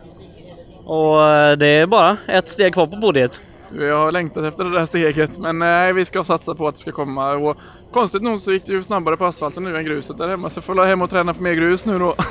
Och 0.84 1.22
eh, 1.22 1.56
det 1.56 1.66
är 1.66 1.86
bara 1.86 2.16
ett 2.28 2.48
steg 2.48 2.74
kvar 2.74 2.86
på 2.86 3.00
podiet. 3.00 3.42
Vi 3.74 3.90
har 3.90 4.12
längtat 4.12 4.44
efter 4.44 4.64
det 4.64 4.70
där 4.78 4.86
steget, 4.86 5.38
men 5.38 5.58
nej, 5.58 5.92
vi 5.92 6.04
ska 6.04 6.24
satsa 6.24 6.54
på 6.54 6.68
att 6.68 6.74
det 6.74 6.80
ska 6.80 6.92
komma. 6.92 7.32
Och 7.32 7.56
konstigt 7.92 8.22
nog 8.22 8.40
så 8.40 8.52
gick 8.52 8.66
det 8.66 8.72
ju 8.72 8.82
snabbare 8.82 9.16
på 9.16 9.24
asfalten 9.26 9.64
nu 9.64 9.76
än 9.76 9.84
gruset 9.84 10.18
där 10.18 10.28
hemma, 10.28 10.48
så 10.50 10.58
jag 10.58 10.64
får 10.64 10.74
la 10.74 10.84
hem 10.84 11.02
och 11.02 11.10
träna 11.10 11.34
på 11.34 11.42
mer 11.42 11.54
grus 11.54 11.86
nu 11.86 11.98
då. 11.98 12.14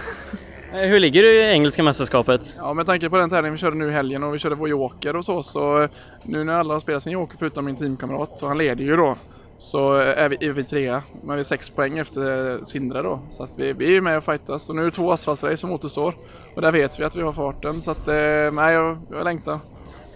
Eh, 0.73 0.79
Hur 0.79 0.99
ligger 0.99 1.21
du 1.21 1.33
i 1.41 1.51
engelska 1.51 1.83
mästerskapet? 1.83 2.41
Ja, 2.57 2.73
med 2.73 2.85
tanke 2.85 3.09
på 3.09 3.17
den 3.17 3.29
tävlingen 3.29 3.53
vi 3.53 3.59
körde 3.59 3.75
nu 3.75 3.87
i 3.87 3.91
helgen 3.91 4.23
och 4.23 4.33
vi 4.33 4.39
körde 4.39 4.55
vår 4.55 4.69
joker 4.69 5.15
och 5.15 5.25
så, 5.25 5.43
så 5.43 5.81
eh, 5.81 5.89
nu 6.23 6.43
när 6.43 6.53
alla 6.53 6.73
har 6.73 6.79
spelat 6.79 7.03
sin 7.03 7.11
joker 7.13 7.37
förutom 7.39 7.65
min 7.65 7.75
teamkamrat, 7.75 8.39
så 8.39 8.47
han 8.47 8.57
leder 8.57 8.83
ju 8.83 8.95
då, 8.95 9.15
så 9.61 9.93
är 9.93 10.29
vi, 10.29 10.37
är 10.41 10.51
vi 10.51 10.63
trea. 10.63 11.03
Men 11.23 11.35
vi 11.35 11.39
är 11.39 11.43
sex 11.43 11.69
poäng 11.69 11.97
efter 11.97 12.59
Sindre 12.65 13.01
då, 13.01 13.19
så 13.29 13.43
att 13.43 13.49
vi, 13.55 13.73
vi 13.73 13.97
är 13.97 14.01
med 14.01 14.17
och 14.17 14.23
fightas. 14.23 14.69
Och 14.69 14.75
nu 14.75 14.81
är 14.81 14.85
det 14.85 14.91
två 14.91 15.11
asfaltsrace 15.11 15.57
som 15.57 15.71
återstår. 15.71 16.15
Och 16.55 16.61
där 16.61 16.71
vet 16.71 16.99
vi 16.99 17.03
att 17.03 17.15
vi 17.15 17.21
har 17.21 17.33
farten, 17.33 17.81
så 17.81 17.91
att 17.91 18.07
eh, 18.07 18.51
nej, 18.53 18.73
jag, 18.73 18.97
jag 19.11 19.23
längtar. 19.23 19.59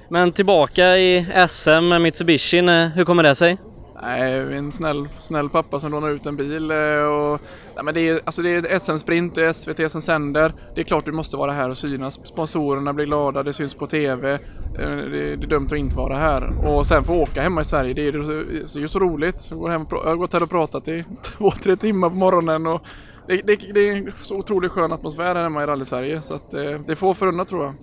Men 0.10 0.32
tillbaka 0.32 0.98
i 0.98 1.26
SM 1.48 1.88
med 1.88 2.02
Mitsubishi, 2.02 2.62
hur 2.96 3.06
kommer 3.06 3.24
det 3.24 3.36
sig? 3.36 3.58
Nej, 4.02 4.58
en 4.58 4.72
snäll, 4.72 5.10
snäll 5.20 5.50
pappa 5.50 5.80
som 5.80 5.92
lånar 5.92 6.10
ut 6.10 6.26
en 6.26 6.36
bil 6.36 6.72
eh, 6.72 6.78
och... 6.78 7.42
Nej, 7.76 7.84
men 7.84 7.94
det 7.94 8.10
är, 8.10 8.22
alltså 8.26 8.42
det 8.42 8.50
är 8.50 8.80
SM-sprint, 8.80 9.36
det 9.36 9.46
är 9.46 9.54
SVT 9.54 9.92
som 9.92 10.02
sänder. 10.02 10.54
Det 10.76 10.82
är 10.82 10.86
klart 10.86 11.06
du 11.06 11.12
måste 11.12 11.38
vara 11.38 11.52
här 11.52 11.70
och 11.70 11.78
synas. 11.78 12.20
Sponsorerna 12.28 12.94
blir 12.94 13.06
glada, 13.06 13.44
det 13.44 13.54
syns 13.54 13.74
på 13.74 13.88
TV. 13.88 14.40
Det, 14.74 14.84
eh, 14.84 14.90
Det 14.90 15.36
det 15.36 15.46
är 15.46 15.50
dumt 15.50 15.66
att 15.66 15.78
inte 15.78 15.98
vara 15.98 16.16
här. 16.16 16.68
Och 16.68 16.86
sen 16.86 17.04
få 17.04 17.14
åka 17.14 17.42
hemma 17.42 17.62
i 17.62 17.66
Sverige, 17.66 17.94
det 17.94 18.02
är 18.02 18.78
ju 18.78 18.88
så, 18.88 19.00
roligt. 19.00 19.48
Jag, 19.50 19.60
går 19.60 19.70
hem 19.70 19.84
och 19.84 19.92
jag 19.92 20.10
har 20.10 20.16
gått 20.16 20.34
här 20.34 20.44
och 20.44 20.50
pratat 20.50 20.88
i 20.88 21.06
två, 21.22 21.52
tre 21.52 21.76
timmar 21.76 22.10
på 22.10 22.16
morgonen 22.16 22.68
och 22.68 22.82
det, 23.28 23.42
det, 23.42 23.56
det 23.74 23.90
är 23.90 23.96
en 23.96 24.12
så 24.22 24.38
otroligt 24.38 24.72
skön 24.72 24.92
atmosfär 24.92 25.36
här 25.36 25.44
hemma 25.44 25.64
i 25.64 25.66
Rally-Sverige 25.66 26.22
så 26.22 26.36
att 26.36 26.54
eh, 26.54 26.80
det 26.88 26.96
får 26.96 27.14
förunnat 27.14 27.48
tror 27.48 27.64
jag. 27.64 27.74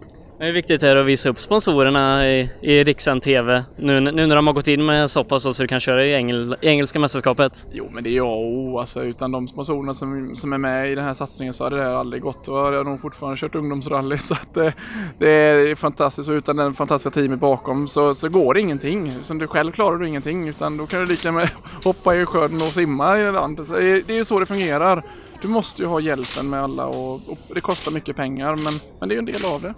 Det 0.42 0.48
är 0.48 0.52
viktigt 0.52 0.82
här 0.82 0.96
att 0.96 1.06
visa 1.06 1.30
upp 1.30 1.38
sponsorerna 1.38 2.28
i, 2.28 2.50
i 2.60 2.84
Riksan 2.84 3.20
TV 3.20 3.64
nu, 3.76 4.00
nu 4.00 4.26
när 4.26 4.36
de 4.36 4.46
har 4.46 4.54
gått 4.54 4.68
in 4.68 4.86
med 4.86 5.10
så 5.10 5.24
pass 5.24 5.42
så 5.42 5.62
du 5.62 5.68
kan 5.68 5.80
köra 5.80 6.06
i, 6.06 6.14
engel, 6.14 6.56
i 6.60 6.68
engelska 6.68 6.98
mästerskapet. 6.98 7.66
Jo, 7.72 7.88
men 7.92 8.04
det 8.04 8.10
är 8.10 8.16
jag 8.16 8.28
och 8.28 8.52
O, 8.52 8.78
alltså 8.78 9.02
utan 9.02 9.32
de 9.32 9.48
sponsorerna 9.48 9.94
som, 9.94 10.36
som 10.36 10.52
är 10.52 10.58
med 10.58 10.90
i 10.92 10.94
den 10.94 11.04
här 11.04 11.14
satsningen 11.14 11.54
så 11.54 11.64
hade 11.64 11.76
det 11.76 11.82
här 11.82 11.90
aldrig 11.90 12.22
gått. 12.22 12.44
Då 12.44 12.64
hade 12.64 12.76
jag 12.76 12.86
nog 12.86 13.00
fortfarande 13.00 13.36
kört 13.38 13.54
ungdomsrally 13.54 14.18
så 14.18 14.34
att 14.34 14.54
det, 14.54 14.72
det 15.18 15.30
är 15.30 15.74
fantastiskt 15.74 16.28
och 16.28 16.32
utan 16.32 16.56
den 16.56 16.74
fantastiska 16.74 17.20
teamet 17.20 17.40
bakom 17.40 17.88
så, 17.88 18.14
så 18.14 18.28
går 18.28 18.54
det 18.54 18.60
ingenting. 18.60 19.12
Så 19.22 19.34
du 19.34 19.46
själv 19.46 19.72
klarar 19.72 19.98
du 19.98 20.08
ingenting 20.08 20.48
utan 20.48 20.76
då 20.76 20.86
kan 20.86 21.00
du 21.00 21.06
lika 21.06 21.32
med 21.32 21.50
hoppa 21.84 22.16
i 22.16 22.26
sjön 22.26 22.54
och 22.54 22.62
simma 22.62 23.18
i 23.18 23.32
land. 23.32 23.66
Så 23.66 23.72
det, 23.72 24.06
det 24.06 24.12
är 24.12 24.18
ju 24.18 24.24
så 24.24 24.38
det 24.38 24.46
fungerar. 24.46 25.02
Du 25.42 25.48
måste 25.48 25.82
ju 25.82 25.88
ha 25.88 26.00
hjälpen 26.00 26.50
med 26.50 26.62
alla 26.62 26.86
och, 26.86 27.14
och 27.14 27.38
det 27.54 27.60
kostar 27.60 27.92
mycket 27.92 28.16
pengar 28.16 28.56
men, 28.56 28.74
men 29.00 29.08
det 29.08 29.12
är 29.12 29.16
ju 29.16 29.18
en 29.18 29.24
del 29.24 29.44
av 29.44 29.62
det. 29.62 29.74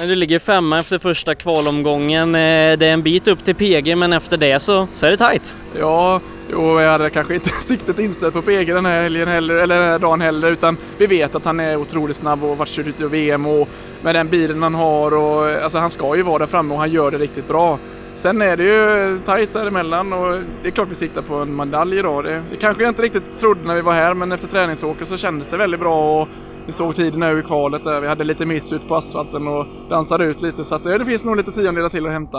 Du 0.00 0.14
ligger 0.14 0.38
femma 0.38 0.78
efter 0.78 0.98
första 0.98 1.34
kvalomgången. 1.34 2.34
Eh, 2.34 2.78
det 2.78 2.86
är 2.86 2.92
en 2.92 3.02
bit 3.02 3.28
upp 3.28 3.44
till 3.44 3.54
PG 3.54 3.96
men 3.96 4.12
efter 4.12 4.36
det 4.36 4.58
så, 4.58 4.88
så 4.92 5.06
är 5.06 5.10
det 5.10 5.16
tight. 5.16 5.58
Ja, 5.78 6.20
jo, 6.50 6.80
jag 6.80 6.92
hade 6.92 7.10
kanske 7.10 7.34
inte 7.34 7.50
siktet 7.60 7.98
inställt 7.98 8.34
på 8.34 8.42
PG 8.42 8.74
den 8.74 8.86
här 8.86 9.02
helgen 9.02 9.28
heller, 9.28 9.54
eller 9.54 9.78
den 9.78 9.88
här 9.88 9.98
dagen 9.98 10.20
heller, 10.20 10.50
utan 10.50 10.76
vi 10.98 11.06
vet 11.06 11.34
att 11.34 11.44
han 11.44 11.60
är 11.60 11.76
otroligt 11.76 12.16
snabb 12.16 12.44
och 12.44 12.58
varit 12.58 12.68
kört 12.68 12.86
ut 12.86 13.00
i 13.00 13.04
VM 13.04 13.46
och 13.46 13.68
med 14.02 14.14
den 14.14 14.28
bilen 14.28 14.62
han 14.62 14.74
har 14.74 15.14
och 15.14 15.62
alltså 15.62 15.78
han 15.78 15.90
ska 15.90 16.16
ju 16.16 16.22
vara 16.22 16.38
där 16.38 16.46
framme 16.46 16.74
och 16.74 16.80
han 16.80 16.92
gör 16.92 17.10
det 17.10 17.18
riktigt 17.18 17.48
bra. 17.48 17.78
Sen 18.14 18.42
är 18.42 18.56
det 18.56 18.64
ju 18.64 19.18
tajt 19.24 19.52
däremellan 19.52 20.12
och 20.12 20.40
det 20.62 20.68
är 20.68 20.70
klart 20.70 20.88
vi 20.90 20.94
siktar 20.94 21.22
på 21.22 21.34
en 21.34 21.56
medalj 21.56 21.98
idag. 21.98 22.24
Det, 22.24 22.42
det 22.50 22.56
kanske 22.56 22.82
jag 22.82 22.90
inte 22.90 23.02
riktigt 23.02 23.38
trodde 23.38 23.60
när 23.66 23.74
vi 23.74 23.80
var 23.80 23.92
här 23.92 24.14
men 24.14 24.32
efter 24.32 24.48
träningsåket 24.48 25.08
så 25.08 25.16
kändes 25.16 25.48
det 25.48 25.56
väldigt 25.56 25.80
bra 25.80 26.22
och 26.22 26.28
vi 26.66 26.72
såg 26.72 26.94
tiden 26.94 27.20
nu 27.20 27.40
i 27.40 27.42
kvalet 27.42 27.84
där 27.84 28.00
vi 28.00 28.08
hade 28.08 28.24
lite 28.24 28.46
miss 28.46 28.72
ut 28.72 28.88
på 28.88 28.96
asfalten 28.96 29.48
och 29.48 29.66
dansade 29.90 30.24
ut 30.24 30.42
lite 30.42 30.64
så 30.64 30.74
att 30.74 30.84
det, 30.84 30.98
det 30.98 31.04
finns 31.04 31.24
nog 31.24 31.36
lite 31.36 31.52
tiondelar 31.52 31.88
till 31.88 32.06
att 32.06 32.12
hämta. 32.12 32.38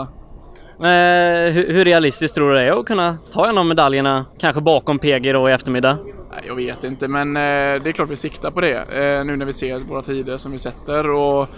Eh, 0.78 1.52
hur, 1.52 1.72
hur 1.72 1.84
realistiskt 1.84 2.34
tror 2.34 2.50
du 2.50 2.56
det 2.56 2.62
är 2.62 2.80
att 2.80 2.86
kunna 2.86 3.16
ta 3.32 3.48
en 3.48 3.58
av 3.58 3.66
medaljerna, 3.66 4.26
kanske 4.38 4.60
bakom 4.60 4.98
PG 4.98 5.32
då 5.32 5.50
i 5.50 5.52
eftermiddag? 5.52 5.98
Jag 6.46 6.54
vet 6.54 6.84
inte, 6.84 7.08
men 7.08 7.36
eh, 7.36 7.82
det 7.82 7.90
är 7.90 7.92
klart 7.92 8.10
vi 8.10 8.16
siktar 8.16 8.50
på 8.50 8.60
det 8.60 8.76
eh, 8.76 9.24
nu 9.24 9.36
när 9.36 9.46
vi 9.46 9.52
ser 9.52 9.78
våra 9.78 10.02
tider 10.02 10.36
som 10.36 10.52
vi 10.52 10.58
sätter. 10.58 11.10
Och, 11.10 11.48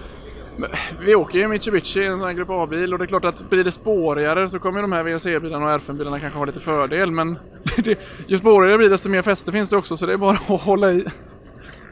men, 0.57 0.71
vi 1.01 1.15
åker 1.15 1.39
ju 1.39 1.49
Mitsubishi, 1.49 2.05
en 2.05 2.21
sån 2.21 2.37
Grupp 2.37 2.51
A-bil, 2.51 2.93
och 2.93 2.99
det 2.99 3.05
är 3.05 3.07
klart 3.07 3.25
att 3.25 3.51
blir 3.51 3.65
det 3.65 3.73
spårigare 3.73 4.49
så 4.49 4.59
kommer 4.59 4.83
de 4.83 4.93
här 4.93 5.03
VRC-bilarna 5.03 5.67
och 5.67 5.81
R5-bilarna 5.81 6.21
kanske 6.21 6.39
ha 6.39 6.45
lite 6.47 6.61
fördel, 6.61 7.11
men 7.11 7.39
ju 8.27 8.39
spårigare 8.39 8.73
det 8.73 8.79
blir 8.79 8.91
desto 8.91 9.09
mer 9.09 9.23
fäste 9.23 9.53
finns 9.53 9.71
det 9.71 9.77
också, 9.77 9.97
så 9.97 10.07
det 10.07 10.13
är 10.13 10.17
bara 10.17 10.31
att 10.31 10.63
hålla 10.63 10.93
i. 10.93 11.05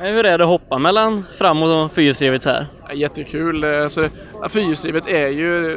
Eh, 0.00 0.06
hur 0.06 0.26
är 0.26 0.38
det 0.38 0.44
att 0.44 0.50
hoppa 0.50 0.78
mellan 0.78 1.24
fram 1.38 1.62
och 1.62 1.92
fyrhjulsdrivet 1.92 2.42
så 2.42 2.50
här? 2.50 2.66
Jättekul. 2.94 3.64
Eh, 3.64 3.82
alltså, 3.82 4.06
Fyrhjulsdrivet 4.48 5.08
är 5.08 5.28
ju 5.28 5.70
eh, 5.70 5.76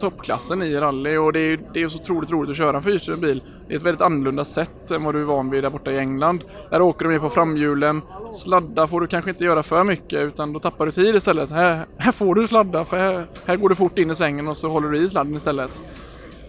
toppklassen 0.00 0.62
i 0.62 0.76
rally 0.76 1.16
och 1.16 1.32
det 1.32 1.40
är, 1.40 1.60
det 1.72 1.82
är 1.82 1.88
så 1.88 1.98
otroligt 1.98 2.30
roligt 2.30 2.50
att 2.50 2.56
köra 2.56 2.76
en 2.76 2.82
fyrhjulsdriven 2.82 3.20
bil. 3.20 3.42
Det 3.68 3.74
är 3.74 3.78
ett 3.78 3.84
väldigt 3.84 4.02
annorlunda 4.02 4.44
sätt 4.44 4.90
än 4.90 5.04
vad 5.04 5.14
du 5.14 5.20
är 5.20 5.24
van 5.24 5.50
vid 5.50 5.64
där 5.64 5.70
borta 5.70 5.90
i 5.92 5.98
England. 5.98 6.44
Där 6.70 6.82
åker 6.82 7.04
du 7.04 7.10
med 7.10 7.20
på 7.20 7.30
framhjulen. 7.30 8.02
Sladda 8.32 8.86
får 8.86 9.00
du 9.00 9.06
kanske 9.06 9.30
inte 9.30 9.44
göra 9.44 9.62
för 9.62 9.84
mycket 9.84 10.20
utan 10.20 10.52
då 10.52 10.60
tappar 10.60 10.86
du 10.86 10.92
tid 10.92 11.14
istället. 11.14 11.50
Här, 11.50 11.86
här 11.98 12.12
får 12.12 12.34
du 12.34 12.46
sladda 12.46 12.84
för 12.84 12.96
här, 12.96 13.26
här 13.46 13.56
går 13.56 13.68
du 13.68 13.74
fort 13.74 13.98
in 13.98 14.10
i 14.10 14.14
svängen 14.14 14.48
och 14.48 14.56
så 14.56 14.68
håller 14.68 14.88
du 14.88 14.98
i 14.98 15.10
sladden 15.10 15.36
istället. 15.36 15.82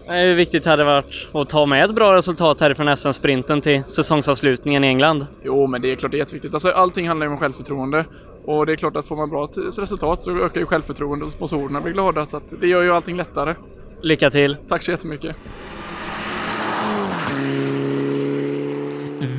Hur 0.08 0.34
viktigt 0.34 0.66
hade 0.66 0.82
det 0.82 0.84
varit 0.84 1.28
att 1.32 1.48
ta 1.48 1.66
med 1.66 1.84
ett 1.84 1.94
bra 1.94 2.16
resultat 2.16 2.60
härifrån 2.60 2.96
SM-sprinten 2.96 3.60
till 3.60 3.84
säsongsavslutningen 3.84 4.84
i 4.84 4.86
England? 4.86 5.26
Jo, 5.44 5.66
men 5.66 5.82
det 5.82 5.92
är 5.92 5.96
klart 5.96 6.10
det 6.10 6.16
är 6.16 6.18
jätteviktigt. 6.18 6.54
Alltså, 6.54 6.70
allting 6.70 7.08
handlar 7.08 7.26
ju 7.26 7.32
om 7.32 7.38
självförtroende. 7.38 8.04
Och 8.44 8.66
det 8.66 8.72
är 8.72 8.76
klart 8.76 8.96
att 8.96 9.06
får 9.06 9.16
man 9.16 9.30
bra 9.30 9.48
resultat 9.78 10.22
så 10.22 10.38
ökar 10.38 10.60
ju 10.60 10.66
självförtroende 10.66 11.24
och 11.24 11.30
sponsorerna 11.30 11.80
blir 11.80 11.92
glada. 11.92 12.26
Så 12.26 12.36
att 12.36 12.42
det 12.60 12.66
gör 12.66 12.82
ju 12.82 12.92
allting 12.92 13.16
lättare. 13.16 13.54
Lycka 14.02 14.30
till! 14.30 14.56
Tack 14.68 14.82
så 14.82 14.90
jättemycket! 14.90 15.36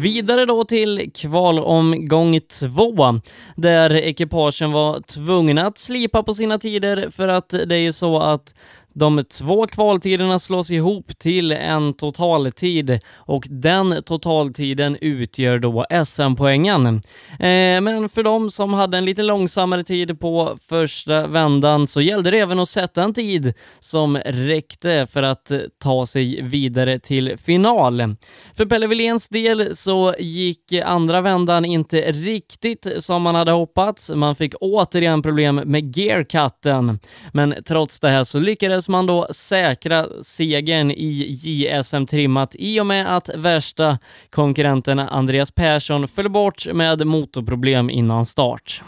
Vidare 0.02 0.46
då 0.46 0.64
till 0.64 1.12
kvalomgång 1.16 2.40
två, 2.40 3.20
där 3.56 3.96
ekipagen 3.96 4.72
var 4.72 5.00
tvungna 5.00 5.66
att 5.66 5.78
slipa 5.78 6.24
på 6.24 6.34
sina 6.34 6.58
tider 6.58 7.10
för 7.12 7.28
att 7.28 7.50
det 7.50 7.76
är 7.76 7.80
ju 7.80 7.94
så 7.94 8.20
att 8.20 8.54
de 9.00 9.24
två 9.24 9.68
kvaltiderna 9.68 10.40
slås 10.40 10.72
ihop 10.72 11.20
till 11.20 11.52
en 11.52 11.94
totaltid 11.94 13.00
och 13.16 13.44
den 13.50 14.04
totaltiden 14.04 14.98
utgör 15.02 15.60
då 15.60 15.86
SM-poängen. 16.06 16.86
Eh, 16.86 17.82
men 17.82 18.10
för 18.10 18.24
de 18.24 18.52
som 18.52 18.74
hade 18.74 18.98
en 18.98 19.06
lite 19.06 19.24
långsammare 19.24 19.84
tid 19.84 20.20
på 20.20 20.58
första 20.70 21.28
vändan 21.28 21.88
så 21.88 22.02
gällde 22.02 22.32
det 22.32 22.40
även 22.40 22.60
att 22.60 22.70
sätta 22.70 23.04
en 23.04 23.14
tid 23.14 23.54
som 23.80 24.18
räckte 24.26 25.08
för 25.12 25.24
att 25.24 25.52
ta 25.84 26.06
sig 26.06 26.42
vidare 26.42 27.00
till 27.00 27.38
final. 27.38 28.16
För 28.54 28.66
Pelle 28.66 28.88
Willéns 28.88 29.30
del 29.30 29.76
så 29.76 30.14
gick 30.20 30.74
andra 30.86 31.22
vändan 31.22 31.66
inte 31.66 32.12
riktigt 32.12 32.88
som 33.00 33.22
man 33.22 33.36
hade 33.36 33.52
hoppats. 33.52 34.12
Man 34.16 34.36
fick 34.36 34.54
återigen 34.62 35.22
problem 35.22 35.56
med 35.56 35.98
gearcutten. 35.98 37.00
Men 37.34 37.56
trots 37.68 38.00
det 38.00 38.10
här 38.10 38.24
så 38.24 38.40
lyckades 38.40 38.87
man 38.88 39.06
då 39.06 39.28
säkra 39.32 40.06
segern 40.22 40.92
i 40.92 41.40
JSM 41.44 42.06
trimmat 42.06 42.56
i 42.60 42.80
och 42.80 42.86
med 42.86 43.16
att 43.16 43.30
värsta 43.36 44.00
konkurrenten 44.30 45.00
Andreas 45.00 45.52
Persson 45.52 46.08
föll 46.08 46.32
bort 46.32 46.68
med 46.74 47.08
motorproblem 47.08 47.90
innan 47.90 48.26
start. 48.26 48.84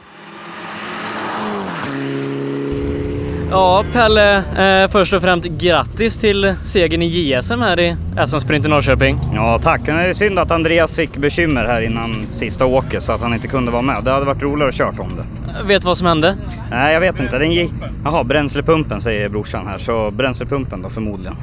Ja, 3.51 3.83
Pelle, 3.93 4.37
eh, 4.83 4.89
först 4.91 5.13
och 5.13 5.21
främst 5.21 5.45
grattis 5.45 6.17
till 6.17 6.55
segern 6.63 7.01
i 7.01 7.05
JSM 7.05 7.61
här 7.61 7.79
i 7.79 7.95
SM-sprint 8.27 8.65
i 8.65 8.69
Norrköping. 8.69 9.19
Ja, 9.35 9.59
tack. 9.63 9.81
Det 9.85 9.91
är 9.91 10.13
synd 10.13 10.39
att 10.39 10.51
Andreas 10.51 10.95
fick 10.95 11.17
bekymmer 11.17 11.65
här 11.65 11.81
innan 11.81 12.27
sista 12.33 12.65
åket 12.65 13.03
så 13.03 13.11
att 13.11 13.21
han 13.21 13.33
inte 13.33 13.47
kunde 13.47 13.71
vara 13.71 13.81
med. 13.81 13.97
Det 14.03 14.11
hade 14.11 14.25
varit 14.25 14.41
roligare 14.41 14.69
att 14.69 14.75
kört 14.75 14.99
om 14.99 15.09
det. 15.15 15.63
Vet 15.67 15.81
du 15.81 15.85
vad 15.85 15.97
som 15.97 16.07
hände? 16.07 16.35
Nej, 16.71 16.93
jag 16.93 17.01
vet 17.01 17.19
inte. 17.19 17.37
Den 17.39 17.51
gick... 17.51 17.71
Jaha, 18.03 18.23
bränslepumpen 18.23 19.01
säger 19.01 19.29
brorsan 19.29 19.67
här. 19.67 19.79
Så 19.79 20.11
bränslepumpen 20.11 20.81
då 20.81 20.89
förmodligen. 20.89 21.35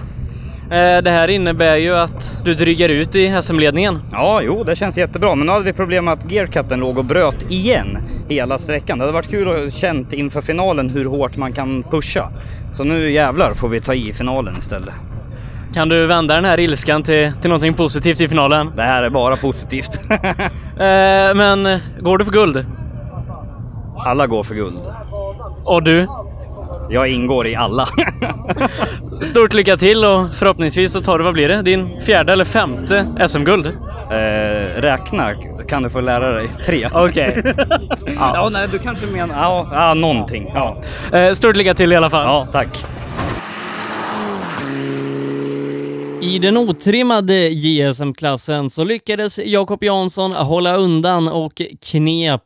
Eh, 0.70 1.02
det 1.02 1.10
här 1.10 1.28
innebär 1.28 1.76
ju 1.76 1.96
att 1.96 2.38
du 2.44 2.54
drygar 2.54 2.88
ut 2.88 3.14
i 3.14 3.40
SM-ledningen. 3.42 4.02
Ja, 4.12 4.40
jo, 4.42 4.64
det 4.64 4.76
känns 4.76 4.98
jättebra. 4.98 5.34
Men 5.34 5.46
nu 5.46 5.52
hade 5.52 5.64
vi 5.64 5.72
problem 5.72 6.04
med 6.04 6.14
att 6.14 6.32
gearcutten 6.32 6.80
låg 6.80 6.98
och 6.98 7.04
bröt 7.04 7.50
igen 7.50 7.98
hela 8.28 8.58
sträckan. 8.58 8.98
Det 8.98 9.04
hade 9.04 9.12
varit 9.12 9.30
kul 9.30 9.66
att 9.66 9.72
känt 9.72 10.12
inför 10.12 10.40
finalen 10.40 10.90
hur 10.90 11.04
hårt 11.04 11.36
man 11.36 11.52
kan 11.52 11.82
pusha. 11.82 12.32
Så 12.74 12.84
nu 12.84 13.10
jävlar 13.10 13.54
får 13.54 13.68
vi 13.68 13.80
ta 13.80 13.94
i 13.94 14.12
finalen 14.12 14.54
istället. 14.58 14.94
Kan 15.74 15.88
du 15.88 16.06
vända 16.06 16.34
den 16.34 16.44
här 16.44 16.60
ilskan 16.60 17.02
till, 17.02 17.32
till 17.40 17.50
någonting 17.50 17.74
positivt 17.74 18.20
i 18.20 18.28
finalen? 18.28 18.72
Det 18.76 18.82
här 18.82 19.02
är 19.02 19.10
bara 19.10 19.36
positivt. 19.36 20.00
eh, 20.10 21.34
men 21.34 21.80
går 22.00 22.18
du 22.18 22.24
för 22.24 22.32
guld? 22.32 22.66
Alla 23.98 24.26
går 24.26 24.42
för 24.42 24.54
guld. 24.54 24.78
Och 25.64 25.82
du? 25.82 26.08
Jag 26.90 27.08
ingår 27.08 27.46
i 27.46 27.54
alla. 27.54 27.86
Stort 29.22 29.54
lycka 29.54 29.76
till 29.76 30.04
och 30.04 30.34
förhoppningsvis 30.34 30.92
så 30.92 31.00
tar 31.00 31.18
du, 31.18 31.24
vad 31.24 31.34
blir 31.34 31.48
det, 31.48 31.62
din 31.62 32.00
fjärde 32.00 32.32
eller 32.32 32.44
femte 32.44 33.06
SM-guld? 33.28 33.66
Eh, 34.10 34.80
räkna 34.80 35.30
kan 35.68 35.82
du 35.82 35.90
få 35.90 36.00
lära 36.00 36.32
dig. 36.32 36.48
Tre. 36.66 36.88
Okej. 36.92 37.42
ja. 38.06 38.32
ja, 38.34 38.48
nej, 38.52 38.68
du 38.72 38.78
kanske 38.78 39.06
menar... 39.06 39.34
Ja, 39.34 39.68
ja 39.72 39.94
någonting. 39.94 40.50
Ja. 40.54 40.80
Eh, 41.12 41.32
stort 41.32 41.56
lycka 41.56 41.74
till 41.74 41.92
i 41.92 41.96
alla 41.96 42.10
fall. 42.10 42.24
Ja, 42.24 42.48
tack. 42.52 42.84
I 46.26 46.38
den 46.38 46.56
otrimmade 46.56 47.34
JSM-klassen 47.34 48.70
så 48.70 48.84
lyckades 48.84 49.38
Jakob 49.38 49.84
Jansson 49.84 50.32
hålla 50.32 50.76
undan 50.76 51.28
och 51.28 51.62
knep 51.82 52.42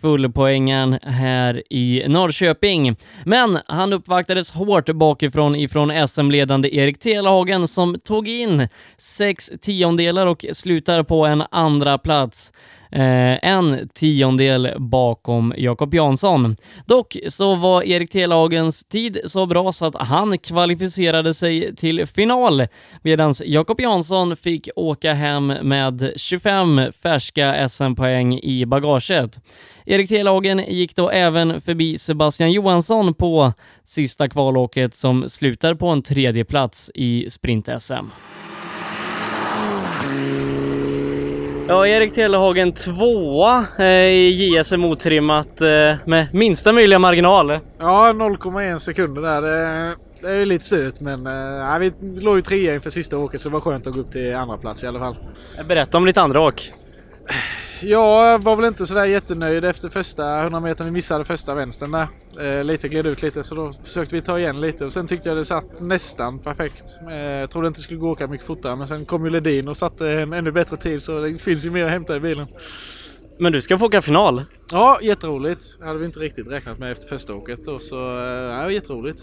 fullpoängen 0.00 0.98
här 1.02 1.62
i 1.70 2.04
Norrköping. 2.08 2.96
Men 3.24 3.58
han 3.66 3.92
uppvaktades 3.92 4.52
hårt 4.52 4.90
bakifrån 4.90 5.56
ifrån 5.56 6.08
SM-ledande 6.08 6.76
Erik 6.76 6.98
Telhagen 6.98 7.68
som 7.68 7.96
tog 8.04 8.28
in 8.28 8.68
sex 8.96 9.50
tiondelar 9.60 10.26
och 10.26 10.44
slutar 10.52 11.02
på 11.02 11.26
en 11.26 11.42
andra 11.50 11.98
plats. 11.98 12.52
Eh, 12.92 13.50
en 13.50 13.88
tiondel 13.94 14.74
bakom 14.78 15.54
Jakob 15.56 15.94
Jansson. 15.94 16.56
Dock 16.86 17.16
så 17.28 17.54
var 17.54 17.82
Erik 17.82 18.10
Telagens 18.10 18.84
tid 18.84 19.18
så 19.26 19.46
bra 19.46 19.72
så 19.72 19.86
att 19.86 19.96
han 19.96 20.38
kvalificerade 20.38 21.34
sig 21.34 21.76
till 21.76 22.06
final 22.06 22.66
medan 23.02 23.34
Jakob 23.44 23.80
Jansson 23.80 24.36
fick 24.36 24.68
åka 24.76 25.12
hem 25.14 25.46
med 25.46 26.12
25 26.16 26.80
färska 27.02 27.68
SM-poäng 27.68 28.38
i 28.42 28.66
bagaget. 28.66 29.38
Erik 29.86 30.08
Telagen 30.08 30.58
gick 30.68 30.96
då 30.96 31.10
även 31.10 31.60
förbi 31.60 31.98
Sebastian 31.98 32.52
Johansson 32.52 33.14
på 33.14 33.52
sista 33.84 34.28
kvalåket 34.28 34.94
som 34.94 35.28
slutar 35.28 35.74
på 35.74 35.88
en 35.88 36.02
tredje 36.02 36.44
plats 36.44 36.90
i 36.94 37.26
sprint-SM. 37.28 38.06
Ja, 41.70 41.86
Erik 41.86 42.14
Telehagen 42.14 42.72
tvåa 42.72 43.66
eh, 43.78 43.84
i 43.86 44.58
JSM 44.58 44.84
otrimmat 44.84 45.60
eh, 45.60 45.96
med 46.04 46.26
minsta 46.32 46.72
möjliga 46.72 46.98
marginal. 46.98 47.50
Ja, 47.78 48.12
0,1 48.12 48.78
sekunder 48.78 49.22
där. 49.22 49.42
Det, 50.22 50.30
är 50.30 50.46
lite 50.46 50.64
surt 50.64 51.00
men 51.00 51.26
äh, 51.26 51.78
vi 51.78 51.92
låg 52.20 52.36
ju 52.36 52.42
trea 52.42 52.74
inför 52.74 52.90
sista 52.90 53.18
åket 53.18 53.40
så 53.40 53.48
det 53.48 53.52
var 53.52 53.60
skönt 53.60 53.86
att 53.86 53.94
gå 53.94 54.00
upp 54.00 54.10
till 54.12 54.34
andra 54.34 54.56
plats 54.56 54.84
i 54.84 54.86
alla 54.86 54.98
fall. 54.98 55.16
Berätta 55.68 55.98
om 55.98 56.04
ditt 56.04 56.18
andra 56.18 56.40
åk. 56.40 56.72
Jag 57.82 58.42
var 58.42 58.56
väl 58.56 58.64
inte 58.64 58.86
sådär 58.86 59.04
jättenöjd 59.04 59.64
efter 59.64 59.88
första 59.88 60.40
100 60.40 60.60
meter. 60.60 60.84
Vi 60.84 60.90
missade 60.90 61.24
första 61.24 61.54
vänstern 61.54 61.90
där. 61.90 62.06
Eh, 62.40 62.64
lite 62.64 62.88
gled 62.88 63.06
ut 63.06 63.22
lite 63.22 63.44
så 63.44 63.54
då 63.54 63.72
försökte 63.84 64.14
vi 64.14 64.22
ta 64.22 64.38
igen 64.38 64.60
lite 64.60 64.84
och 64.84 64.92
sen 64.92 65.06
tyckte 65.06 65.28
jag 65.28 65.38
det 65.38 65.44
satt 65.44 65.80
nästan 65.80 66.38
perfekt. 66.38 66.84
Eh, 67.00 67.48
trodde 67.48 67.68
inte 67.68 67.78
det 67.78 67.82
skulle 67.82 68.00
gå 68.00 68.10
åka 68.10 68.26
mycket 68.26 68.46
fortare 68.46 68.76
men 68.76 68.88
sen 68.88 69.04
kom 69.04 69.24
ju 69.24 69.30
Ledin 69.30 69.68
och 69.68 69.76
satte 69.76 70.10
en 70.10 70.32
ännu 70.32 70.52
bättre 70.52 70.76
tid 70.76 71.02
så 71.02 71.20
det 71.20 71.38
finns 71.38 71.64
ju 71.64 71.70
mer 71.70 71.84
att 71.84 71.90
hämta 71.90 72.16
i 72.16 72.20
bilen. 72.20 72.46
Men 73.38 73.52
du 73.52 73.60
ska 73.60 73.78
få 73.78 73.86
åka 73.86 74.02
final? 74.02 74.42
Ja, 74.72 74.98
jätteroligt. 75.02 75.64
Hade 75.80 75.98
vi 75.98 76.04
inte 76.04 76.18
riktigt 76.18 76.50
räknat 76.50 76.78
med 76.78 76.92
efter 76.92 77.08
första 77.08 77.32
åket 77.32 77.64
då 77.64 77.78
så 77.78 78.18
eh, 78.18 78.24
ja, 78.24 78.70
jätteroligt. 78.70 79.22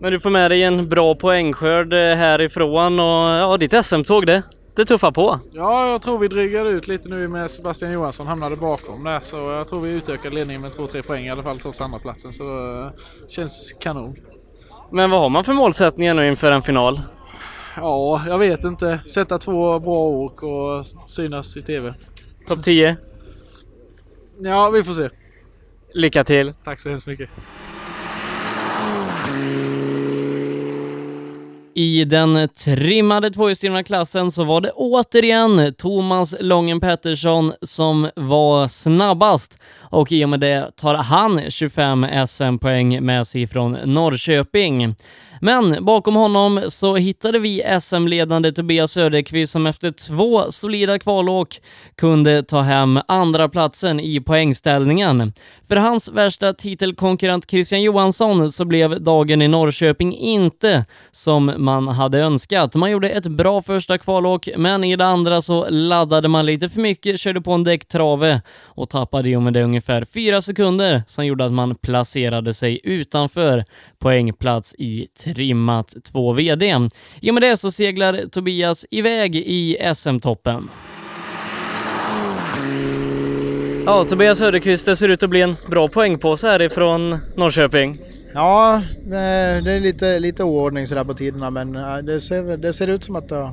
Men 0.00 0.12
du 0.12 0.20
får 0.20 0.30
med 0.30 0.50
dig 0.50 0.62
en 0.62 0.88
bra 0.88 1.14
poängskörd 1.14 1.92
eh, 1.92 1.98
härifrån 1.98 3.00
och 3.00 3.28
ja, 3.28 3.56
ditt 3.56 3.84
SM-tåg 3.84 4.26
det, 4.26 4.42
det 4.78 4.84
tuffar 4.84 5.10
på. 5.10 5.38
Ja, 5.52 5.90
jag 5.90 6.02
tror 6.02 6.18
vi 6.18 6.28
drygade 6.28 6.70
ut 6.70 6.88
lite 6.88 7.08
nu 7.08 7.28
med 7.28 7.50
Sebastian 7.50 7.92
Johansson 7.92 8.26
hamnade 8.26 8.56
bakom 8.56 9.04
där 9.04 9.20
så 9.20 9.36
jag 9.36 9.68
tror 9.68 9.80
vi 9.80 9.92
utökade 9.92 10.34
ledningen 10.34 10.62
med 10.62 10.72
2-3 10.72 11.06
poäng 11.06 11.26
i 11.26 11.30
alla 11.30 11.42
fall 11.42 11.58
trots 11.58 11.80
andra 11.80 11.98
platsen 11.98 12.32
så 12.32 12.44
det 12.44 12.92
känns 13.28 13.74
kanon. 13.80 14.16
Men 14.90 15.10
vad 15.10 15.20
har 15.20 15.28
man 15.28 15.44
för 15.44 15.52
målsättningar 15.52 16.14
nu 16.14 16.28
inför 16.28 16.52
en 16.52 16.62
final? 16.62 17.00
Ja, 17.76 18.22
jag 18.26 18.38
vet 18.38 18.64
inte. 18.64 19.00
Sätta 19.14 19.38
två 19.38 19.78
bra 19.78 19.98
åk 19.98 20.42
och 20.42 20.86
synas 21.08 21.56
i 21.56 21.62
TV. 21.62 21.94
Topp 22.46 22.62
10? 22.62 22.96
Ja, 24.38 24.70
vi 24.70 24.84
får 24.84 24.92
se. 24.92 25.08
Lycka 25.94 26.24
till! 26.24 26.54
Tack 26.64 26.80
så 26.80 26.88
hemskt 26.88 27.06
mycket. 27.06 27.30
I 31.74 32.04
den 32.04 32.48
trimmade 32.48 33.30
tvåhjulsdrivna 33.30 33.82
klassen 33.82 34.32
så 34.32 34.44
var 34.44 34.60
det 34.60 34.70
återigen 34.70 35.74
Thomas 35.74 36.34
Lången 36.40 36.80
Pettersson 36.80 37.52
som 37.62 38.08
var 38.16 38.68
snabbast 38.68 39.58
och 39.80 40.12
i 40.12 40.24
och 40.24 40.28
med 40.28 40.40
det 40.40 40.70
tar 40.76 40.94
han 40.94 41.50
25 41.50 42.06
SM-poäng 42.26 43.00
med 43.00 43.26
sig 43.26 43.46
från 43.46 43.72
Norrköping. 43.72 44.94
Men 45.40 45.84
bakom 45.84 46.14
honom 46.14 46.60
så 46.68 46.96
hittade 46.96 47.38
vi 47.38 47.62
SM-ledande 47.80 48.52
Tobias 48.52 48.92
Söderqvist 48.92 49.52
som 49.52 49.66
efter 49.66 49.90
två 49.90 50.52
solida 50.52 50.98
kvalåk 50.98 51.60
kunde 51.96 52.42
ta 52.42 52.60
hem 52.60 53.00
andra 53.08 53.48
platsen 53.48 54.00
i 54.00 54.20
poängställningen. 54.20 55.32
För 55.68 55.76
hans 55.76 56.10
värsta 56.10 56.52
titelkonkurrent 56.52 57.50
Christian 57.50 57.82
Johansson 57.82 58.52
så 58.52 58.64
blev 58.64 59.02
dagen 59.02 59.42
i 59.42 59.48
Norrköping 59.48 60.16
inte 60.16 60.84
som 61.10 61.52
man 61.58 61.88
hade 61.88 62.18
önskat. 62.18 62.74
Man 62.74 62.90
gjorde 62.90 63.10
ett 63.10 63.26
bra 63.26 63.62
första 63.62 63.98
kvalåk, 63.98 64.48
men 64.56 64.84
i 64.84 64.96
det 64.96 65.06
andra 65.06 65.42
så 65.42 65.66
laddade 65.70 66.28
man 66.28 66.46
lite 66.46 66.68
för 66.68 66.80
mycket, 66.80 67.20
körde 67.20 67.40
på 67.40 67.52
en 67.52 67.64
däcktrave 67.64 68.42
och 68.64 68.90
tappade 68.90 69.30
i 69.30 69.36
och 69.36 69.42
med 69.42 69.52
det 69.52 69.62
ungefär 69.62 70.04
fyra 70.04 70.40
sekunder 70.40 71.02
som 71.06 71.26
gjorde 71.26 71.44
att 71.44 71.52
man 71.52 71.74
placerade 71.74 72.54
sig 72.54 72.80
utanför 72.84 73.64
poängplats 73.98 74.74
i 74.78 75.06
trimmat 75.34 75.94
2 76.12 76.32
VD. 76.32 76.74
I 77.20 77.30
och 77.30 77.34
med 77.34 77.42
det 77.42 77.56
så 77.56 77.70
seglar 77.70 78.26
Tobias 78.30 78.86
iväg 78.90 79.36
i 79.36 79.76
SM-toppen. 79.94 80.68
Ja, 83.86 84.04
Tobias 84.04 84.38
Söderqvist, 84.38 84.86
det 84.86 84.96
ser 84.96 85.08
ut 85.08 85.22
att 85.22 85.30
bli 85.30 85.42
en 85.42 85.56
bra 85.66 85.88
poängpåse 85.88 86.48
härifrån 86.48 87.18
Norrköping. 87.34 87.98
Ja, 88.34 88.76
eh, 88.76 89.62
det 89.64 89.72
är 89.72 89.80
lite, 89.80 90.18
lite 90.18 90.44
oordning 90.44 90.86
sådär 90.86 91.04
på 91.04 91.14
tiderna 91.14 91.50
men 91.50 91.76
eh, 91.76 91.96
det 91.96 92.20
ser, 92.20 92.56
det 92.56 92.72
ser 92.72 92.88
ut 92.88 93.04
som 93.04 93.16
att 93.16 93.28
det, 93.28 93.50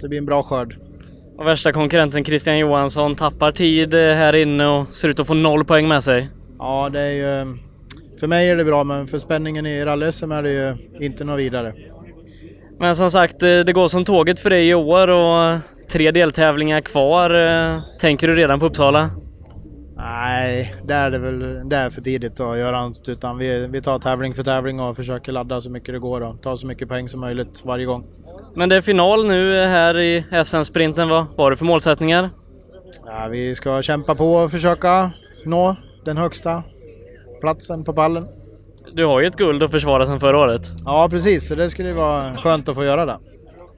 det 0.00 0.08
blir 0.08 0.18
en 0.18 0.26
bra 0.26 0.42
skörd. 0.42 0.76
Och 1.38 1.46
värsta 1.46 1.72
konkurrenten 1.72 2.24
Christian 2.24 2.58
Johansson 2.58 3.14
tappar 3.14 3.52
tid 3.52 3.94
eh, 3.94 4.00
här 4.00 4.32
inne 4.32 4.66
och 4.66 4.94
ser 4.94 5.08
ut 5.08 5.20
att 5.20 5.26
få 5.26 5.34
noll 5.34 5.64
poäng 5.64 5.88
med 5.88 6.04
sig. 6.04 6.28
Ja, 6.58 6.88
det 6.92 7.00
är 7.00 7.12
ju... 7.12 7.58
För 8.22 8.26
mig 8.26 8.50
är 8.50 8.56
det 8.56 8.64
bra 8.64 8.84
men 8.84 9.06
för 9.06 9.18
spänningen 9.18 9.66
i 9.66 9.84
rally 9.84 10.06
är 10.06 10.42
det 10.42 10.50
ju 10.50 10.76
inte 11.06 11.24
något 11.24 11.38
vidare. 11.38 11.74
Men 12.78 12.96
som 12.96 13.10
sagt, 13.10 13.40
det 13.40 13.72
går 13.72 13.88
som 13.88 14.04
tåget 14.04 14.40
för 14.40 14.50
dig 14.50 14.68
i 14.68 14.74
år 14.74 15.08
och 15.08 15.58
tre 15.90 16.10
deltävlingar 16.10 16.80
kvar. 16.80 17.98
Tänker 17.98 18.28
du 18.28 18.34
redan 18.34 18.60
på 18.60 18.66
Uppsala? 18.66 19.10
Nej, 19.96 20.74
det 20.84 20.94
är 20.94 21.10
det 21.10 21.18
väl 21.18 21.68
det 21.68 21.76
är 21.76 21.90
för 21.90 22.00
tidigt 22.00 22.40
att 22.40 22.58
göra 22.58 22.88
något 22.88 23.08
utan 23.08 23.38
vi, 23.38 23.66
vi 23.66 23.82
tar 23.82 23.98
tävling 23.98 24.34
för 24.34 24.42
tävling 24.42 24.80
och 24.80 24.96
försöker 24.96 25.32
ladda 25.32 25.60
så 25.60 25.70
mycket 25.70 25.94
det 25.94 25.98
går 25.98 26.20
och 26.20 26.42
ta 26.42 26.56
så 26.56 26.66
mycket 26.66 26.88
poäng 26.88 27.08
som 27.08 27.20
möjligt 27.20 27.62
varje 27.64 27.84
gång. 27.84 28.04
Men 28.54 28.68
det 28.68 28.76
är 28.76 28.80
final 28.80 29.26
nu 29.26 29.54
här 29.54 29.98
i 29.98 30.24
SM-sprinten. 30.44 31.08
Vad 31.08 31.26
var 31.36 31.50
det 31.50 31.56
för 31.56 31.64
målsättningar? 31.64 32.30
Ja, 33.06 33.28
vi 33.30 33.54
ska 33.54 33.82
kämpa 33.82 34.14
på 34.14 34.34
och 34.34 34.50
försöka 34.50 35.10
nå 35.44 35.76
den 36.04 36.16
högsta 36.16 36.62
platsen 37.42 37.84
på 37.84 37.92
pallen. 37.92 38.26
Du 38.94 39.04
har 39.04 39.20
ju 39.20 39.26
ett 39.26 39.36
guld 39.36 39.62
att 39.62 39.70
försvara 39.70 40.06
sedan 40.06 40.20
förra 40.20 40.38
året. 40.38 40.62
Ja 40.84 41.08
precis, 41.10 41.48
så 41.48 41.54
det 41.54 41.70
skulle 41.70 41.92
vara 41.92 42.36
skönt 42.36 42.68
att 42.68 42.74
få 42.74 42.84
göra 42.84 43.06
det. 43.06 43.18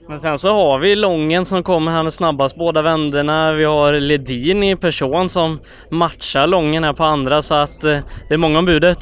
Men 0.09 0.18
sen 0.18 0.38
så 0.38 0.53
har 0.53 0.79
vi 0.79 0.96
Lången 0.96 1.44
som 1.44 1.62
kommer 1.62 1.92
här 1.92 2.11
snabbast 2.11 2.57
båda 2.57 2.83
vänderna. 2.83 3.53
Vi 3.53 3.64
har 3.64 3.92
Ledin 3.92 4.62
i 4.62 4.77
person 4.77 5.29
som 5.29 5.61
matchar 5.90 6.46
Lången 6.46 6.85
här 6.85 6.92
på 6.92 7.05
andra 7.05 7.42
så 7.42 7.55
att 7.55 7.85
eh, 7.85 7.98
det 8.29 8.35
är 8.35 8.38
många 8.38 8.59
om 8.59 8.64
budet. 8.64 8.98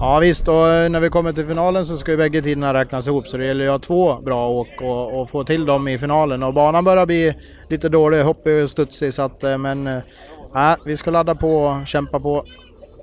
Ja 0.00 0.18
visst 0.18 0.48
och 0.48 0.54
när 0.90 1.00
vi 1.00 1.08
kommer 1.08 1.32
till 1.32 1.46
finalen 1.46 1.86
så 1.86 1.96
ska 1.96 2.10
ju 2.10 2.16
bägge 2.16 2.42
tiderna 2.42 2.74
räknas 2.74 3.06
ihop 3.06 3.28
så 3.28 3.36
det 3.36 3.46
gäller 3.46 3.64
ju 3.64 3.70
att 3.70 3.86
ha 3.86 3.86
två 3.86 4.14
bra 4.14 4.48
åk 4.48 4.80
och, 4.80 5.20
och, 5.20 5.30
få 5.30 5.44
till 5.44 5.66
dem 5.66 5.88
i 5.88 5.98
finalen 5.98 6.42
och 6.42 6.54
banan 6.54 6.84
börjar 6.84 7.06
bli 7.06 7.34
lite 7.70 7.88
dålig, 7.88 8.22
hoppig 8.22 8.64
och 8.64 8.70
studsig 8.70 9.14
så 9.14 9.22
att 9.22 9.44
eh, 9.44 9.58
men 9.58 9.86
äh, 9.86 10.74
vi 10.84 10.96
ska 10.96 11.10
ladda 11.10 11.34
på 11.34 11.64
och 11.64 11.86
kämpa 11.86 12.20
på. 12.20 12.44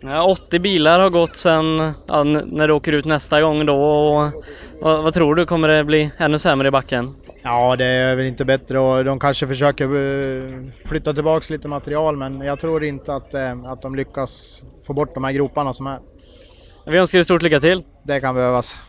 Ja, 0.05 0.23
80 0.23 0.59
bilar 0.59 0.99
har 0.99 1.09
gått 1.09 1.35
sen 1.35 1.93
ja, 2.07 2.23
när 2.23 2.67
du 2.67 2.73
åker 2.73 2.93
ut 2.93 3.05
nästa 3.05 3.41
gång 3.41 3.65
då. 3.65 3.75
Och, 3.75 4.43
vad, 4.81 5.03
vad, 5.03 5.13
tror 5.13 5.35
du, 5.35 5.45
kommer 5.45 5.67
det 5.67 5.83
bli 5.83 6.11
ännu 6.17 6.39
sämre 6.39 6.67
i 6.67 6.71
backen? 6.71 7.15
Ja, 7.41 7.75
det 7.75 7.85
är 7.85 8.15
väl 8.15 8.25
inte 8.25 8.45
bättre 8.45 8.79
och 8.79 9.05
de 9.05 9.19
kanske 9.19 9.47
försöker 9.47 9.85
eh, 9.85 10.63
flytta 10.85 11.13
tillbaks 11.13 11.49
lite 11.49 11.67
material 11.67 12.17
men 12.17 12.41
jag 12.41 12.59
tror 12.59 12.83
inte 12.83 13.13
att, 13.13 13.33
eh, 13.33 13.63
att 13.65 13.81
de 13.81 13.95
lyckas 13.95 14.63
få 14.87 14.93
bort 14.93 15.13
de 15.13 15.23
här 15.23 15.31
groparna 15.31 15.73
som 15.73 15.87
är. 15.87 15.99
Vi 16.85 16.97
önskar 16.97 17.17
dig 17.17 17.23
stort 17.23 17.41
lycka 17.41 17.59
till! 17.59 17.83
Det 18.03 18.19
kan 18.19 18.35
behövas. 18.35 18.79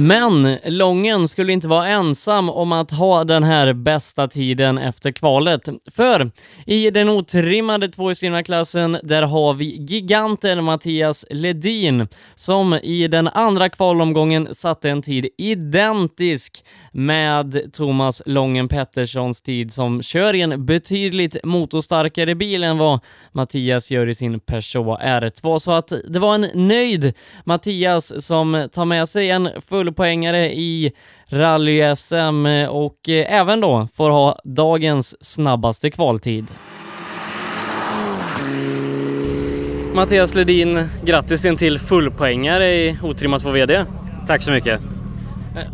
Men 0.00 0.58
Lången 0.64 1.28
skulle 1.28 1.52
inte 1.52 1.68
vara 1.68 1.88
ensam 1.88 2.50
om 2.50 2.72
att 2.72 2.90
ha 2.90 3.24
den 3.24 3.42
här 3.42 3.72
bästa 3.72 4.28
tiden 4.28 4.78
efter 4.78 5.12
kvalet. 5.12 5.68
För 5.90 6.30
i 6.66 6.90
den 6.90 7.08
otrimmade 7.08 7.88
tvåhjulsdrivna 7.88 8.42
klassen, 8.42 8.98
där 9.02 9.22
har 9.22 9.54
vi 9.54 9.64
giganten 9.64 10.64
Mattias 10.64 11.26
Ledin 11.30 12.08
som 12.34 12.74
i 12.74 13.08
den 13.08 13.28
andra 13.28 13.68
kvalomgången 13.68 14.54
satte 14.54 14.90
en 14.90 15.02
tid 15.02 15.28
identisk 15.38 16.64
med 16.92 17.72
Thomas 17.72 18.22
Lången 18.26 18.68
Petterssons 18.68 19.40
tid 19.40 19.72
som 19.72 20.02
kör 20.02 20.34
i 20.34 20.40
en 20.40 20.66
betydligt 20.66 21.44
motorstarkare 21.44 22.34
bil 22.34 22.64
än 22.64 22.78
vad 22.78 23.00
Mattias 23.32 23.90
gör 23.90 24.08
i 24.08 24.14
sin 24.14 24.40
Peugeot 24.40 25.00
R2. 25.00 25.58
Så 25.58 25.72
att 25.72 25.92
det 26.08 26.18
var 26.18 26.34
en 26.34 26.68
nöjd 26.68 27.12
Mattias 27.44 28.26
som 28.26 28.68
tar 28.72 28.84
med 28.84 29.08
sig 29.08 29.30
en 29.30 29.48
full 29.68 29.87
poängare 29.92 30.52
i 30.52 30.92
rally-SM 31.28 32.66
och 32.68 33.08
eh, 33.08 33.40
även 33.40 33.60
då 33.60 33.88
får 33.94 34.10
ha 34.10 34.36
dagens 34.44 35.16
snabbaste 35.20 35.90
kvaltid. 35.90 36.46
Mattias 39.94 40.34
Ledin, 40.34 40.88
grattis 41.04 41.40
till 41.40 41.50
en 41.50 41.56
till 41.56 41.78
fullpoängare 41.78 42.74
i 42.74 42.98
otrimmat 43.02 43.42
2 43.42 43.50
VD. 43.50 43.84
Tack 44.26 44.42
så 44.42 44.50
mycket. 44.50 44.80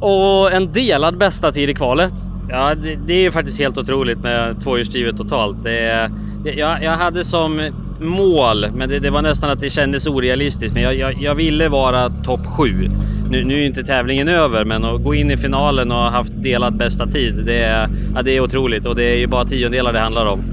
Och 0.01 0.53
en 0.53 0.73
delad 0.73 1.19
bästa 1.19 1.53
tid 1.53 1.71
i 1.71 1.75
kvalet. 1.75 2.13
Ja, 2.51 2.75
det, 2.75 2.99
det 3.07 3.15
är 3.15 3.21
ju 3.21 3.31
faktiskt 3.31 3.59
helt 3.59 3.79
otroligt 3.79 4.19
med 4.19 4.61
tvåhjulsdrivet 4.63 5.17
totalt. 5.17 5.63
Det, 5.63 6.11
jag, 6.45 6.85
jag 6.85 6.93
hade 6.93 7.25
som 7.25 7.61
mål, 8.05 8.67
men 8.75 8.89
det, 8.89 8.99
det, 8.99 9.11
var 9.11 9.23
nästan 9.23 9.51
att 9.51 9.61
det 9.61 9.71
kändes 9.71 10.07
orealistiskt. 10.07 10.75
Men 10.75 10.83
jag, 10.83 10.95
jag, 10.95 11.15
jag 11.21 11.35
ville 11.35 11.69
vara 11.69 12.11
topp 12.11 12.47
7. 12.47 12.91
Nu, 13.31 13.45
nu 13.45 13.63
är 13.63 13.67
inte 13.67 13.85
tävlingen 13.85 14.29
över, 14.29 14.65
men 14.65 14.85
att 14.85 15.03
gå 15.03 15.15
in 15.15 15.31
i 15.31 15.37
finalen 15.37 15.93
och 15.93 15.99
ha 15.99 16.11
haft 16.11 16.33
delad 16.43 16.79
bästa 16.79 17.07
tid, 17.07 17.43
det 17.47 17.59
är, 17.59 17.89
ja, 18.15 18.23
det 18.23 18.37
är 18.37 18.41
otroligt 18.41 18.87
och 18.87 18.97
det 18.97 19.05
är 19.05 19.17
ju 19.17 19.27
bara 19.27 19.45
tiondelar 19.45 19.93
det 19.93 20.01
handlar 20.01 20.27
om. 20.27 20.45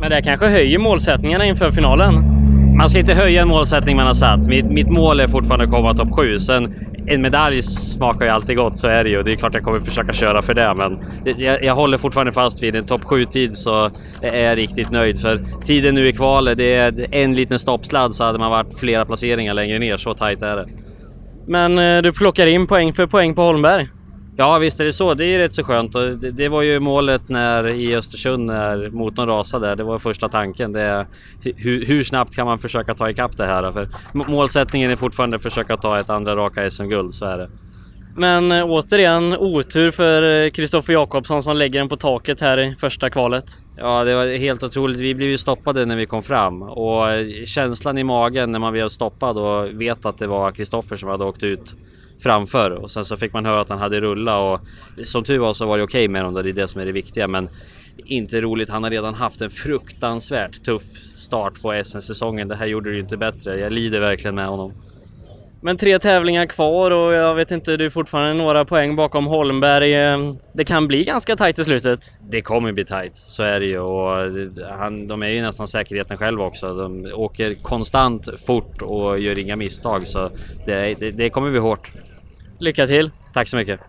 Men 0.00 0.10
det 0.10 0.22
kanske 0.22 0.48
höjer 0.48 0.78
målsättningarna 0.78 1.46
inför 1.46 1.70
finalen? 1.70 2.14
Man 2.76 2.88
ska 2.88 2.98
inte 2.98 3.14
höja 3.14 3.42
en 3.42 3.48
målsättning 3.48 3.96
man 3.96 4.06
har 4.06 4.14
satt. 4.14 4.46
Mitt, 4.46 4.66
mitt 4.66 4.90
mål 4.90 5.20
är 5.20 5.28
fortfarande 5.28 5.64
att 5.64 5.70
komma 5.70 5.94
topp 5.94 6.12
7. 6.12 6.38
Sen 6.38 6.74
en 7.06 7.22
medalj 7.22 7.62
smakar 7.62 8.24
ju 8.24 8.30
alltid 8.30 8.56
gott, 8.56 8.78
så 8.78 8.86
är 8.86 9.04
det 9.04 9.10
ju. 9.10 9.22
Det 9.22 9.32
är 9.32 9.36
klart 9.36 9.54
jag 9.54 9.62
kommer 9.62 9.80
försöka 9.80 10.12
köra 10.12 10.42
för 10.42 10.54
det, 10.54 10.74
men 10.74 10.98
jag, 11.38 11.64
jag 11.64 11.74
håller 11.74 11.98
fortfarande 11.98 12.32
fast 12.32 12.62
vid 12.62 12.76
en 12.76 12.86
topp 12.86 13.02
7-tid 13.02 13.56
så 13.56 13.90
är 14.22 14.44
jag 14.44 14.58
riktigt 14.58 14.90
nöjd. 14.90 15.20
För 15.20 15.40
tiden 15.64 15.94
nu 15.94 16.08
i 16.08 16.12
kvalet, 16.12 16.58
det 16.58 16.74
är 16.74 17.06
en 17.10 17.34
liten 17.34 17.58
stoppsladd 17.58 18.14
så 18.14 18.24
hade 18.24 18.38
man 18.38 18.50
varit 18.50 18.78
flera 18.78 19.04
placeringar 19.04 19.54
längre 19.54 19.78
ner. 19.78 19.96
Så 19.96 20.14
tajt 20.14 20.42
är 20.42 20.56
det. 20.56 20.68
Men 21.46 21.78
eh, 21.78 22.02
du 22.02 22.12
plockar 22.12 22.46
in 22.46 22.66
poäng 22.66 22.92
för 22.92 23.06
poäng 23.06 23.34
på 23.34 23.42
Holmberg? 23.42 23.88
Ja 24.36 24.58
visst 24.58 24.80
är 24.80 24.84
det 24.84 24.92
så. 24.92 25.14
Det 25.14 25.24
är 25.24 25.38
rätt 25.38 25.54
så 25.54 25.64
skönt 25.64 25.94
och 25.94 26.02
det, 26.02 26.30
det, 26.30 26.48
var 26.48 26.62
ju 26.62 26.80
målet 26.80 27.28
när 27.28 27.68
i 27.68 27.96
Östersund 27.96 28.46
när 28.46 28.90
motorn 28.90 29.28
rasade. 29.28 29.66
Där. 29.66 29.76
Det 29.76 29.84
var 29.84 29.98
första 29.98 30.28
tanken. 30.28 30.72
Det 30.72 30.80
är, 30.80 31.06
hur, 31.56 31.86
hur, 31.86 32.04
snabbt 32.04 32.36
kan 32.36 32.46
man 32.46 32.58
försöka 32.58 32.94
ta 32.94 33.10
ikapp 33.10 33.36
det 33.36 33.46
här? 33.46 33.72
För 33.72 33.88
målsättningen 34.12 34.90
är 34.90 34.96
fortfarande 34.96 35.36
att 35.36 35.42
försöka 35.42 35.76
ta 35.76 36.00
ett 36.00 36.10
andra 36.10 36.36
raka 36.36 36.70
SM-guld, 36.70 37.14
så 37.14 37.24
är 37.24 37.38
det. 37.38 37.48
Men 38.16 38.52
eh, 38.52 38.64
återigen 38.64 39.36
otur 39.36 39.90
för 39.90 40.44
eh, 40.44 40.50
Kristoffer 40.50 40.92
Jakobsson 40.92 41.42
som 41.42 41.56
lägger 41.56 41.78
den 41.78 41.88
på 41.88 41.96
taket 41.96 42.40
här 42.40 42.58
i 42.58 42.74
första 42.74 43.10
kvalet. 43.10 43.44
Ja, 43.76 44.04
det 44.04 44.14
var 44.14 44.38
helt 44.38 44.62
otroligt. 44.62 45.00
Vi 45.00 45.14
blev 45.14 45.28
ju 45.28 45.38
stoppade 45.38 45.86
när 45.86 45.96
vi 45.96 46.06
kom 46.06 46.22
fram 46.22 46.62
och 46.62 47.10
eh, 47.10 47.44
känslan 47.44 47.98
i 47.98 48.04
magen 48.04 48.52
när 48.52 48.58
man 48.58 48.72
blev 48.72 48.88
stoppad 48.88 49.38
och 49.38 49.80
vet 49.80 50.06
att 50.06 50.18
det 50.18 50.26
var 50.26 50.52
Kristoffer 50.52 50.96
som 50.96 51.08
hade 51.08 51.24
åkt 51.24 51.42
ut 51.42 51.74
framför 52.22 52.70
och 52.70 52.90
sen 52.90 53.04
så 53.04 53.16
fick 53.16 53.32
man 53.32 53.46
höra 53.46 53.60
att 53.60 53.68
han 53.68 53.78
hade 53.78 54.00
rulla 54.00 54.38
och 54.38 54.60
som 55.04 55.24
tur 55.24 55.38
var 55.38 55.54
så 55.54 55.66
var 55.66 55.78
det 55.78 55.84
okej 55.84 56.04
okay 56.04 56.08
med 56.08 56.20
honom 56.20 56.34
då, 56.34 56.42
det 56.42 56.50
är 56.50 56.52
det 56.52 56.68
som 56.68 56.80
är 56.80 56.86
det 56.86 56.92
viktiga 56.92 57.28
men 57.28 57.48
inte 57.96 58.40
roligt. 58.40 58.68
Han 58.68 58.82
har 58.82 58.90
redan 58.90 59.14
haft 59.14 59.40
en 59.40 59.50
fruktansvärt 59.50 60.64
tuff 60.64 60.82
start 61.16 61.62
på 61.62 61.82
SM-säsongen. 61.84 62.48
Det 62.48 62.56
här 62.56 62.66
gjorde 62.66 62.90
det 62.90 62.94
ju 62.94 63.02
inte 63.02 63.16
bättre. 63.16 63.60
Jag 63.60 63.72
lider 63.72 64.00
verkligen 64.00 64.34
med 64.34 64.46
honom. 64.46 64.72
Men 65.66 65.76
tre 65.76 65.98
tävlingar 65.98 66.46
kvar 66.46 66.90
och 66.90 67.12
jag 67.12 67.34
vet 67.34 67.50
inte, 67.50 67.76
du 67.76 67.84
är 67.84 67.90
fortfarande 67.90 68.34
några 68.34 68.64
poäng 68.64 68.96
bakom 68.96 69.26
Holmberg. 69.26 69.94
Eh, 69.94 70.18
Det 70.54 70.64
kan 70.64 70.86
bli 70.86 71.04
ganska 71.04 71.36
tajt 71.36 71.58
i 71.58 71.64
slutet. 71.64 72.00
Det 72.30 72.42
kommer 72.42 72.72
bli 72.72 72.84
tight, 72.84 73.16
så 73.16 73.42
är 73.42 73.60
det 73.60 73.66
ju. 73.66 73.78
Och 73.78 74.16
han, 74.78 75.08
de 75.08 75.22
är 75.22 75.28
ju 75.28 75.42
nästan 75.42 75.68
säkerheten 75.68 76.16
själv 76.16 76.40
också. 76.40 76.74
De 76.74 77.12
åker 77.14 77.54
konstant 77.54 78.28
fort 78.46 78.82
och 78.82 79.18
gör 79.18 79.38
inga 79.38 79.56
misstag. 79.56 80.06
Så 80.06 80.30
det, 80.66 80.94
det, 80.94 81.10
det 81.10 81.30
kommer 81.30 81.50
bli 81.50 81.60
hårt. 81.60 81.92
Lycka 82.58 82.86
till! 82.86 83.10
Tack 83.34 83.48
så 83.48 83.56
mycket! 83.56 83.80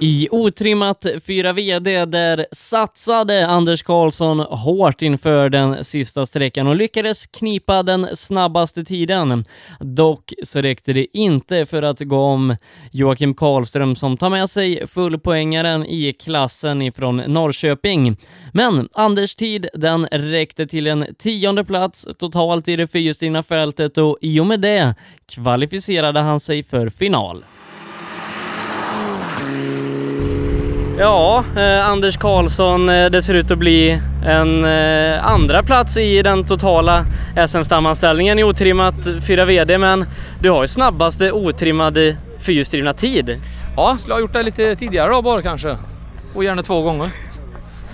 I 0.00 0.28
otrimmat 0.30 1.06
4 1.26 1.52
VD 1.52 2.04
där 2.04 2.46
satsade 2.52 3.46
Anders 3.46 3.82
Karlsson 3.82 4.40
hårt 4.40 5.02
inför 5.02 5.48
den 5.48 5.84
sista 5.84 6.26
sträckan 6.26 6.66
och 6.66 6.76
lyckades 6.76 7.26
knipa 7.26 7.82
den 7.82 8.16
snabbaste 8.16 8.84
tiden. 8.84 9.44
Dock 9.80 10.32
så 10.42 10.60
räckte 10.60 10.92
det 10.92 11.18
inte 11.18 11.66
för 11.66 11.82
att 11.82 12.00
gå 12.00 12.18
om 12.18 12.56
Joakim 12.92 13.34
Karlström 13.34 13.96
som 13.96 14.16
tar 14.16 14.30
med 14.30 14.50
sig 14.50 14.86
fullpoängaren 14.86 15.86
i 15.86 16.12
klassen 16.12 16.82
ifrån 16.82 17.16
Norrköping. 17.16 18.16
Men 18.52 18.88
Anders 18.92 19.34
tid 19.34 19.68
den 19.74 20.06
räckte 20.06 20.66
till 20.66 20.86
en 20.86 21.06
tionde 21.18 21.64
plats 21.64 22.06
totalt 22.18 22.68
i 22.68 22.76
det 22.76 22.86
fyrhjulsdrivna 22.86 23.42
fältet 23.42 23.98
och 23.98 24.18
i 24.20 24.40
och 24.40 24.46
med 24.46 24.60
det 24.60 24.94
kvalificerade 25.34 26.20
han 26.20 26.40
sig 26.40 26.62
för 26.62 26.88
final. 26.88 27.44
Ja, 30.98 31.44
eh, 31.56 31.86
Anders 31.86 32.16
Karlsson, 32.16 32.88
eh, 32.88 33.10
det 33.10 33.22
ser 33.22 33.34
ut 33.34 33.50
att 33.50 33.58
bli 33.58 34.00
en 34.24 34.64
eh, 34.64 35.26
andra 35.26 35.62
plats 35.62 35.96
i 35.96 36.22
den 36.22 36.44
totala 36.44 37.06
SM-stammanställningen 37.46 38.38
i 38.38 38.44
otrimmat 38.44 38.94
4 39.26 39.44
VD, 39.44 39.78
men 39.78 40.06
du 40.40 40.50
har 40.50 40.62
ju 40.62 40.66
snabbaste 40.66 41.32
otrimmade 41.32 42.16
fyrhjulsdrivna 42.40 42.92
tid. 42.92 43.40
Ja, 43.76 43.96
skulle 43.98 44.14
ha 44.14 44.20
gjort 44.20 44.32
det 44.32 44.42
lite 44.42 44.76
tidigare 44.76 45.10
då 45.10 45.22
bara 45.22 45.42
kanske. 45.42 45.76
Och 46.34 46.44
gärna 46.44 46.62
två 46.62 46.82
gånger. 46.82 47.10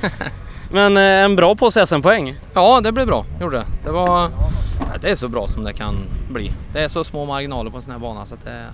Men 0.71 0.97
eh, 0.97 1.03
en 1.03 1.37
bra 1.37 1.55
påse 1.55 1.87
SM-poäng. 1.87 2.38
Ja, 2.55 2.81
det 2.81 2.93
blev 2.93 3.07
bra. 3.07 3.25
Gjorde 3.41 3.57
det. 3.57 3.65
Det 3.85 3.91
var... 3.91 4.31
Det 5.01 5.11
är 5.11 5.15
så 5.15 5.29
bra 5.29 5.49
som 5.49 5.65
det 5.65 5.73
kan 5.73 5.95
bli. 6.31 6.53
Det 6.73 6.85
är 6.85 6.88
så 6.88 7.05
små 7.05 7.27
marginaler 7.27 7.71
på 7.71 7.77
en 7.77 7.83
sån 7.83 7.93
här 7.93 8.01
bana 8.01 8.27
så 8.27 8.35
att 8.35 8.45
det, 8.45 8.67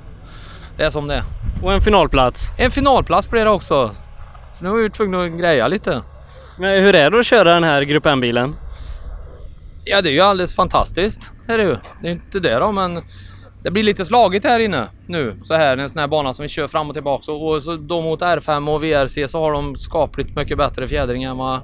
det 0.76 0.84
är 0.84 0.90
som 0.90 1.08
det 1.08 1.14
är. 1.14 1.22
Och 1.62 1.72
en 1.72 1.80
finalplats. 1.80 2.54
En 2.58 2.70
finalplats 2.70 3.30
blir 3.30 3.44
det 3.44 3.50
också. 3.50 3.90
Så 4.58 4.64
nu 4.64 4.70
är 4.70 4.74
vi 4.74 4.90
tvungna 4.90 5.24
att 5.24 5.32
greja 5.32 5.68
lite. 5.68 6.02
Men 6.58 6.82
hur 6.82 6.94
är 6.94 7.10
det 7.10 7.18
att 7.18 7.26
köra 7.26 7.54
den 7.54 7.64
här 7.64 7.82
Grupp 7.82 8.06
M-bilen? 8.06 8.56
Ja, 9.84 10.02
det 10.02 10.08
är 10.08 10.12
ju 10.12 10.20
alldeles 10.20 10.54
fantastiskt. 10.54 11.30
Är 11.46 11.58
det 11.58 11.64
ju. 11.64 11.76
Det 12.02 12.08
är 12.08 12.12
inte 12.12 12.40
det 12.40 12.54
då, 12.54 12.72
men 12.72 13.02
det 13.62 13.70
blir 13.70 13.82
lite 13.82 14.06
slagigt 14.06 14.44
här 14.44 14.60
inne 14.60 14.88
nu 15.06 15.36
så 15.44 15.54
här. 15.54 15.76
En 15.76 15.88
sån 15.88 16.00
här 16.00 16.06
bana 16.08 16.34
som 16.34 16.42
vi 16.42 16.48
kör 16.48 16.68
fram 16.68 16.88
och 16.88 16.94
tillbaka 16.94 17.32
och, 17.32 17.54
och 17.54 17.62
så 17.62 17.76
då 17.76 18.00
mot 18.00 18.20
R5 18.20 18.74
och 18.74 18.84
VRC 18.84 19.30
så 19.30 19.40
har 19.40 19.52
de 19.52 19.76
skapligt 19.76 20.36
mycket 20.36 20.58
bättre 20.58 20.88
fjädring 20.88 21.22
än 21.22 21.36
vad 21.36 21.60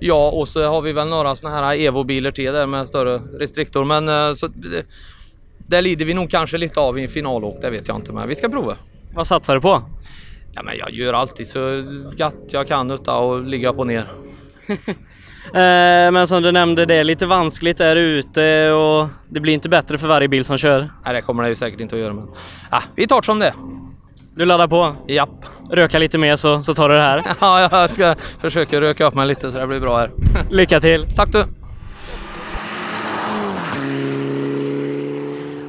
Ja, 0.00 0.30
och 0.30 0.48
så 0.48 0.68
har 0.68 0.82
vi 0.82 0.92
väl 0.92 1.08
några 1.08 1.36
såna 1.36 1.54
här 1.54 1.76
Evo-bilar 1.76 2.30
till 2.30 2.52
där 2.52 2.66
med 2.66 2.88
större 2.88 3.18
restriktor, 3.18 3.84
men 3.84 4.08
eh, 4.08 4.32
så 4.32 4.46
det, 4.48 4.86
det 5.58 5.80
lider 5.80 6.04
vi 6.04 6.14
nog 6.14 6.30
kanske 6.30 6.58
lite 6.58 6.80
av 6.80 6.98
i 6.98 7.02
en 7.02 7.08
finalåk, 7.08 7.58
det 7.60 7.70
vet 7.70 7.88
jag 7.88 7.96
inte, 7.96 8.12
men 8.12 8.28
vi 8.28 8.34
ska 8.34 8.48
prova. 8.48 8.76
Vad 9.14 9.26
satsar 9.26 9.54
du 9.54 9.60
på? 9.60 9.82
Ja, 10.56 10.62
men 10.62 10.76
jag 10.76 10.90
gör 10.90 11.12
alltid 11.12 11.46
så 11.46 11.82
gott 12.18 12.52
jag 12.52 12.68
kan 12.68 12.90
utan 12.90 13.24
och 13.24 13.42
ligga 13.42 13.72
på 13.72 13.84
ner. 13.84 14.06
Eh, 15.46 16.12
men 16.12 16.26
som 16.28 16.42
du 16.42 16.52
nämnde, 16.52 16.86
det 16.86 16.94
är 16.94 17.04
lite 17.04 17.26
vanskligt 17.26 17.78
där 17.78 17.96
ute 17.96 18.70
och 18.70 19.08
det 19.28 19.40
blir 19.40 19.52
inte 19.52 19.68
bättre 19.68 19.98
för 19.98 20.08
varje 20.08 20.28
bil 20.28 20.44
som 20.44 20.58
kör. 20.58 20.90
Nej, 21.04 21.14
det 21.14 21.22
kommer 21.22 21.42
det 21.42 21.48
ju 21.48 21.54
säkert 21.54 21.80
inte 21.80 21.96
att 21.96 22.00
göra, 22.00 22.12
men 22.12 22.28
ja, 22.70 22.82
vi 22.96 23.06
tar 23.06 23.20
det 23.20 23.24
som 23.24 23.38
det. 23.38 23.54
Du 24.34 24.44
laddar 24.44 24.68
på? 24.68 24.96
Japp. 25.08 25.44
Röka 25.70 25.98
lite 25.98 26.18
mer 26.18 26.36
så, 26.36 26.62
så 26.62 26.74
tar 26.74 26.88
du 26.88 26.94
det 26.94 27.00
här. 27.00 27.24
Ja, 27.40 27.68
jag 27.70 27.90
ska 27.90 28.14
försöka 28.40 28.80
röka 28.80 29.06
upp 29.06 29.14
mig 29.14 29.26
lite 29.26 29.52
så 29.52 29.58
det 29.58 29.66
blir 29.66 29.80
bra 29.80 29.98
här. 29.98 30.10
Lycka 30.50 30.80
till! 30.80 31.06
Tack 31.16 31.32
du! 31.32 31.44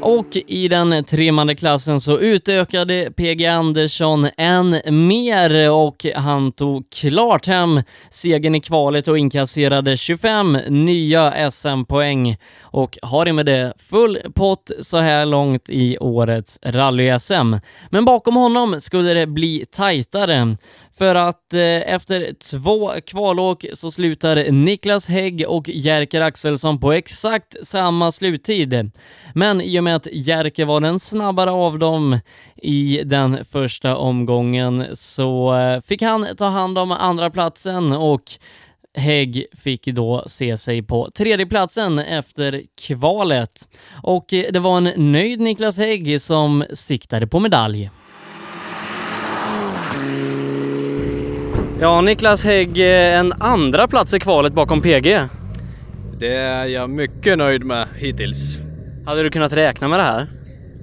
Och 0.07 0.37
i 0.47 0.67
den 0.67 1.03
trimmande 1.03 1.55
klassen 1.55 2.01
så 2.01 2.19
utökade 2.19 3.11
PG 3.17 3.45
Andersson 3.45 4.27
än 4.37 4.81
mer 5.07 5.71
och 5.71 6.05
han 6.15 6.51
tog 6.51 6.89
klart 6.89 7.47
hem 7.47 7.81
segern 8.09 8.55
i 8.55 8.61
kvalet 8.61 9.07
och 9.07 9.17
inkasserade 9.17 9.97
25 9.97 10.57
nya 10.67 11.51
SM-poäng 11.51 12.37
och 12.61 12.97
har 13.01 13.27
i 13.27 13.33
med 13.33 13.45
det 13.45 13.73
full 13.77 14.17
pott 14.35 14.71
så 14.81 14.97
här 14.97 15.25
långt 15.25 15.69
i 15.69 15.97
årets 15.97 16.59
rally-SM. 16.61 17.59
Men 17.89 18.05
bakom 18.05 18.35
honom 18.35 18.81
skulle 18.81 19.13
det 19.13 19.27
bli 19.27 19.65
tajtare 19.71 20.55
för 20.97 21.15
att 21.15 21.53
eh, 21.53 21.93
efter 21.93 22.33
två 22.51 22.91
kvalåk 23.05 23.65
så 23.73 23.91
slutar 23.91 24.51
Niklas 24.51 25.07
Hägg 25.07 25.45
och 25.47 25.69
Jerker 25.69 26.21
Axelsson 26.21 26.79
på 26.79 26.93
exakt 26.93 27.55
samma 27.63 28.11
sluttid. 28.11 28.91
Men 29.33 29.61
i 29.61 29.79
och 29.79 29.83
med 29.83 29.95
att 29.95 30.07
Jerker 30.11 30.65
var 30.65 30.81
den 30.81 30.99
snabbare 30.99 31.51
av 31.51 31.79
dem 31.79 32.19
i 32.55 33.01
den 33.05 33.45
första 33.45 33.95
omgången 33.95 34.85
så 34.93 35.55
eh, 35.55 35.81
fick 35.81 36.01
han 36.01 36.27
ta 36.37 36.45
hand 36.45 36.77
om 36.77 36.91
andra 36.91 37.29
platsen 37.29 37.93
och 37.93 38.23
Hägg 38.93 39.45
fick 39.57 39.85
då 39.85 40.23
se 40.27 40.57
sig 40.57 40.83
på 40.83 41.09
tredjeplatsen 41.15 41.99
efter 41.99 42.61
kvalet. 42.87 43.69
Och 44.03 44.33
eh, 44.33 44.45
det 44.51 44.59
var 44.59 44.77
en 44.77 45.11
nöjd 45.11 45.39
Niklas 45.39 45.77
Hägg 45.77 46.21
som 46.21 46.63
siktade 46.73 47.27
på 47.27 47.39
medalj. 47.39 47.89
Ja, 51.81 52.01
Niklas 52.01 52.45
Hägg, 52.45 52.79
eh, 52.79 53.19
en 53.19 53.33
andra 53.33 53.87
plats 53.87 54.13
i 54.13 54.19
kvalet 54.19 54.53
bakom 54.53 54.81
PG. 54.81 55.21
Det 56.19 56.33
är 56.33 56.65
jag 56.65 56.89
mycket 56.89 57.37
nöjd 57.37 57.63
med 57.63 57.87
hittills. 57.95 58.57
Hade 59.05 59.23
du 59.23 59.29
kunnat 59.29 59.53
räkna 59.53 59.87
med 59.87 59.99
det 59.99 60.03
här? 60.03 60.27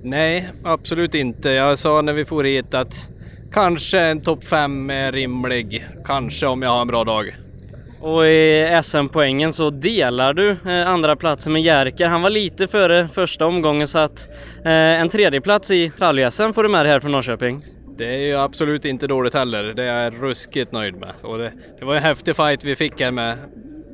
Nej, 0.03 0.49
absolut 0.65 1.15
inte. 1.15 1.51
Jag 1.51 1.79
sa 1.79 2.03
när 2.03 2.13
vi 2.13 2.25
for 2.25 2.45
hit 2.45 2.75
att 2.75 3.09
kanske 3.53 4.01
en 4.01 4.21
topp 4.23 4.45
5 4.45 4.91
är 4.91 5.13
rimlig. 5.13 5.87
Kanske 6.05 6.47
om 6.47 6.63
jag 6.63 6.71
har 6.71 6.81
en 6.81 6.87
bra 6.87 7.05
dag. 7.05 7.37
Och 8.01 8.27
i 8.27 8.81
SM-poängen 8.83 9.53
så 9.53 9.71
delar 9.71 10.35
du 10.35 10.51
eh, 10.51 10.89
andra 10.91 11.17
platsen 11.17 11.53
med 11.53 11.63
Jerker. 11.63 12.07
Han 12.09 12.23
var 12.23 12.31
lite 12.31 12.69
före 12.69 13.09
första 13.09 13.47
omgången 13.47 13.87
så 13.89 13.99
att 13.99 14.29
eh, 14.65 14.73
en 14.73 15.09
tredje 15.09 15.41
plats 15.41 15.71
i 15.71 15.93
rally-SM 15.99 16.53
får 16.53 16.63
du 16.63 16.69
med 16.69 16.85
dig 16.85 16.93
här 16.93 17.01
från 17.01 17.13
Norrköping. 17.13 17.65
Det 17.97 18.07
är 18.07 18.19
ju 18.19 18.37
absolut 18.37 18.85
inte 18.85 19.07
dåligt 19.07 19.35
heller. 19.35 19.63
Det 19.65 19.85
är 19.85 20.05
jag 20.05 20.23
ruskigt 20.23 20.73
nöjd 20.73 20.95
med. 20.95 21.13
Och 21.23 21.39
det, 21.39 21.53
det 21.79 21.85
var 21.85 21.95
en 21.95 22.03
häftig 22.03 22.37
fight 22.37 22.65
vi 22.65 22.77
fick 22.77 23.01
här 23.01 23.11
med, 23.11 23.37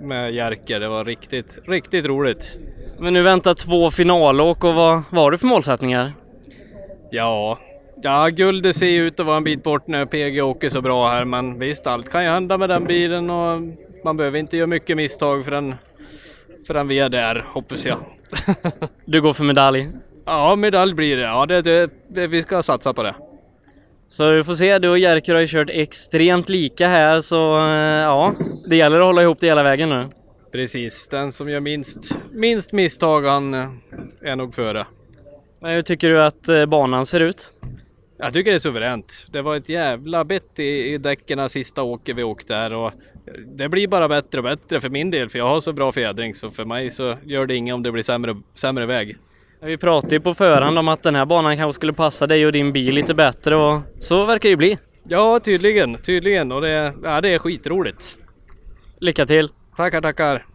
med 0.00 0.34
Jerker. 0.34 0.80
Det 0.80 0.88
var 0.88 1.04
riktigt, 1.04 1.58
riktigt 1.64 2.06
roligt. 2.06 2.56
Men 2.98 3.12
nu 3.12 3.22
väntar 3.22 3.54
två 3.54 3.90
finalåk 3.90 4.64
och 4.64 4.74
vad, 4.74 5.02
vad 5.10 5.22
har 5.22 5.30
du 5.30 5.38
för 5.38 5.46
målsättningar? 5.46 6.12
Ja, 7.10 7.58
ja, 8.02 8.28
guldet 8.28 8.76
ser 8.76 8.86
ju 8.86 9.06
ut 9.06 9.20
att 9.20 9.26
vara 9.26 9.36
en 9.36 9.44
bit 9.44 9.62
bort 9.62 9.86
när 9.86 10.06
PG 10.06 10.44
åker 10.44 10.68
så 10.68 10.80
bra 10.80 11.08
här. 11.08 11.24
Men 11.24 11.58
visst, 11.58 11.86
allt 11.86 12.10
kan 12.10 12.24
ju 12.24 12.30
hända 12.30 12.58
med 12.58 12.68
den 12.68 12.84
bilen 12.84 13.30
och 13.30 13.60
man 14.04 14.16
behöver 14.16 14.38
inte 14.38 14.56
göra 14.56 14.66
mycket 14.66 14.96
misstag 14.96 15.44
förrän, 15.44 15.74
förrän 16.66 16.88
vi 16.88 16.98
är 16.98 17.08
där, 17.08 17.44
hoppas 17.48 17.86
jag. 17.86 17.98
Du 19.04 19.20
går 19.20 19.32
för 19.32 19.44
medalj? 19.44 19.88
Ja, 20.24 20.56
medalj 20.56 20.94
blir 20.94 21.16
det. 21.16 21.22
Ja, 21.22 21.46
det, 21.46 21.62
det, 21.62 21.90
det, 22.08 22.26
vi 22.26 22.42
ska 22.42 22.62
satsa 22.62 22.92
på 22.92 23.02
det. 23.02 23.14
Så 24.10 24.30
du 24.30 24.44
får 24.44 24.54
se, 24.54 24.78
du 24.78 24.88
och 24.88 24.98
Jerker 24.98 25.34
har 25.34 25.40
ju 25.40 25.46
kört 25.46 25.70
extremt 25.70 26.48
lika 26.48 26.88
här 26.88 27.20
så 27.20 27.58
eh, 27.58 28.02
ja, 28.02 28.34
det 28.66 28.76
gäller 28.76 29.00
att 29.00 29.06
hålla 29.06 29.22
ihop 29.22 29.40
det 29.40 29.46
hela 29.46 29.62
vägen 29.62 29.88
nu. 29.88 30.08
Precis, 30.52 31.08
den 31.08 31.32
som 31.32 31.48
gör 31.48 31.60
minst, 31.60 32.18
minst 32.32 32.72
misstag 32.72 33.22
han 33.22 33.54
eh, 33.54 33.66
är 34.22 34.36
nog 34.36 34.54
före. 34.54 34.86
Men 35.60 35.74
hur 35.74 35.82
tycker 35.82 36.10
du 36.10 36.22
att 36.22 36.48
eh, 36.48 36.66
banan 36.66 37.06
ser 37.06 37.20
ut? 37.20 37.52
Jag 38.18 38.32
tycker 38.32 38.50
det 38.50 38.56
är 38.56 38.58
suveränt. 38.58 39.26
Det 39.30 39.42
var 39.42 39.56
ett 39.56 39.68
jävla 39.68 40.24
bett 40.24 40.58
i, 40.58 40.94
i 40.94 40.98
däcken 40.98 41.50
sista 41.50 41.82
åket 41.82 42.16
vi 42.16 42.22
åkte 42.22 42.54
där 42.54 42.74
och 42.74 42.92
det 43.46 43.68
blir 43.68 43.88
bara 43.88 44.08
bättre 44.08 44.38
och 44.38 44.44
bättre 44.44 44.80
för 44.80 44.88
min 44.88 45.10
del 45.10 45.28
för 45.28 45.38
jag 45.38 45.48
har 45.48 45.60
så 45.60 45.72
bra 45.72 45.92
fjädring 45.92 46.34
så 46.34 46.50
för 46.50 46.64
mig 46.64 46.90
så 46.90 47.16
gör 47.24 47.46
det 47.46 47.54
inget 47.54 47.74
om 47.74 47.82
det 47.82 47.92
blir 47.92 48.02
sämre, 48.02 48.36
sämre 48.54 48.86
väg. 48.86 49.16
Vi 49.62 49.76
pratade 49.76 50.14
ju 50.14 50.20
på 50.20 50.34
förhand 50.34 50.78
om 50.78 50.88
att 50.88 51.02
den 51.02 51.14
här 51.14 51.26
banan 51.26 51.56
kanske 51.56 51.72
skulle 51.72 51.92
passa 51.92 52.26
dig 52.26 52.46
och 52.46 52.52
din 52.52 52.72
bil 52.72 52.94
lite 52.94 53.14
bättre 53.14 53.56
och 53.56 53.80
så 53.98 54.24
verkar 54.24 54.42
det 54.42 54.48
ju 54.48 54.56
bli. 54.56 54.78
Ja, 55.08 55.40
tydligen, 55.44 55.98
tydligen 56.02 56.52
och 56.52 56.60
det, 56.60 56.94
ja, 57.04 57.20
det 57.20 57.28
är 57.28 57.38
skitroligt. 57.38 58.16
Lycka 59.00 59.26
till! 59.26 59.48
Tackar, 59.76 60.00
tackar! 60.00 60.46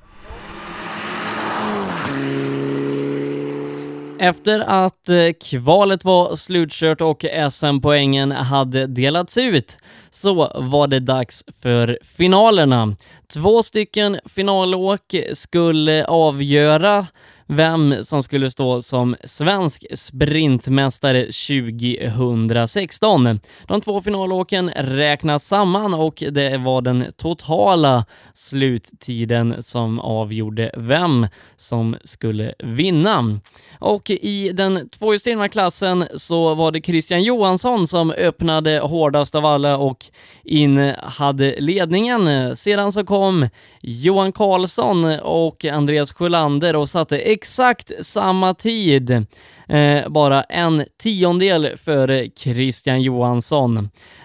Efter 4.19 4.59
att 4.59 5.09
eh, 5.09 5.15
kvalet 5.49 6.05
var 6.05 6.35
slutkört 6.35 7.01
och 7.01 7.25
SM-poängen 7.51 8.31
hade 8.31 8.87
delats 8.87 9.37
ut 9.37 9.77
så 10.09 10.33
var 10.55 10.87
det 10.87 10.99
dags 10.99 11.43
för 11.61 11.99
finalerna. 12.17 12.95
Två 13.33 13.63
stycken 13.63 14.17
finalåk 14.25 15.15
skulle 15.33 16.05
avgöra 16.05 17.05
vem 17.47 18.03
som 18.03 18.23
skulle 18.23 18.51
stå 18.51 18.81
som 18.81 19.15
svensk 19.23 19.85
sprintmästare 19.93 21.21
2016. 21.21 23.39
De 23.67 23.81
två 23.81 24.01
finalåken 24.01 24.71
räknas 24.75 25.47
samman 25.47 25.93
och 25.93 26.23
det 26.31 26.57
var 26.57 26.81
den 26.81 27.05
totala 27.17 28.05
sluttiden 28.33 29.63
som 29.63 29.99
avgjorde 29.99 30.71
vem 30.77 31.27
som 31.55 31.95
skulle 32.03 32.53
vinna. 32.63 33.39
Och 33.79 34.09
i 34.09 34.51
den 34.53 34.89
tvåhjulsdrivna 34.89 35.49
klassen 35.49 36.05
så 36.15 36.55
var 36.55 36.71
det 36.71 36.81
Christian 36.81 37.23
Johansson 37.23 37.87
som 37.87 38.11
öppnade 38.11 38.79
hårdast 38.79 39.35
av 39.35 39.45
alla 39.45 39.77
och 39.77 40.05
in 40.43 40.93
hade 41.03 41.55
ledningen. 41.59 42.55
Sedan 42.55 42.91
så 42.91 43.05
kom 43.05 43.49
Johan 43.81 44.31
Karlsson 44.31 45.19
och 45.19 45.65
Andreas 45.65 46.13
Sjölander 46.13 46.75
och 46.75 46.89
satte 46.89 47.34
exakt 47.35 47.91
samma 48.01 48.53
tid. 48.53 49.25
Eh, 49.69 50.09
bara 50.09 50.43
en 50.43 50.83
tiondel 51.03 51.77
före 51.77 52.29
Christian 52.37 53.01
Johansson. 53.01 53.77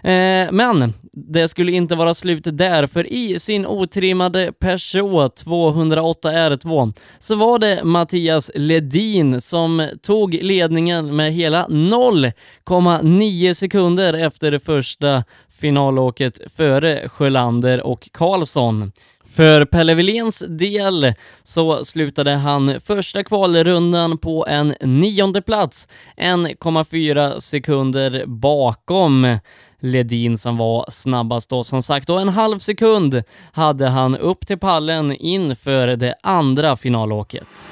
Eh, 0.02 0.48
men 0.50 0.94
det 1.12 1.48
skulle 1.48 1.72
inte 1.72 1.94
vara 1.94 2.14
slut 2.14 2.44
där, 2.44 2.86
för 2.86 3.12
i 3.12 3.38
sin 3.38 3.66
otrimmade 3.66 4.52
Peugeot 4.60 5.36
208 5.36 6.32
R2 6.32 6.92
så 7.18 7.34
var 7.34 7.58
det 7.58 7.84
Mattias 7.84 8.50
Ledin 8.54 9.40
som 9.40 9.88
tog 10.02 10.34
ledningen 10.34 11.16
med 11.16 11.32
hela 11.32 11.66
0,9 11.66 13.54
sekunder 13.54 14.14
efter 14.14 14.50
det 14.50 14.60
första 14.60 15.24
finalåket 15.60 16.40
före 16.56 17.08
Sjölander 17.08 17.86
och 17.86 18.08
Karlsson. 18.12 18.92
För 19.30 19.64
Pelle 19.64 19.94
Willéns 19.94 20.44
del 20.48 21.14
så 21.42 21.84
slutade 21.84 22.30
han 22.30 22.80
första 22.80 23.24
kvalrundan 23.24 24.18
på 24.18 24.46
en 24.48 24.74
nionde 24.80 25.42
plats, 25.42 25.88
1,4 26.16 27.40
sekunder 27.40 28.24
bakom 28.26 29.38
Ledin 29.80 30.38
som 30.38 30.56
var 30.56 30.84
snabbast 30.88 31.50
då 31.50 31.64
som 31.64 31.82
sagt 31.82 32.10
och 32.10 32.20
en 32.20 32.28
halv 32.28 32.58
sekund 32.58 33.22
hade 33.52 33.88
han 33.88 34.16
upp 34.16 34.46
till 34.46 34.58
pallen 34.58 35.12
inför 35.12 35.86
det 35.86 36.14
andra 36.22 36.76
finalåket. 36.76 37.70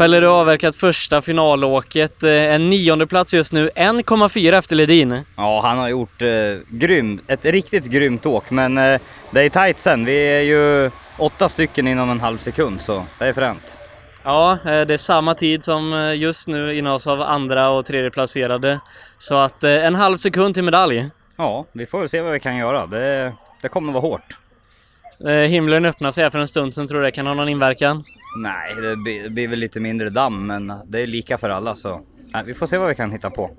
Pelle, 0.00 0.20
du 0.20 0.26
har 0.26 0.40
avverkat 0.40 0.76
första 0.76 1.22
finalåket. 1.22 2.22
Eh, 2.22 2.30
En 2.32 2.68
nionde 2.70 3.06
plats 3.06 3.34
just 3.34 3.52
nu, 3.52 3.70
1,4 3.76 4.52
efter 4.58 4.76
Ledin. 4.76 5.20
Ja, 5.36 5.60
han 5.64 5.78
har 5.78 5.88
gjort 5.88 6.22
eh, 6.22 6.28
grym, 6.68 7.20
ett 7.26 7.44
riktigt 7.44 7.84
grymt 7.84 8.26
åk, 8.26 8.50
men 8.50 8.78
eh, 8.78 9.00
det 9.30 9.40
är 9.42 9.48
tight 9.50 9.80
sen. 9.80 10.04
Vi 10.04 10.16
är 10.16 10.40
ju 10.40 10.90
åtta 11.18 11.48
stycken 11.48 11.86
inom 11.86 12.10
en 12.10 12.20
halv 12.20 12.38
sekund, 12.38 12.80
så 12.80 13.06
det 13.18 13.26
är 13.26 13.32
fränt. 13.32 13.76
Ja, 14.24 14.52
eh, 14.52 14.80
det 14.80 14.94
är 14.94 14.96
samma 14.96 15.34
tid 15.34 15.64
som 15.64 15.92
eh, 15.94 16.14
just 16.14 16.48
nu 16.48 16.74
innehas 16.78 17.06
av 17.06 17.22
andra 17.22 17.68
och 17.70 17.86
tredje 17.86 18.10
placerade. 18.10 18.80
Så 19.18 19.34
att 19.34 19.64
en 19.64 19.94
halv 19.94 20.16
sekund 20.16 20.54
till 20.54 20.64
medalj. 20.64 21.10
Ja, 21.36 21.66
vi 21.72 21.86
får 21.86 22.06
se 22.06 22.20
vad 22.20 22.32
vi 22.32 22.40
kan 22.40 22.56
göra. 22.56 22.86
Det, 22.86 23.32
det 23.62 23.68
kommer 23.68 23.92
vara 23.92 24.02
hårt. 24.02 24.36
Eh, 25.28 25.32
Himlen 25.32 25.84
öppnar 25.84 26.10
sig 26.10 26.24
här 26.24 26.30
för 26.30 26.38
en 26.38 26.48
stund 26.48 26.74
sedan, 26.74 26.86
tror 26.86 26.98
du 26.98 27.04
det 27.04 27.10
kan 27.10 27.26
ha 27.26 27.34
någon 27.34 27.48
inverkan? 27.48 28.04
Nej, 28.36 28.74
det 28.82 28.96
blir, 28.96 29.22
det 29.22 29.30
blir 29.30 29.48
väl 29.48 29.58
lite 29.58 29.80
mindre 29.80 30.10
damm, 30.10 30.46
men 30.46 30.72
det 30.86 31.00
är 31.02 31.06
lika 31.06 31.38
för 31.38 31.50
alla 31.50 31.74
så 31.74 32.00
nej, 32.34 32.42
vi 32.46 32.54
får 32.54 32.66
se 32.66 32.78
vad 32.78 32.88
vi 32.88 32.94
kan 32.94 33.10
hitta 33.12 33.30
på. 33.30 33.50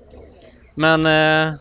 Men 0.76 1.06
eh, 1.06 1.54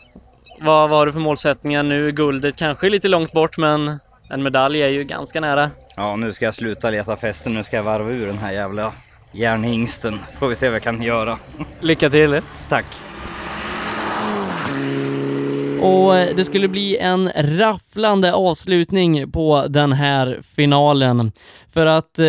vad, 0.60 0.90
vad 0.90 0.98
har 0.98 1.06
du 1.06 1.12
för 1.12 1.20
målsättningar 1.20 1.82
nu? 1.82 2.12
Guldet 2.12 2.56
kanske 2.56 2.86
är 2.86 2.90
lite 2.90 3.08
långt 3.08 3.32
bort, 3.32 3.58
men 3.58 3.98
en 4.30 4.42
medalj 4.42 4.82
är 4.82 4.88
ju 4.88 5.04
ganska 5.04 5.40
nära. 5.40 5.70
Ja, 5.96 6.16
nu 6.16 6.32
ska 6.32 6.44
jag 6.44 6.54
sluta 6.54 6.90
leta 6.90 7.16
fästen. 7.16 7.54
Nu 7.54 7.64
ska 7.64 7.76
jag 7.76 7.82
varva 7.82 8.10
ur 8.10 8.26
den 8.26 8.38
här 8.38 8.52
jävla 8.52 8.92
järnhingsten. 9.32 10.18
Får 10.38 10.48
vi 10.48 10.54
se 10.54 10.68
vad 10.68 10.74
jag 10.74 10.82
kan 10.82 11.02
göra. 11.02 11.38
Lycka 11.80 12.10
till! 12.10 12.42
Tack! 12.68 12.86
Och 15.82 16.16
eh, 16.16 16.36
det 16.36 16.44
skulle 16.44 16.68
bli 16.68 16.96
en 16.96 17.30
rafflande 17.36 18.34
avslutning 18.34 19.32
på 19.32 19.66
den 19.68 19.92
här 19.92 20.40
finalen. 20.56 21.32
För 21.68 21.86
att 21.86 22.18
eh, 22.18 22.26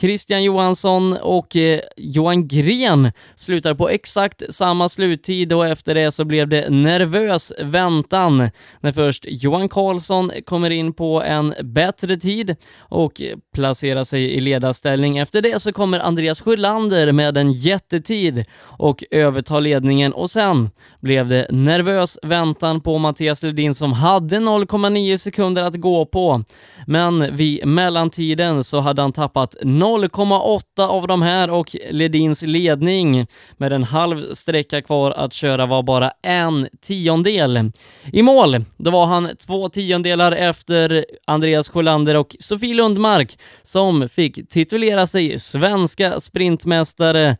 Christian 0.00 0.44
Johansson 0.44 1.16
och 1.16 1.56
eh, 1.56 1.80
Johan 1.96 2.48
Gren 2.48 3.12
slutar 3.34 3.74
på 3.74 3.88
exakt 3.88 4.42
samma 4.54 4.88
sluttid 4.88 5.52
och 5.52 5.66
efter 5.66 5.94
det 5.94 6.12
så 6.12 6.24
blev 6.24 6.48
det 6.48 6.70
nervös 6.70 7.52
väntan 7.62 8.50
när 8.80 8.92
först 8.92 9.24
Johan 9.28 9.68
Karlsson 9.68 10.30
kommer 10.46 10.70
in 10.70 10.92
på 10.92 11.22
en 11.22 11.54
bättre 11.62 12.16
tid 12.16 12.56
och 12.78 13.22
placerar 13.54 14.04
sig 14.04 14.22
i 14.22 14.40
ledarställning. 14.40 15.18
Efter 15.18 15.42
det 15.42 15.62
så 15.62 15.72
kommer 15.72 16.00
Andreas 16.00 16.40
Sjölander 16.40 17.12
med 17.12 17.36
en 17.36 17.52
jättetid 17.52 18.44
och 18.62 19.04
övertar 19.10 19.60
ledningen 19.60 20.12
och 20.12 20.30
sen 20.30 20.70
blev 21.00 21.28
det 21.28 21.46
nervös 21.50 22.18
väntan 22.22 22.80
på 22.80 22.98
Mattias 22.98 23.42
Ledin 23.42 23.74
som 23.74 23.92
hade 23.92 24.36
0,9 24.36 25.16
sekunder 25.16 25.62
att 25.62 25.74
gå 25.74 26.06
på. 26.06 26.42
Men 26.86 27.36
vid 27.36 27.66
mellantiden 27.66 28.64
så 28.64 28.80
hade 28.80 29.02
han 29.02 29.12
tappat 29.12 29.56
0,8 29.86 30.88
av 30.88 31.06
de 31.06 31.22
här 31.22 31.50
och 31.50 31.76
Ledins 31.90 32.42
ledning 32.42 33.26
med 33.56 33.72
en 33.72 33.84
halv 33.84 34.34
sträcka 34.34 34.82
kvar 34.82 35.10
att 35.10 35.32
köra 35.32 35.66
var 35.66 35.82
bara 35.82 36.12
en 36.22 36.68
tiondel. 36.80 37.70
I 38.12 38.22
mål, 38.22 38.64
då 38.76 38.90
var 38.90 39.06
han 39.06 39.36
två 39.46 39.68
tiondelar 39.68 40.32
efter 40.32 41.04
Andreas 41.26 41.70
Sjölander 41.70 42.14
och 42.14 42.36
Sofie 42.38 42.74
Lundmark 42.74 43.38
som 43.62 44.08
fick 44.08 44.48
titulera 44.48 45.06
sig 45.06 45.38
svenska 45.38 46.20
sprintmästare 46.20 47.36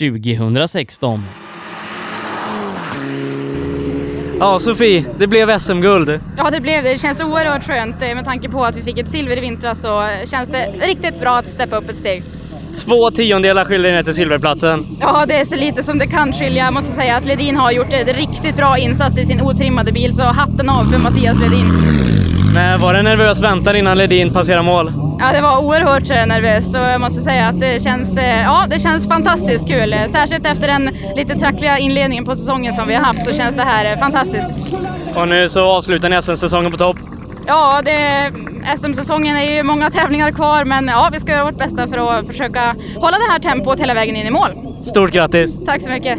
2016. 0.00 1.24
Ja, 4.40 4.58
Sofie, 4.58 5.04
det 5.18 5.26
blev 5.26 5.58
SM-guld. 5.58 6.20
Ja, 6.36 6.50
det 6.50 6.60
blev 6.60 6.82
det. 6.82 6.90
Det 6.90 6.98
känns 6.98 7.20
oerhört 7.20 7.64
skönt 7.66 8.02
eh, 8.02 8.14
med 8.14 8.24
tanke 8.24 8.48
på 8.48 8.64
att 8.64 8.76
vi 8.76 8.82
fick 8.82 8.98
ett 8.98 9.08
silver 9.08 9.36
i 9.36 9.40
vintras 9.40 9.80
så 9.80 10.08
känns 10.24 10.48
det 10.48 10.72
riktigt 10.80 11.20
bra 11.20 11.38
att 11.38 11.48
steppa 11.48 11.76
upp 11.76 11.88
ett 11.88 11.96
steg. 11.96 12.22
Två 12.84 13.10
tiondelar 13.10 13.64
skiljer 13.64 13.92
ner 13.92 14.02
till 14.02 14.14
silverplatsen. 14.14 14.86
Ja, 15.00 15.24
det 15.26 15.40
är 15.40 15.44
så 15.44 15.56
lite 15.56 15.82
som 15.82 15.98
det 15.98 16.06
kan 16.06 16.32
skilja. 16.32 16.64
Jag 16.64 16.74
måste 16.74 16.92
säga 16.92 17.16
att 17.16 17.26
Ledin 17.26 17.56
har 17.56 17.70
gjort 17.72 17.92
en 17.92 18.06
riktigt 18.06 18.56
bra 18.56 18.78
insats 18.78 19.18
i 19.18 19.24
sin 19.24 19.42
otrimmade 19.42 19.92
bil, 19.92 20.12
så 20.12 20.22
hatten 20.22 20.68
av 20.68 20.84
för 20.84 20.98
Mattias 20.98 21.40
Ledin. 21.40 21.66
Men 22.58 22.80
var 22.80 22.94
det 22.94 23.02
nervös 23.02 23.42
väntan 23.42 23.76
innan 23.76 23.98
Ledin 23.98 24.32
passerade 24.32 24.62
mål? 24.62 24.92
Ja, 25.18 25.32
det 25.32 25.40
var 25.40 25.58
oerhört 25.58 26.10
eh, 26.10 26.26
nervöst 26.26 26.74
och 26.74 26.80
jag 26.80 27.00
måste 27.00 27.20
säga 27.20 27.46
att 27.48 27.60
det 27.60 27.82
känns, 27.82 28.16
eh, 28.16 28.42
ja, 28.42 28.64
det 28.70 28.78
känns 28.78 29.08
fantastiskt 29.08 29.68
kul. 29.68 29.92
Eh, 29.92 30.06
Särskilt 30.06 30.46
efter 30.46 30.66
den 30.66 30.90
lite 31.16 31.38
trackliga 31.38 31.78
inledningen 31.78 32.24
på 32.24 32.36
säsongen 32.36 32.72
som 32.72 32.88
vi 32.88 32.94
har 32.94 33.04
haft 33.04 33.24
så 33.24 33.32
känns 33.32 33.56
det 33.56 33.62
här 33.62 33.96
fantastiskt. 33.96 34.48
Och 35.14 35.28
nu 35.28 35.48
så 35.48 35.64
avslutar 35.64 36.08
ni 36.08 36.22
SM-säsongen 36.22 36.72
på 36.72 36.78
topp. 36.78 36.96
Ja, 37.46 37.82
SM-säsongen 38.76 39.36
är 39.36 39.56
ju 39.56 39.62
många 39.62 39.90
tävlingar 39.90 40.30
kvar 40.30 40.64
men 40.64 40.88
ja, 40.88 41.10
vi 41.12 41.20
ska 41.20 41.32
göra 41.32 41.44
vårt 41.44 41.58
bästa 41.58 41.88
för 41.88 42.18
att 42.18 42.26
försöka 42.26 42.76
hålla 42.96 43.16
det 43.18 43.32
här 43.32 43.38
tempot 43.38 43.80
hela 43.80 43.94
vägen 43.94 44.16
in 44.16 44.26
i 44.26 44.30
mål. 44.30 44.50
Stort 44.80 45.10
grattis! 45.10 45.64
Tack 45.66 45.82
så 45.82 45.90
mycket! 45.90 46.18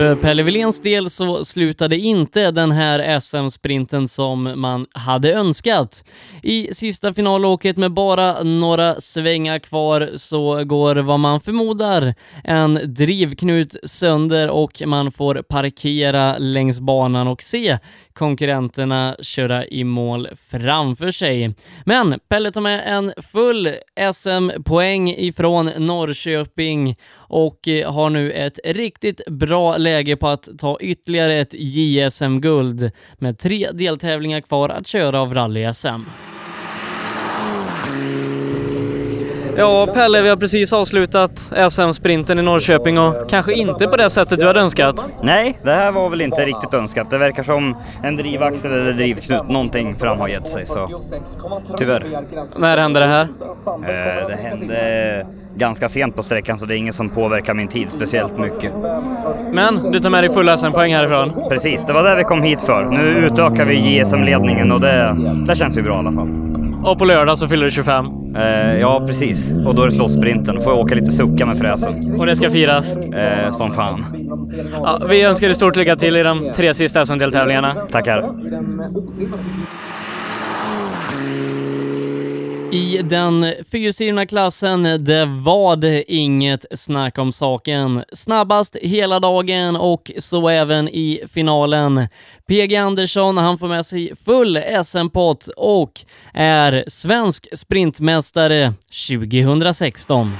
För 0.00 0.14
Pelle 0.14 0.42
Willéns 0.42 0.80
del 0.80 1.10
så 1.10 1.44
slutade 1.44 1.96
inte 1.96 2.50
den 2.50 2.72
här 2.72 3.20
SM-sprinten 3.20 4.08
som 4.08 4.52
man 4.56 4.86
hade 4.92 5.32
önskat. 5.32 6.04
I 6.42 6.74
sista 6.74 7.14
finalåket 7.14 7.76
med 7.76 7.92
bara 7.92 8.42
några 8.42 9.00
svängar 9.00 9.58
kvar 9.58 10.10
så 10.16 10.64
går 10.64 10.96
vad 10.96 11.20
man 11.20 11.40
förmodar 11.40 12.14
en 12.44 12.80
drivknut 12.84 13.76
sönder 13.84 14.50
och 14.50 14.82
man 14.86 15.12
får 15.12 15.42
parkera 15.48 16.38
längs 16.38 16.80
banan 16.80 17.28
och 17.28 17.42
se 17.42 17.78
konkurrenterna 18.12 19.16
köra 19.20 19.66
i 19.66 19.84
mål 19.84 20.28
framför 20.50 21.10
sig. 21.10 21.54
Men 21.84 22.20
Pelle 22.28 22.50
tar 22.50 22.60
med 22.60 22.82
en 22.86 23.12
full 23.32 23.68
SM-poäng 24.12 25.10
ifrån 25.10 25.70
Norrköping 25.76 26.96
och 27.16 27.68
har 27.86 28.10
nu 28.10 28.32
ett 28.32 28.60
riktigt 28.64 29.26
bra 29.26 29.76
läge 29.76 29.89
läge 29.90 30.16
på 30.16 30.28
att 30.28 30.48
ta 30.58 30.78
ytterligare 30.80 31.34
ett 31.34 31.54
JSM-guld 31.54 32.90
med 33.18 33.38
tre 33.38 33.70
deltävlingar 33.72 34.40
kvar 34.40 34.68
att 34.68 34.86
köra 34.86 35.20
av 35.20 35.34
rally-SM. 35.34 36.29
Ja, 39.60 39.86
Pelle, 39.94 40.22
vi 40.22 40.28
har 40.28 40.36
precis 40.36 40.72
avslutat 40.72 41.52
SM-sprinten 41.70 42.38
i 42.38 42.42
Norrköping 42.42 42.98
och 42.98 43.30
kanske 43.30 43.54
inte 43.54 43.86
på 43.86 43.96
det 43.96 44.10
sättet 44.10 44.40
du 44.40 44.46
hade 44.46 44.60
önskat. 44.60 45.10
Nej, 45.22 45.58
det 45.64 45.70
här 45.70 45.92
var 45.92 46.10
väl 46.10 46.20
inte 46.20 46.46
riktigt 46.46 46.74
önskat. 46.74 47.10
Det 47.10 47.18
verkar 47.18 47.42
som 47.42 47.76
en 48.02 48.16
drivaxel 48.16 48.72
eller 48.72 48.92
drivknut, 48.92 49.48
någonting 49.48 49.94
fram 49.94 50.18
har 50.18 50.28
gett 50.28 50.48
sig 50.48 50.66
så 50.66 51.00
tyvärr. 51.78 52.20
När 52.56 52.78
hände 52.78 53.00
det 53.00 53.06
här? 53.06 53.22
Eh, 53.22 54.28
det 54.28 54.38
hände 54.42 55.26
ganska 55.56 55.88
sent 55.88 56.16
på 56.16 56.22
sträckan 56.22 56.58
så 56.58 56.66
det 56.66 56.74
är 56.74 56.78
ingen 56.78 56.92
som 56.92 57.08
påverkar 57.08 57.54
min 57.54 57.68
tid 57.68 57.90
speciellt 57.90 58.38
mycket. 58.38 58.72
Men 59.52 59.92
du 59.92 60.00
tar 60.00 60.10
med 60.10 60.24
dig 60.24 60.30
fulla 60.30 60.56
SM-poäng 60.56 60.94
härifrån? 60.94 61.32
Precis, 61.48 61.84
det 61.84 61.92
var 61.92 62.02
det 62.02 62.16
vi 62.16 62.24
kom 62.24 62.42
hit 62.42 62.60
för. 62.60 62.84
Nu 62.84 63.02
utökar 63.02 63.64
vi 63.64 63.74
JSM-ledningen 63.74 64.72
och 64.72 64.80
det, 64.80 65.16
det 65.48 65.56
känns 65.56 65.78
ju 65.78 65.82
bra 65.82 65.94
i 65.94 65.98
alla 65.98 66.12
fall. 66.12 66.28
Och 66.84 66.98
på 66.98 67.04
lördag 67.04 67.38
så 67.38 67.48
fyller 67.48 67.64
du 67.64 67.70
25? 67.70 68.19
Eh, 68.36 68.80
ja, 68.80 69.04
precis. 69.06 69.52
Och 69.66 69.74
då 69.74 69.82
är 69.82 69.86
det 69.86 69.92
slåssprinten. 69.92 70.54
Då 70.54 70.60
får 70.60 70.72
jag 70.72 70.80
åka 70.80 70.94
lite 70.94 71.12
sucka 71.12 71.46
med 71.46 71.58
fräsen. 71.58 72.14
Och 72.20 72.26
det 72.26 72.36
ska 72.36 72.50
firas? 72.50 72.96
Eh, 72.96 73.52
som 73.52 73.72
fan. 73.72 74.04
Ja, 74.72 75.00
vi 75.10 75.22
önskar 75.22 75.46
dig 75.46 75.54
stort 75.54 75.76
lycka 75.76 75.96
till 75.96 76.16
i 76.16 76.22
de 76.22 76.52
tre 76.56 76.74
sista 76.74 77.04
SM-deltävlingarna. 77.04 77.74
Tackar. 77.90 78.24
I 82.72 83.00
den 83.02 83.46
fyrstyrna 83.72 84.26
klassen, 84.26 84.82
det 84.82 85.24
var 85.24 85.76
det 85.76 86.12
inget 86.12 86.64
snack 86.74 87.18
om 87.18 87.32
saken. 87.32 88.04
Snabbast 88.12 88.76
hela 88.82 89.20
dagen 89.20 89.76
och 89.76 90.10
så 90.18 90.48
även 90.48 90.88
i 90.88 91.22
finalen. 91.32 92.08
PG 92.48 92.76
Andersson, 92.76 93.38
han 93.38 93.58
får 93.58 93.68
med 93.68 93.86
sig 93.86 94.12
full 94.24 94.58
SM-pott 94.84 95.48
och 95.56 95.92
är 96.34 96.84
svensk 96.86 97.58
sprintmästare 97.58 98.72
2016. 99.08 100.32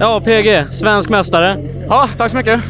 Ja, 0.00 0.20
PG, 0.24 0.72
svensk 0.72 1.10
mästare. 1.10 1.56
Ja, 1.88 2.08
tack 2.18 2.30
så 2.30 2.36
mycket. 2.36 2.60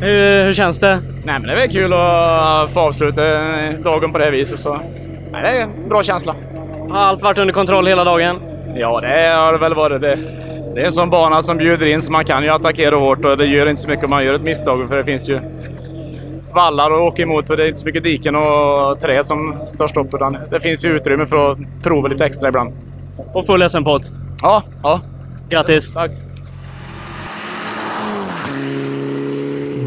Hur, 0.00 0.44
hur 0.44 0.52
känns 0.52 0.80
det? 0.80 1.00
Nej, 1.24 1.38
men 1.38 1.42
det 1.42 1.52
är 1.52 1.56
väl 1.56 1.70
kul 1.70 1.92
att 1.92 2.72
få 2.72 2.80
avsluta 2.80 3.22
dagen 3.84 4.12
på 4.12 4.18
det 4.18 4.30
viset. 4.30 4.60
Så. 4.60 4.80
Nej, 5.30 5.42
det 5.42 5.48
är 5.48 5.62
en 5.62 5.88
bra 5.88 6.02
känsla. 6.02 6.36
Har 6.90 6.98
allt 6.98 7.22
varit 7.22 7.38
under 7.38 7.54
kontroll 7.54 7.86
hela 7.86 8.04
dagen? 8.04 8.40
Ja, 8.76 9.00
det 9.00 9.34
har 9.36 9.52
det 9.52 9.58
väl 9.58 9.74
varit. 9.74 10.00
Det, 10.00 10.18
det 10.74 10.80
är 10.80 10.86
en 10.86 10.92
sån 10.92 11.10
bana 11.10 11.42
som 11.42 11.56
bjuder 11.56 11.86
in 11.86 12.02
så 12.02 12.12
man 12.12 12.24
kan 12.24 12.42
ju 12.42 12.48
attackera 12.48 12.96
hårt 12.96 13.24
och 13.24 13.36
det 13.38 13.46
gör 13.46 13.66
inte 13.66 13.82
så 13.82 13.88
mycket 13.88 14.04
om 14.04 14.10
man 14.10 14.24
gör 14.24 14.34
ett 14.34 14.42
misstag 14.42 14.88
för 14.88 14.96
det 14.96 15.04
finns 15.04 15.28
ju 15.28 15.40
vallar 16.54 16.92
att 16.92 17.00
åka 17.00 17.22
emot 17.22 17.50
och 17.50 17.56
det 17.56 17.62
är 17.62 17.66
inte 17.66 17.80
så 17.80 17.86
mycket 17.86 18.02
diken 18.02 18.36
och 18.36 19.00
träd 19.00 19.26
som 19.26 19.54
står 19.66 19.86
stopp 19.86 20.14
utan 20.14 20.38
det 20.50 20.60
finns 20.60 20.84
ju 20.84 20.96
utrymme 20.96 21.26
för 21.26 21.50
att 21.50 21.58
prova 21.82 22.08
lite 22.08 22.24
extra 22.24 22.48
ibland. 22.48 22.72
Och 23.32 23.46
full 23.46 23.68
SM-pott? 23.68 24.02
Ja, 24.42 24.62
ja. 24.82 25.00
Grattis! 25.48 25.92
Tack! 25.92 26.10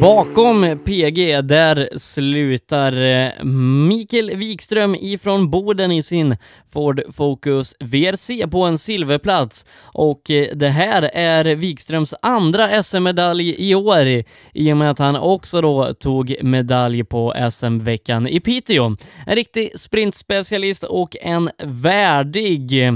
Bakom 0.02 0.80
PG, 0.86 1.42
där 1.42 1.90
slutar 1.98 3.02
eh, 3.02 3.44
Mikael 3.88 4.36
Wikström 4.36 4.96
ifrån 4.96 5.50
Boden 5.50 5.92
i 5.92 6.04
sin 6.04 6.38
Ford 6.74 7.02
Focus 7.14 7.76
VRC 7.80 8.48
på 8.48 8.64
en 8.64 8.78
silverplats. 8.78 9.66
Och 9.84 10.32
eh, 10.32 10.48
det 10.56 10.70
här 10.70 11.10
är 11.14 11.56
Wikströms 11.56 12.16
andra 12.22 12.84
SM-medalj 12.84 13.56
i 13.70 13.76
år 13.76 14.24
i 14.54 14.74
och 14.74 14.78
med 14.78 14.90
att 14.92 15.00
han 15.00 15.16
också 15.16 15.62
då 15.62 15.94
tog 15.94 16.36
medalj 16.44 17.04
på 17.04 17.34
SM-veckan 17.52 18.28
i 18.28 18.40
Piteå. 18.40 18.96
En 19.26 19.36
riktig 19.36 19.80
sprintspecialist 19.80 20.84
och 20.84 21.16
en 21.22 21.50
värdig 21.64 22.88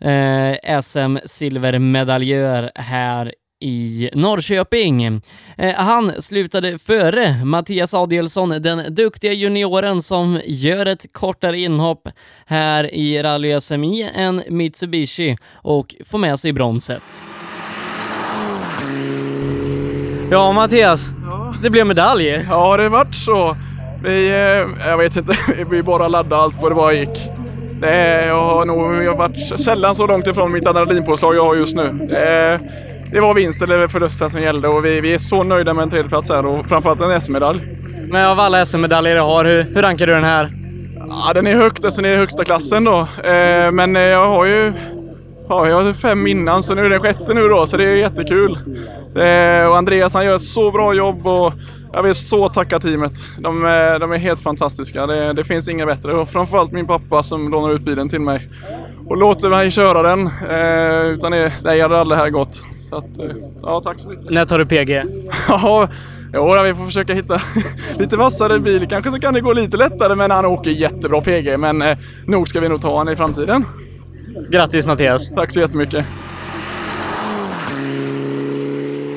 eh, 0.00 0.80
SM-silvermedaljör 0.80 2.70
här 2.74 3.32
i 3.62 4.10
Norrköping. 4.14 5.04
Eh, 5.04 5.74
han 5.74 6.22
slutade 6.22 6.78
före 6.78 7.44
Mattias 7.44 7.94
Adielsson, 7.94 8.48
den 8.48 8.94
duktiga 8.94 9.32
junioren 9.32 10.02
som 10.02 10.40
gör 10.44 10.86
ett 10.86 11.12
kortare 11.12 11.58
inhopp 11.58 12.08
här 12.46 12.94
i 12.94 13.22
Rally 13.22 13.60
SMI 13.60 14.10
än 14.14 14.42
Mitsubishi 14.48 15.36
och 15.54 15.94
får 16.06 16.18
med 16.18 16.38
sig 16.38 16.52
bronset. 16.52 17.24
Ja, 20.30 20.52
Mattias. 20.52 21.12
Det 21.62 21.70
blev 21.70 21.86
medalj. 21.86 22.46
Ja, 22.48 22.76
det 22.76 22.88
vart 22.88 23.14
så. 23.14 23.56
Vi, 24.04 24.30
eh, 24.30 24.88
jag 24.88 24.98
vet 24.98 25.16
inte, 25.16 25.36
vi 25.70 25.82
bara 25.82 26.08
laddade 26.08 26.42
allt 26.42 26.54
vad 26.62 26.70
det 26.70 26.74
bara 26.74 26.92
gick. 26.92 27.30
Det, 27.80 28.26
jag 28.26 28.42
har 28.42 28.64
nog 28.64 29.02
jag 29.02 29.10
har 29.10 29.18
varit 29.18 29.60
sällan 29.60 29.94
så 29.94 30.06
långt 30.06 30.26
ifrån 30.26 30.52
mitt 30.52 30.66
adrenalinpåslag 30.66 31.34
jag 31.36 31.44
har 31.44 31.54
just 31.54 31.76
nu. 31.76 32.06
Det, 32.08 32.60
det 33.12 33.20
var 33.20 33.34
vinst 33.34 33.62
eller 33.62 33.88
förlusten 33.88 34.30
som 34.30 34.40
gällde 34.42 34.68
och 34.68 34.84
vi, 34.84 35.00
vi 35.00 35.14
är 35.14 35.18
så 35.18 35.42
nöjda 35.42 35.74
med 35.74 35.82
en 35.82 35.90
tredjeplats 35.90 36.28
här 36.28 36.46
och 36.46 36.66
framförallt 36.66 37.00
en 37.00 37.20
SM-medalj. 37.20 37.60
Men 38.08 38.26
av 38.26 38.40
alla 38.40 38.64
SM-medaljer 38.64 39.14
du 39.14 39.20
har, 39.20 39.44
hur, 39.44 39.62
hur 39.62 39.82
rankar 39.82 40.06
du 40.06 40.12
den 40.12 40.24
här? 40.24 40.52
Ja, 41.08 41.32
den 41.34 41.46
är 41.46 41.56
högt, 41.56 41.84
alltså 41.84 42.02
den 42.02 42.12
är 42.12 42.16
högsta 42.16 42.44
klassen 42.44 42.84
då. 42.84 42.98
Eh, 43.24 43.72
men 43.72 43.96
eh, 43.96 44.02
jag 44.02 44.28
har 44.28 44.44
ju 44.44 44.72
ja, 45.48 45.68
jag 45.68 45.82
har 45.84 45.92
fem 45.92 46.26
innan 46.26 46.62
så 46.62 46.74
nu 46.74 46.84
är 46.84 46.90
det 46.90 46.98
sjätte 46.98 47.34
nu 47.34 47.48
då 47.48 47.66
så 47.66 47.76
det 47.76 47.84
är 47.84 47.96
jättekul. 47.96 48.58
Eh, 49.16 49.66
och 49.68 49.76
Andreas 49.76 50.14
han 50.14 50.24
gör 50.24 50.36
ett 50.36 50.42
så 50.42 50.70
bra 50.70 50.94
jobb 50.94 51.26
och 51.26 51.52
jag 51.92 52.02
vill 52.02 52.14
så 52.14 52.48
tacka 52.48 52.80
teamet. 52.80 53.12
De, 53.38 53.64
eh, 53.66 53.98
de 54.00 54.12
är 54.12 54.18
helt 54.18 54.40
fantastiska. 54.40 55.06
Det, 55.06 55.32
det 55.32 55.44
finns 55.44 55.68
inga 55.68 55.86
bättre. 55.86 56.14
Och 56.14 56.28
framförallt 56.28 56.72
min 56.72 56.86
pappa 56.86 57.22
som 57.22 57.50
lånar 57.50 57.74
ut 57.74 57.82
bilen 57.82 58.08
till 58.08 58.20
mig 58.20 58.48
och 59.06 59.16
låter 59.16 59.48
mig 59.48 59.70
köra 59.70 60.02
den. 60.02 60.26
Eh, 60.26 61.10
utan 61.14 61.32
det, 61.32 61.52
det 61.62 61.82
hade 61.82 61.98
aldrig 61.98 62.20
här 62.20 62.30
gått. 62.30 62.64
Så 62.80 62.96
att, 62.96 63.18
eh, 63.18 63.36
ja, 63.62 63.80
tack 63.84 64.00
så 64.00 64.08
mycket. 64.08 64.30
När 64.30 64.44
tar 64.44 64.58
du 64.58 64.66
PG? 64.66 65.02
Ja, 65.48 65.88
jo, 66.34 66.62
vi 66.64 66.74
får 66.74 66.84
försöka 66.84 67.14
hitta 67.14 67.42
lite 67.98 68.16
vassare 68.16 68.58
bil. 68.58 68.86
Kanske 68.90 69.10
så 69.10 69.20
kan 69.20 69.34
det 69.34 69.40
gå 69.40 69.52
lite 69.52 69.76
lättare, 69.76 70.14
men 70.14 70.30
han 70.30 70.44
åker 70.44 70.70
jättebra 70.70 71.20
PG. 71.20 71.58
Men 71.58 71.82
eh, 71.82 71.98
nog 72.26 72.48
ska 72.48 72.60
vi 72.60 72.68
nog 72.68 72.80
ta 72.80 72.98
honom 72.98 73.12
i 73.12 73.16
framtiden. 73.16 73.64
Grattis 74.50 74.86
Mattias! 74.86 75.30
Tack 75.30 75.52
så 75.52 75.60
jättemycket! 75.60 76.06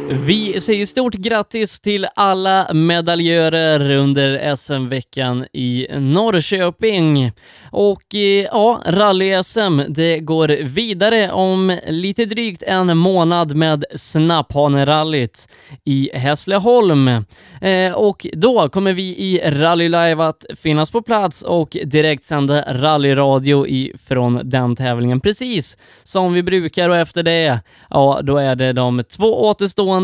Vi 0.09 0.61
säger 0.61 0.85
stort 0.85 1.13
grattis 1.13 1.79
till 1.79 2.07
alla 2.15 2.73
medaljörer 2.73 3.95
under 3.95 4.55
SM-veckan 4.55 5.45
i 5.53 5.87
Norrköping. 5.99 7.31
Och 7.71 8.15
eh, 8.15 8.45
ja, 8.51 8.81
rally-SM, 8.85 9.83
det 9.87 10.19
går 10.19 10.47
vidare 10.63 11.31
om 11.31 11.79
lite 11.87 12.25
drygt 12.25 12.63
en 12.63 12.97
månad 12.97 13.55
med 13.55 13.85
Snapphanerallyt 13.95 15.49
i 15.83 16.09
Hässleholm. 16.13 17.07
Eh, 17.61 17.93
och 17.95 18.27
då 18.33 18.69
kommer 18.69 18.93
vi 18.93 19.03
i 19.03 19.41
Rally 19.45 19.89
Live 19.89 20.23
att 20.23 20.45
finnas 20.57 20.91
på 20.91 21.01
plats 21.01 21.41
och 21.41 21.77
direkt 21.83 22.23
sända 22.23 22.73
rallyradio 22.73 23.67
ifrån 23.67 24.41
den 24.43 24.75
tävlingen, 24.75 25.19
precis 25.19 25.77
som 26.03 26.33
vi 26.33 26.43
brukar 26.43 26.89
och 26.89 26.97
efter 26.97 27.23
det, 27.23 27.59
ja, 27.89 28.19
då 28.23 28.37
är 28.37 28.55
det 28.55 28.73
de 28.73 29.03
två 29.03 29.43
återstående 29.43 29.94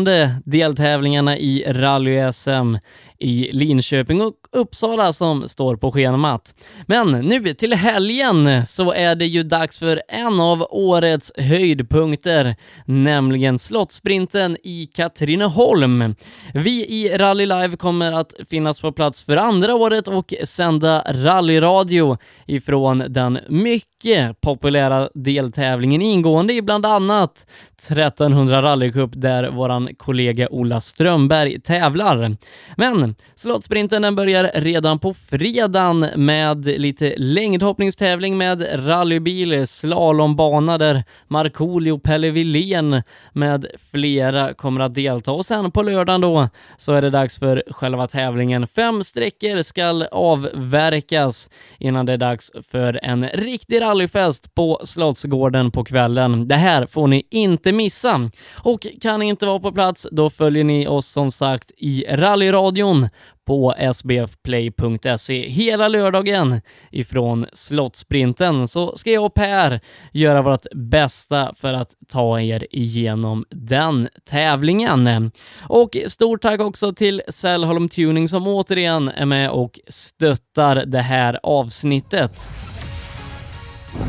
deltävlingarna 0.44 1.36
i 1.36 1.64
rally-SM 1.66 2.76
i 3.22 3.50
Linköping 3.52 4.22
och 4.22 4.34
Uppsala 4.52 5.12
som 5.12 5.48
står 5.48 5.76
på 5.76 5.92
schemat. 5.92 6.54
Men 6.86 7.10
nu 7.12 7.54
till 7.54 7.74
helgen 7.74 8.66
så 8.66 8.92
är 8.92 9.14
det 9.14 9.26
ju 9.26 9.42
dags 9.42 9.78
för 9.78 10.02
en 10.08 10.40
av 10.40 10.66
årets 10.70 11.32
höjdpunkter, 11.36 12.56
nämligen 12.84 13.58
Slottsprinten 13.58 14.56
i 14.64 14.86
Katrineholm. 14.94 16.14
Vi 16.54 16.86
i 16.86 17.18
Rally 17.18 17.46
Live 17.46 17.76
kommer 17.76 18.12
att 18.12 18.34
finnas 18.50 18.80
på 18.80 18.92
plats 18.92 19.24
för 19.24 19.36
andra 19.36 19.74
året 19.74 20.08
och 20.08 20.34
sända 20.44 21.04
rallyradio 21.08 22.18
ifrån 22.46 23.04
den 23.08 23.38
mycket 23.48 24.40
populära 24.40 25.08
deltävlingen 25.14 26.02
ingående 26.02 26.52
i 26.52 26.62
bland 26.62 26.86
annat 26.86 27.46
1300 27.90 28.62
rallycup 28.62 29.10
där 29.14 29.50
våran 29.50 29.88
kollega 29.96 30.48
Ola 30.48 30.80
Strömberg 30.80 31.60
tävlar. 31.60 32.36
Men 32.76 33.11
Slottsprinten 33.34 34.02
den 34.02 34.14
börjar 34.14 34.50
redan 34.54 34.98
på 34.98 35.14
fredagen 35.14 36.06
med 36.16 36.64
lite 36.64 37.14
längdhoppningstävling 37.16 38.38
med 38.38 38.86
rallybil, 38.88 39.66
slalombana 39.66 40.78
där 40.78 41.04
Markoolio, 41.28 41.98
Pelle 41.98 42.30
Wilén 42.30 43.02
med 43.32 43.66
flera 43.90 44.54
kommer 44.54 44.80
att 44.80 44.94
delta 44.94 45.32
och 45.32 45.46
sen 45.46 45.70
på 45.70 45.82
lördagen 45.82 46.20
då 46.20 46.48
så 46.76 46.92
är 46.92 47.02
det 47.02 47.10
dags 47.10 47.38
för 47.38 47.62
själva 47.70 48.06
tävlingen. 48.06 48.66
Fem 48.66 49.04
sträckor 49.04 49.62
ska 49.62 50.06
avverkas 50.12 51.50
innan 51.78 52.06
det 52.06 52.12
är 52.12 52.16
dags 52.16 52.50
för 52.70 53.00
en 53.02 53.28
riktig 53.28 53.80
rallyfest 53.80 54.54
på 54.54 54.80
Slottsgården 54.84 55.70
på 55.70 55.84
kvällen. 55.84 56.48
Det 56.48 56.54
här 56.54 56.86
får 56.86 57.06
ni 57.06 57.26
inte 57.30 57.72
missa. 57.72 58.30
Och 58.62 58.86
kan 59.00 59.20
ni 59.20 59.26
inte 59.26 59.46
vara 59.46 59.60
på 59.60 59.72
plats, 59.72 60.08
då 60.10 60.30
följer 60.30 60.64
ni 60.64 60.86
oss 60.86 61.06
som 61.06 61.30
sagt 61.30 61.70
i 61.76 62.04
rallyradion 62.10 63.01
på 63.46 63.74
sbfplay.se 63.92 65.48
hela 65.48 65.88
lördagen 65.88 66.60
ifrån 66.90 67.46
Slottsprinten 67.52 68.68
så 68.68 68.96
ska 68.96 69.10
jag 69.10 69.24
och 69.24 69.34
Per 69.34 69.80
göra 70.12 70.42
vårt 70.42 70.66
bästa 70.74 71.54
för 71.56 71.74
att 71.74 71.90
ta 72.08 72.40
er 72.40 72.66
igenom 72.70 73.44
den 73.50 74.08
tävlingen. 74.30 75.30
Och 75.68 75.96
stort 76.06 76.42
tack 76.42 76.60
också 76.60 76.92
till 76.92 77.22
Sällholm 77.28 77.88
Tuning 77.88 78.28
som 78.28 78.46
återigen 78.46 79.08
är 79.08 79.26
med 79.26 79.50
och 79.50 79.80
stöttar 79.88 80.84
det 80.86 81.02
här 81.02 81.38
avsnittet. 81.42 82.50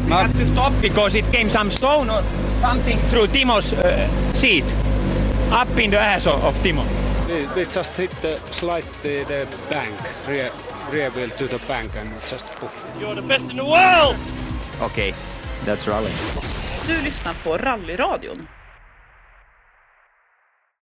We 0.07 0.13
have 0.13 0.33
to 0.33 0.45
stop 0.45 0.71
because 0.81 1.19
it 1.19 1.25
came 1.31 1.49
some 1.49 1.69
stone 1.69 2.09
or 2.09 2.23
something 2.61 2.97
through 3.09 3.27
Timo's 3.27 3.73
uh, 3.73 4.07
seat, 4.31 4.63
up 5.51 5.79
in 5.79 5.91
the 5.91 5.99
ass 5.99 6.27
of 6.27 6.63
Timo. 6.63 7.02
We, 7.33 7.47
we 7.55 7.65
just 7.65 7.97
hit 7.97 8.11
the 8.21 8.37
slide 8.51 8.85
the, 9.01 9.23
the 9.23 9.47
bank, 9.71 9.95
rear, 10.27 10.51
rear 10.91 11.09
wheel 11.09 11.29
to 11.29 11.47
the 11.47 11.57
bank 11.67 11.95
and 11.95 12.09
just 12.27 12.45
poof. 12.59 12.85
You're 12.99 13.15
the 13.15 13.23
best 13.23 13.49
in 13.49 13.57
the 13.57 13.65
world! 13.65 14.15
Okay, 14.81 15.15
that's 15.65 15.87
rally. 15.87 16.11
Du 16.87 16.93
lyssnar 17.03 17.35
på 17.43 17.57
Rallyradion. 17.57 18.47